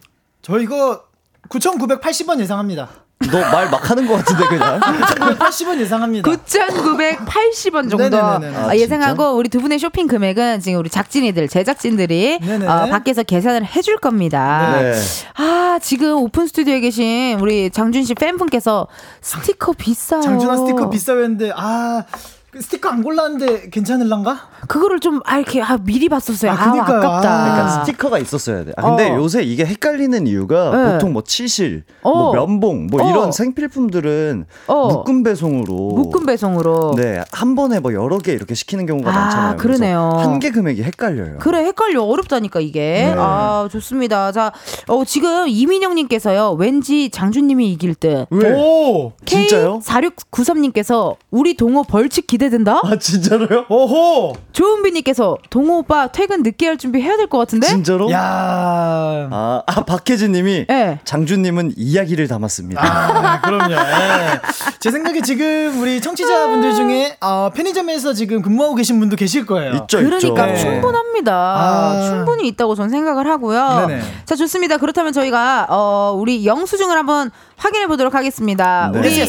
[0.43, 1.03] 저 이거
[1.49, 2.89] 9,980원 예상합니다.
[3.31, 4.81] 너 말 막 하는 것 같은데, 그냥?
[5.39, 6.31] 9,980원 예상합니다.
[6.31, 8.19] 9,980원 정도.
[8.19, 12.67] 아, 아, 예상하고 우리 두 분의 쇼핑 금액은 지금 우리 작진이들, 제작진들이 네네.
[12.67, 14.79] 어, 밖에서 계산을 해줄 겁니다.
[14.81, 14.95] 네.
[15.37, 18.87] 아, 지금 오픈 스튜디오에 계신 우리 장준 씨 팬분께서
[19.23, 20.21] 스티커 비싸요.
[20.21, 22.19] 장준아 스티커 비싸였는데 아, 그
[22.61, 24.49] 스티커 안 골랐는데 괜찮을란가?
[24.69, 26.51] 그거를 좀 아, 이렇게 아, 미리 봤었어요.
[26.51, 26.83] 아, 아.
[26.83, 27.29] 아깝다.
[27.45, 27.49] 아.
[27.49, 28.73] 약간 스티커가 있었어야 돼.
[28.77, 29.17] 아, 근데 어.
[29.17, 30.93] 요새 이게 헷갈리는 이유가 네.
[30.93, 32.11] 보통 뭐 치실, 어.
[32.11, 33.11] 뭐 면봉, 뭐 어.
[33.11, 34.89] 이런 생필품들은 어.
[34.89, 36.95] 묶음 배송으로 묶음 배송으로.
[36.97, 39.57] 네, 한 번에 뭐 여러 개 이렇게 시키는 경우가 아, 많잖아요.
[39.57, 40.01] 그러네요.
[40.19, 41.39] 한 개 금액이 헷갈려요.
[41.39, 43.15] 그래 헷갈려 어렵다니까 이게 네.
[43.17, 44.53] 아 좋습니다 자
[44.89, 48.53] 어, 지금 이민영 님께서요 왠지 장준 님이 이길 듯 왜?
[48.53, 49.13] 오!
[49.25, 49.79] 진짜요?
[49.79, 52.81] K4693 님께서 우리 동호 벌칙 기대 된다.
[52.85, 53.67] 아 진짜로요?
[53.69, 54.35] 오호!
[54.53, 57.67] 조은비님께서 동호 오빠 퇴근 늦게 할 준비 해야 될 것 같은데?
[57.69, 58.11] 진짜로?
[58.11, 60.99] 야 아, 아 박혜진님이 네.
[61.05, 62.83] 장준님은 이야기를 담았습니다.
[62.85, 63.73] 아, 그럼요.
[63.75, 64.41] 예.
[64.81, 69.73] 제 생각에 지금 우리 청취자분들 중에 어, 편의점에서 지금 근무하고 계신 분도 계실 거예요.
[69.75, 70.61] 있죠, 그러니까 있죠.
[70.63, 71.33] 충분합니다.
[71.35, 72.03] 아.
[72.11, 73.87] 충분히 있다고 저는 생각을 하고요.
[73.87, 74.03] 네네.
[74.25, 74.77] 자 좋습니다.
[74.77, 78.91] 그렇다면 저희가 어, 우리 영수증을 한번 확인해 보도록 하겠습니다.
[78.93, 78.99] 네.
[78.99, 79.25] 우리.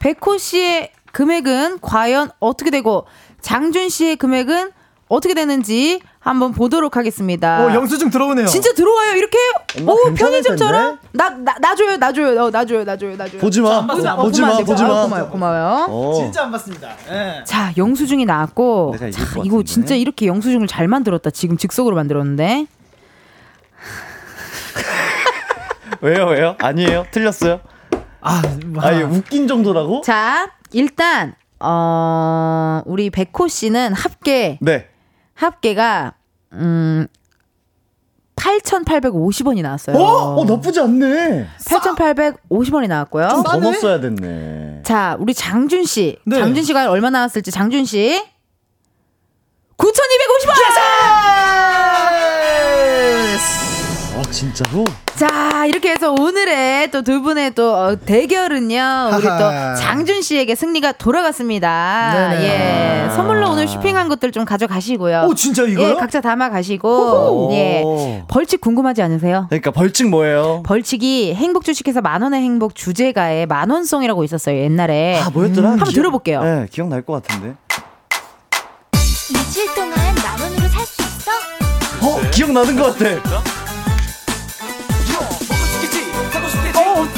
[0.00, 3.06] 백호 씨의 금액은 과연 어떻게 되고
[3.40, 4.72] 장준 씨의 금액은
[5.08, 7.66] 어떻게 되는지 한번 보도록 하겠습니다.
[7.66, 8.46] 어, 영수증 들어오네요.
[8.46, 9.36] 진짜 들어와요 이렇게?
[9.86, 13.38] 오 편의점처럼 나나 나 줘요 나 줘요 어, 나 줘요 나 줘요 나 줘요.
[13.40, 15.02] 보지 마, 안 봤어, 안 보지 마, 보지 마.
[15.02, 15.86] 고마워요 고마워요.
[15.90, 16.14] 어.
[16.16, 16.94] 진짜 안 봤습니다.
[17.10, 17.42] 예.
[17.44, 19.62] 자 영수증이 나왔고 자, 것 이거.
[19.64, 22.66] 진짜 이렇게 영수증을 잘 만들었다 지금 즉석으로 만들었는데
[26.00, 26.56] 왜요, 왜요?
[26.58, 27.04] 아니에요?
[27.10, 27.60] 틀렸어요?
[28.22, 28.42] 아,
[28.76, 28.86] 와.
[28.88, 30.00] 아, 웃긴 정도라고?
[30.02, 34.88] 자 일단 어 우리 백호 씨는 합계 네.
[35.34, 36.14] 합계가
[36.54, 37.06] 음
[38.36, 39.96] 8,850원이 나왔어요.
[39.96, 40.40] 어?
[40.40, 41.46] 어, 나쁘지 않네.
[41.64, 43.28] 8,850원이 나왔고요.
[43.28, 43.62] 좀더 싸네?
[43.62, 44.80] 넣었어야 됐네.
[44.82, 46.18] 자, 우리 장준 씨.
[46.24, 46.40] 네.
[46.40, 48.20] 장준 씨가 얼마 나왔을지 장준 씨.
[49.76, 49.92] 9,250원!
[51.14, 52.08] 아,
[54.32, 54.84] 진짜로?
[55.14, 59.10] 자, 이렇게 해서 오늘의 또 두 분의 또 어, 대결은요.
[59.16, 59.74] 우리 하하.
[59.74, 62.12] 또 장준 씨에게 승리가 돌아갔습니다.
[62.30, 62.44] 네네.
[63.06, 63.10] 예.
[63.14, 65.26] 선물로 오늘 쇼핑한 것들 좀 가져가시고요.
[65.28, 65.90] 오, 진짜 이거요?
[65.90, 67.50] 예, 각자 담아 가시고.
[67.52, 67.82] 예.
[67.84, 68.22] 오.
[68.28, 69.46] 벌칙 궁금하지 않으세요?
[69.50, 70.62] 그러니까 벌칙 뭐예요?
[70.64, 75.20] 벌칙이 행복 주식회사 만 원의 행복 주제가에 만 원송이라고 있었어요, 옛날에.
[75.20, 75.72] 아, 뭐였더라?
[75.72, 76.42] 한번 들어볼게요.
[76.42, 77.54] 네, 기억날 것 같은데.
[79.32, 81.30] 며칠 동안 만 원으로 살 수 있어?
[82.00, 83.61] 어, 기억나는 것 같아.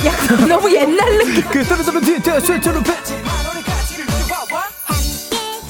[0.05, 1.43] 어, 야, 너무 옛날 느낌.
[1.45, 2.83] 그 트루트루 트루트루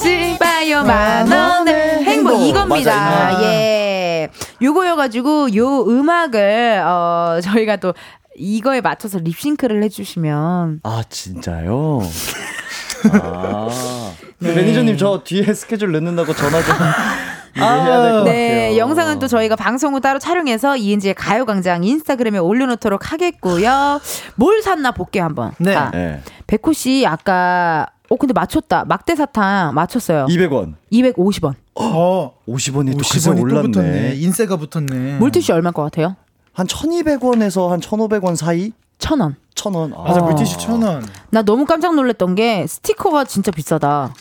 [0.01, 2.41] 지바요 만원의 행복.
[2.43, 2.95] 이겁니다.
[2.95, 4.29] 맞아, 이 예.
[4.61, 7.95] 요거여가지고 요 음악을 어 저희가 또
[8.37, 12.01] 이거에 맞춰서 립싱크를 해주시면 아, 진짜요?
[13.13, 14.13] 아.
[14.41, 16.79] 그 매니저님 저 뒤에 스케줄 넣는다고 전화 좀이
[17.63, 18.77] 해해야 될것네 같아요.
[18.79, 24.01] 영상은 또 저희가 방송 후 따로 촬영해서 이은지의 가요광장 인스타그램에 올려놓도록 하겠고요.
[24.37, 25.53] 뭘 샀나 볼게요 한번.
[25.59, 25.73] 네.
[25.75, 26.21] 자, 네.
[26.47, 30.27] 백호 씨 아까 어 근데 맞췄다 막대 사탕 맞췄어요.
[30.27, 30.75] 200원.
[30.93, 31.55] 250원.
[31.77, 32.33] 어.
[32.49, 33.71] 50원이 또 그새 50원이 또 올랐네.
[33.71, 34.15] 붙었네.
[34.17, 35.19] 인세가 붙었네.
[35.19, 36.17] 물티슈 얼마 것 같아요?
[36.53, 38.73] 한 1200원에서 한 1500원 사이?
[38.99, 39.35] 천 원.
[39.55, 39.93] 1000원.
[39.99, 40.03] 아.
[40.03, 41.05] 맞아, 물티슈 천 원.
[41.31, 44.15] 나 너무 깜짝 놀랐던 게 스티커가 진짜 비싸다.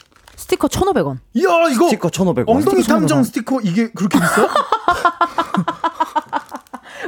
[0.43, 1.19] 스티커 1,500원.
[1.35, 2.49] 이야, 이거 스티커 1500원.
[2.49, 3.25] 엉덩이 스티커 탐정 1,500원.
[3.25, 4.47] 스티커 이게 그렇게 비싸?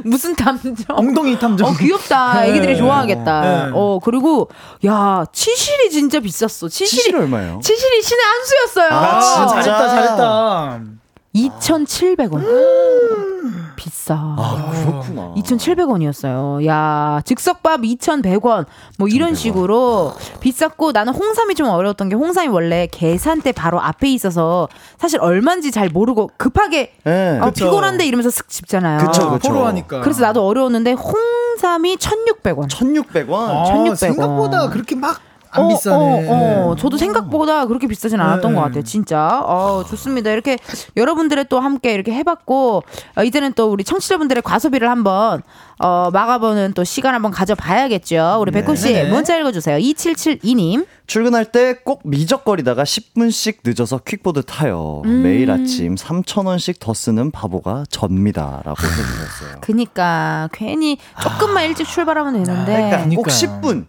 [0.05, 0.73] 무슨 탐정?
[0.89, 1.67] 엉덩이 탐정.
[1.67, 2.39] 어, 귀엽다.
[2.41, 2.49] 네.
[2.49, 3.41] 애기들이 좋아하겠다.
[3.41, 3.71] 네.
[3.73, 4.49] 어, 그리고,
[4.85, 6.69] 야, 치실이 진짜 비쌌어.
[6.69, 6.89] 치실이.
[6.89, 7.59] 치실 얼마예요?
[7.61, 8.89] 치실이 신의 한 수였어요.
[8.93, 9.47] 아, 진짜?
[9.61, 10.81] 잘했다, 잘했다.
[11.35, 12.43] 2,700원.
[13.75, 14.15] 비싸.
[14.15, 15.33] 아, 그렇구나.
[15.35, 16.65] 2,700원이었어요.
[16.65, 18.65] 야, 즉석밥 2,100원.
[18.97, 24.69] 뭐 이런 식으로 비쌌고 나는 홍삼이 좀 어려웠던 게 홍삼이 원래 계산대 바로 앞에 있어서
[24.97, 27.37] 사실 얼마인지 잘 모르고 급하게 네.
[27.41, 27.65] 아, 그쵸.
[27.65, 28.99] 피곤한데 이러면서 슥 집잖아요.
[29.05, 29.49] 그쵸, 그쵸.
[29.49, 30.01] 포로하니까.
[30.01, 32.69] 그래서 나도 어려웠는데 홍삼이 1,600원.
[32.69, 33.33] 1600원.
[33.33, 33.95] 아, 1600원.
[33.95, 35.19] 생각보다 그렇게 막
[35.55, 36.27] 안 어, 비싸네.
[36.29, 36.75] 어, 어.
[36.75, 38.55] 저도 생각보다 그렇게 비싸진 않았던 네.
[38.55, 39.41] 것 같아요, 진짜.
[39.43, 40.31] 어, 좋습니다.
[40.31, 40.57] 이렇게
[40.97, 42.83] 여러분들의 또 함께 이렇게 해봤고,
[43.15, 45.41] 어, 이제는 또 우리 청취자분들의 과소비를 한번,
[45.79, 48.37] 어, 막아보는 또 시간 한번 가져봐야겠죠.
[48.39, 49.09] 우리 백호 씨, 네.
[49.09, 49.77] 문자 읽어주세요.
[49.77, 50.85] 2772님.
[51.07, 55.01] 출근할 때 꼭 미적거리다가 10분씩 늦어서 퀵보드 타요.
[55.05, 55.21] 음.
[55.21, 58.61] 매일 아침 3,000원씩 더 쓰는 바보가 접니다.
[58.65, 59.57] 라고 해주셨어요.
[59.61, 62.73] 그니까, 괜히 조금만 일찍 출발하면 되는데.
[62.89, 63.31] 그러니까 꼭 그러니까.
[63.31, 63.85] 10분.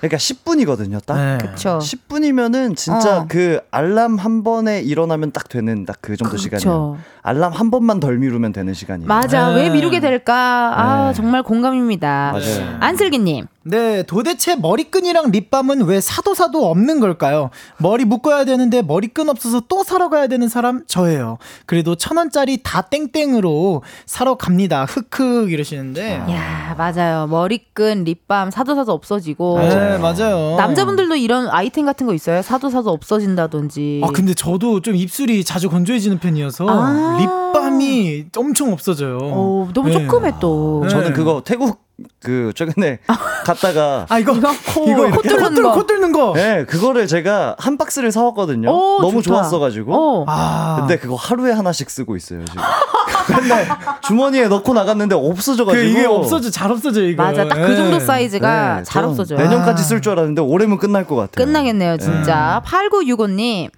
[0.00, 1.16] 그러니까 10분이거든요, 딱.
[1.16, 1.38] 네.
[1.38, 1.78] 그쵸.
[1.82, 3.26] 10분이면은 진짜 어.
[3.28, 6.96] 그 알람 한 번에 일어나면 딱 되는 딱 그 정도 시간이에요.
[7.22, 9.06] 알람 한 번만 덜 미루면 되는 시간이에요.
[9.08, 9.50] 맞아.
[9.50, 9.56] 네.
[9.62, 10.72] 왜 미루게 될까?
[10.76, 11.14] 아, 네.
[11.14, 12.32] 정말 공감입니다.
[12.32, 12.76] 맞아요.
[12.80, 13.46] 안슬기님.
[13.64, 17.50] 네, 도대체 머리끈이랑 립밤은 왜 사도 사도 없는 걸까요?
[17.76, 21.36] 머리 묶어야 되는데 머리끈 없어서 또 사러 가야 되는 사람 저예요.
[21.66, 24.86] 그래도 천 원짜리 다 땡땡으로 사러 갑니다.
[24.86, 26.22] 흑흑 이러시는데.
[26.30, 27.26] 야, 맞아요.
[27.26, 29.58] 머리끈, 립밤, 사도 사도 없어지고.
[29.90, 30.56] 네, 맞아요.
[30.56, 32.42] 남자분들도 이런 아이템 같은 거 있어요?
[32.42, 34.02] 사도 사도 없어진다든지.
[34.04, 37.16] 아 근데 저도 좀 입술이 자주 건조해지는 편이어서 아.
[37.20, 39.18] 립밤이 엄청 없어져요.
[39.22, 39.94] 어, 너무 네.
[40.06, 40.80] 조금해 또.
[40.84, 40.88] 네.
[40.88, 41.80] 저는 그거 태국
[42.22, 43.00] 그 최근에
[43.44, 45.72] 갔다가 아 이거 이거 코, 이거 코 뚫는 뚫- 거.
[45.72, 46.32] 코 뚫는 거.
[46.34, 48.70] 네, 그거를 제가 한 박스를 사 왔거든요.
[48.70, 49.34] 오, 너무 좋다.
[49.42, 49.94] 좋았어 가지고.
[49.94, 50.24] 어.
[50.28, 52.62] 아 근데 그거 하루에 하나씩 쓰고 있어요, 지금.
[53.30, 53.66] 맨날
[54.06, 55.82] 주머니에 넣고 나갔는데 없어져가지고.
[55.82, 57.22] 그 이게 없어져 잘 없어져 이거.
[57.22, 57.46] 맞아.
[57.46, 57.76] 딱그 예.
[57.76, 59.38] 정도 사이즈가 네, 잘 없어져요.
[59.38, 61.44] 내년까지 쓸 줄 알았는데 올해면 끝날 것 같아요.
[61.44, 62.62] 끝나겠네요, 진짜.
[62.64, 63.70] 8965님.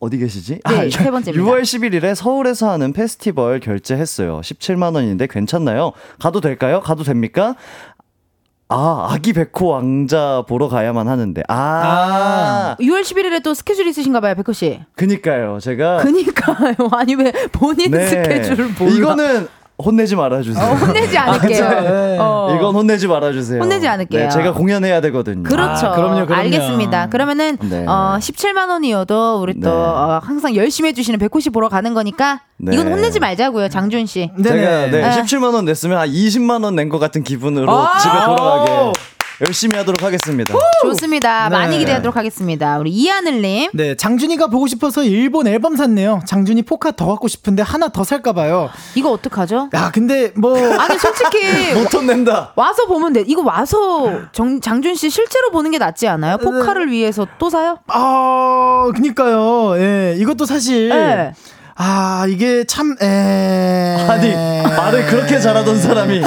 [0.00, 0.60] 어디 계시지?
[0.68, 1.32] 네, 세 번째입니다.
[1.32, 4.40] 6월 11일에 서울에서 하는 페스티벌 결제했어요.
[4.42, 5.92] 17만 원인데 괜찮나요?
[6.18, 6.80] 가도 될까요?
[6.80, 7.54] 가도 됩니까?
[8.68, 11.42] 아, 아기 백호 왕자 보러 가야만 하는데.
[11.48, 14.80] 아, 6월 11일에 또 스케줄 있으신가 봐요, 백호 씨.
[14.96, 15.58] 그니까요.
[15.60, 16.74] 제가 그니까요.
[16.92, 18.06] 아니 왜 본인 네.
[18.06, 18.92] 스케줄을 몰라.
[18.92, 19.48] 이거는
[19.82, 20.64] 혼내지 말아주세요.
[20.64, 21.68] 어, 혼내지 않을게요.
[21.82, 22.16] 네.
[22.20, 22.54] 어.
[22.56, 23.60] 이건 혼내지 말아주세요.
[23.60, 24.22] 혼내지 않을게요.
[24.22, 25.42] 네, 제가 공연해야 되거든요.
[25.42, 25.86] 그렇죠.
[25.88, 26.34] 아, 그럼요, 그럼요.
[26.42, 27.08] 알겠습니다.
[27.08, 27.84] 그러면은 네.
[27.86, 29.74] 어, 17만 원이어도 우리 또 네.
[29.74, 32.72] 어, 항상 열심히 해주시는 백호 씨 보러 가는 거니까 네.
[32.74, 34.30] 이건 혼내지 말자고요, 장준 씨.
[34.42, 35.10] 제가 네.
[35.10, 37.98] 17만 원 냈으면 한 20만 원 낸 것 같은 기분으로 아!
[37.98, 38.92] 집에 돌아가게
[39.40, 40.54] 열심히 하도록 하겠습니다.
[40.82, 41.48] 좋습니다.
[41.48, 41.56] 네.
[41.56, 42.78] 많이 기대하도록 하겠습니다.
[42.78, 43.70] 우리 이하늘님.
[43.74, 46.20] 네, 장준이가 보고 싶어서 일본 앨범 샀네요.
[46.24, 48.70] 장준이 포카 더 갖고 싶은데 하나 더 살까 봐요.
[48.94, 49.70] 이거 어떡하죠?
[49.74, 51.38] 야, 근데 뭐 아니 솔직히
[51.74, 52.52] 못 혼낸다.
[52.54, 53.24] 와서 보면 돼.
[53.26, 56.38] 이거 와서 정, 장준 씨 실제로 보는 게 낫지 않아요?
[56.38, 57.78] 포카를 위해서 또 사요?
[57.88, 59.76] 아, 그니까요.
[59.78, 61.32] 예, 이것도 사실 네.
[61.76, 63.96] 아, 이게 참 에.
[64.08, 64.32] 아니
[64.76, 66.22] 말을 그렇게 잘하던 사람이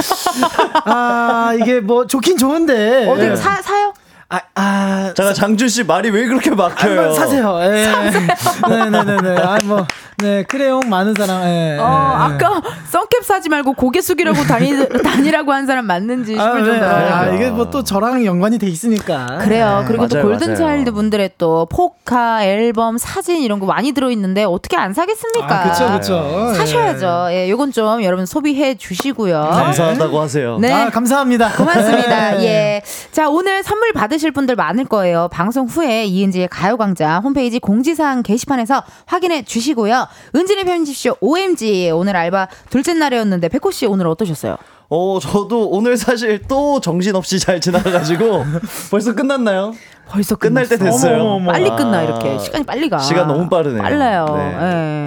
[0.84, 3.06] 아, 이게 뭐 좋긴 좋은데.
[3.08, 3.36] 어디 예.
[3.36, 3.92] 사 사요?
[4.30, 6.98] 아, 아, 잠깐 장준 씨 말이 왜 그렇게 막혀요?
[7.00, 7.58] 한번 사세요.
[7.62, 7.86] 예.
[8.68, 9.40] 네네네네.
[9.40, 9.86] 아, 뭐,
[10.18, 11.44] 네, 크레용 많은 사랑.
[11.44, 11.78] 예.
[11.80, 12.60] 어, 아까
[12.90, 14.70] 선캡 사지 말고 고개 숙이라고 다니,
[15.02, 16.64] 다니라고 한 사람 맞는지 싶을 아, 네.
[16.64, 16.90] 정도로.
[16.90, 19.38] 아, 이게 뭐 또 저랑 연관이 돼 있으니까.
[19.42, 19.84] 그래요.
[19.86, 20.92] 그리고 또 맞아요, 골든차일드.
[20.92, 25.48] 분들의 또 포카, 앨범, 사진 이런 거 많이 들어있는데 어떻게 안 사겠습니까?
[25.54, 26.54] 아, 그쵸, 그쵸.
[26.54, 27.28] 사셔야죠.
[27.30, 29.40] 예, 요건 좀 여러분 소비해 주시고요.
[29.52, 30.58] 감사하다고 하세요.
[30.58, 30.70] 네.
[30.72, 31.52] 아, 감사합니다.
[31.52, 32.30] 고맙습니다.
[32.36, 32.44] 네.
[32.44, 32.82] 예.
[33.12, 35.28] 자, 오늘 선물 받으 실 분들 많을 거예요.
[35.32, 40.06] 방송 후에 이은지의 가요광장 홈페이지 공지사항 게시판에서 확인해 주시고요.
[40.34, 41.90] 은진의 편집쇼 OMG.
[41.94, 44.56] 오늘 알바 둘째 날이었는데, 백호 씨 오늘 어떠셨어요?
[44.90, 48.44] 어 저도 오늘 사실 또 정신없이 잘 지나가가지고
[48.90, 49.74] 벌써 끝났나요?
[50.08, 51.08] 벌써 끝날 때 끝났어.
[51.08, 51.20] 됐어요.
[51.20, 51.52] 어머, 어머.
[51.52, 52.38] 빨리 아, 끝나, 이렇게.
[52.38, 52.96] 시간이 빨리 가.
[52.98, 53.82] 시간 너무 빠르네요.
[53.82, 54.26] 빨라요.
[54.34, 54.56] 네.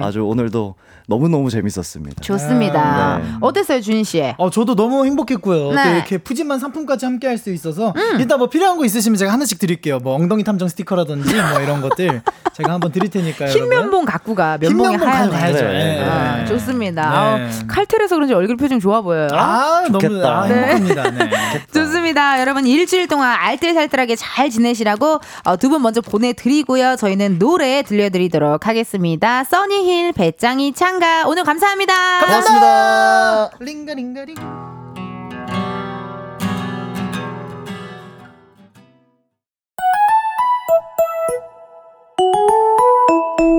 [0.04, 0.76] 아주 오늘도
[1.06, 2.22] 너무 너무 재밌었습니다.
[2.22, 3.18] 좋습니다.
[3.22, 3.30] 네.
[3.40, 4.22] 어땠어요, 준희 씨?
[4.38, 5.72] 어, 저도 너무 행복했고요.
[5.72, 5.84] 네.
[5.84, 9.58] 또 이렇게 푸짐한 상품까지 함께 할 수 있어서 일단 뭐 필요한 거 있으시면 제가 하나씩
[9.58, 9.98] 드릴게요.
[9.98, 12.22] 뭐 엉덩이 탐정 스티커라든지 뭐 이런 것들
[12.54, 13.48] 제가 한번 드릴 테니까요.
[13.50, 13.68] 흰.
[13.68, 14.58] 면봉 갖고 가.
[14.60, 15.64] 면봉이 흰 면봉 하얀 가져가야죠.
[15.64, 15.98] 네.
[15.98, 16.04] 예.
[16.04, 17.02] 아, 좋습니다.
[17.02, 17.16] 네.
[17.16, 19.28] 아, 칼퇴해서 그런지 얼굴 표정 좋아 보여요.
[19.32, 20.42] 아, 너무 좋겠다.
[20.42, 20.54] 아, 네.
[20.74, 21.10] 행복합니다.
[21.10, 21.30] 네.
[21.74, 22.40] 좋습니다.
[22.40, 26.96] 여러분 일주일 동안 알뜰살뜰하게 잘 지내시라고 어, 두분 먼저 보내드리고요.
[26.96, 29.42] 저희는 노래 들려드리도록 하겠습니다.
[29.44, 32.20] 써니힐 배짱이 창가 오늘 감사합니다.
[32.20, 33.50] 고맙습니다.
[33.58, 34.36] 링가링가링.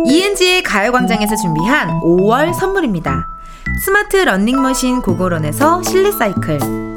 [0.05, 3.25] 이은지의 가요광장에서 준비한 5월 선물입니다.
[3.83, 6.59] 스마트 러닝머신 고고런에서 실내 사이클,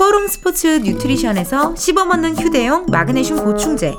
[0.00, 3.94] 코롱 스포츠 뉴트리션에서 씹어먹는 휴대용 마그네슘 보충제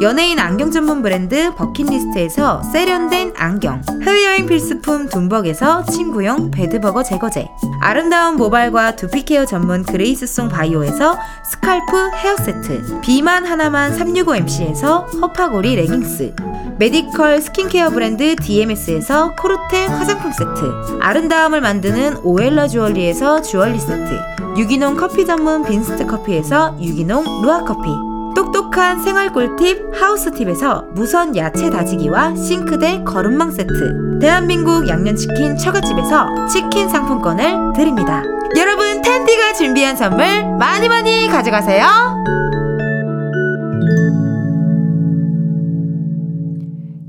[0.00, 7.48] 연예인 안경 전문 브랜드 버킷리스트에서 세련된 안경 해외여행 필수품 둠벅에서 침구용 bed bug 제거제
[7.80, 16.32] 아름다운 모발과 두피 케어 전문 그레이스송 바이오에서 scalp hair 세트 비만 하나만 365MC에서 허파고리 레깅스
[16.78, 25.24] medical skincare 브랜드 DMS에서 코르테 화장품 세트 아름다움을 만드는 오엘라 주얼리에서 주얼리 세트 유기농 커피
[25.24, 27.88] 전문 빈스트 커피에서 유기농 루아 커피.
[28.34, 34.18] 똑똑한 생활 꿀팁 하우스팁에서 무선 야채 다지기와 싱크대 거름망 세트.
[34.20, 38.22] 대한민국 양념치킨 처갓집에서 치킨 상품권을 드립니다.
[38.56, 40.26] 여러분 텐디가 준비한 선물
[40.58, 41.84] 많이 많이 가져가세요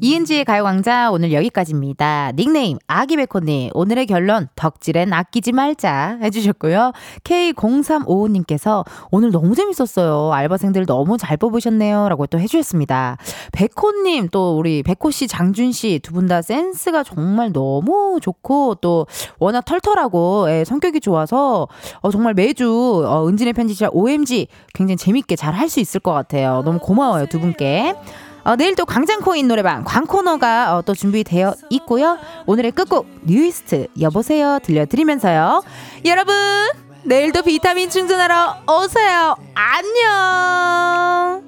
[0.04, 2.32] 이은지의 가요광장 오늘 여기까지입니다.
[2.36, 6.92] 닉네임 아기베코님 오늘의 결론 덕질엔 아끼지 말자 해주셨고요.
[7.24, 10.34] K0355님께서 오늘 너무 재밌었어요.
[10.34, 12.10] 알바생들 너무 잘 뽑으셨네요.
[12.10, 13.18] 라고 또 해주셨습니다.
[13.52, 19.06] 베코님 또 우리 베코씨 장준씨 두 분 다 센스가 정말 너무 좋고 또
[19.38, 21.68] 워낙 털털하고 예, 성격이 좋아서
[22.00, 26.64] 어, 정말 매주 어, 은진의 편지자 OMG 굉장히 재밌게 잘 할 수 있을 것 같아요.
[26.66, 27.94] 너무 고마워요 두 분께.
[28.44, 32.18] 어, 내일 또 광장코인 노래방 광코너가 어, 또 준비되어 있고요.
[32.46, 35.64] 오늘의 끝곡 뉴이스트 여보세요 들려드리면서요.
[36.06, 36.36] 여러분
[37.04, 39.36] 내일도 비타민 충전하러 오세요.
[39.54, 41.42] 안녕.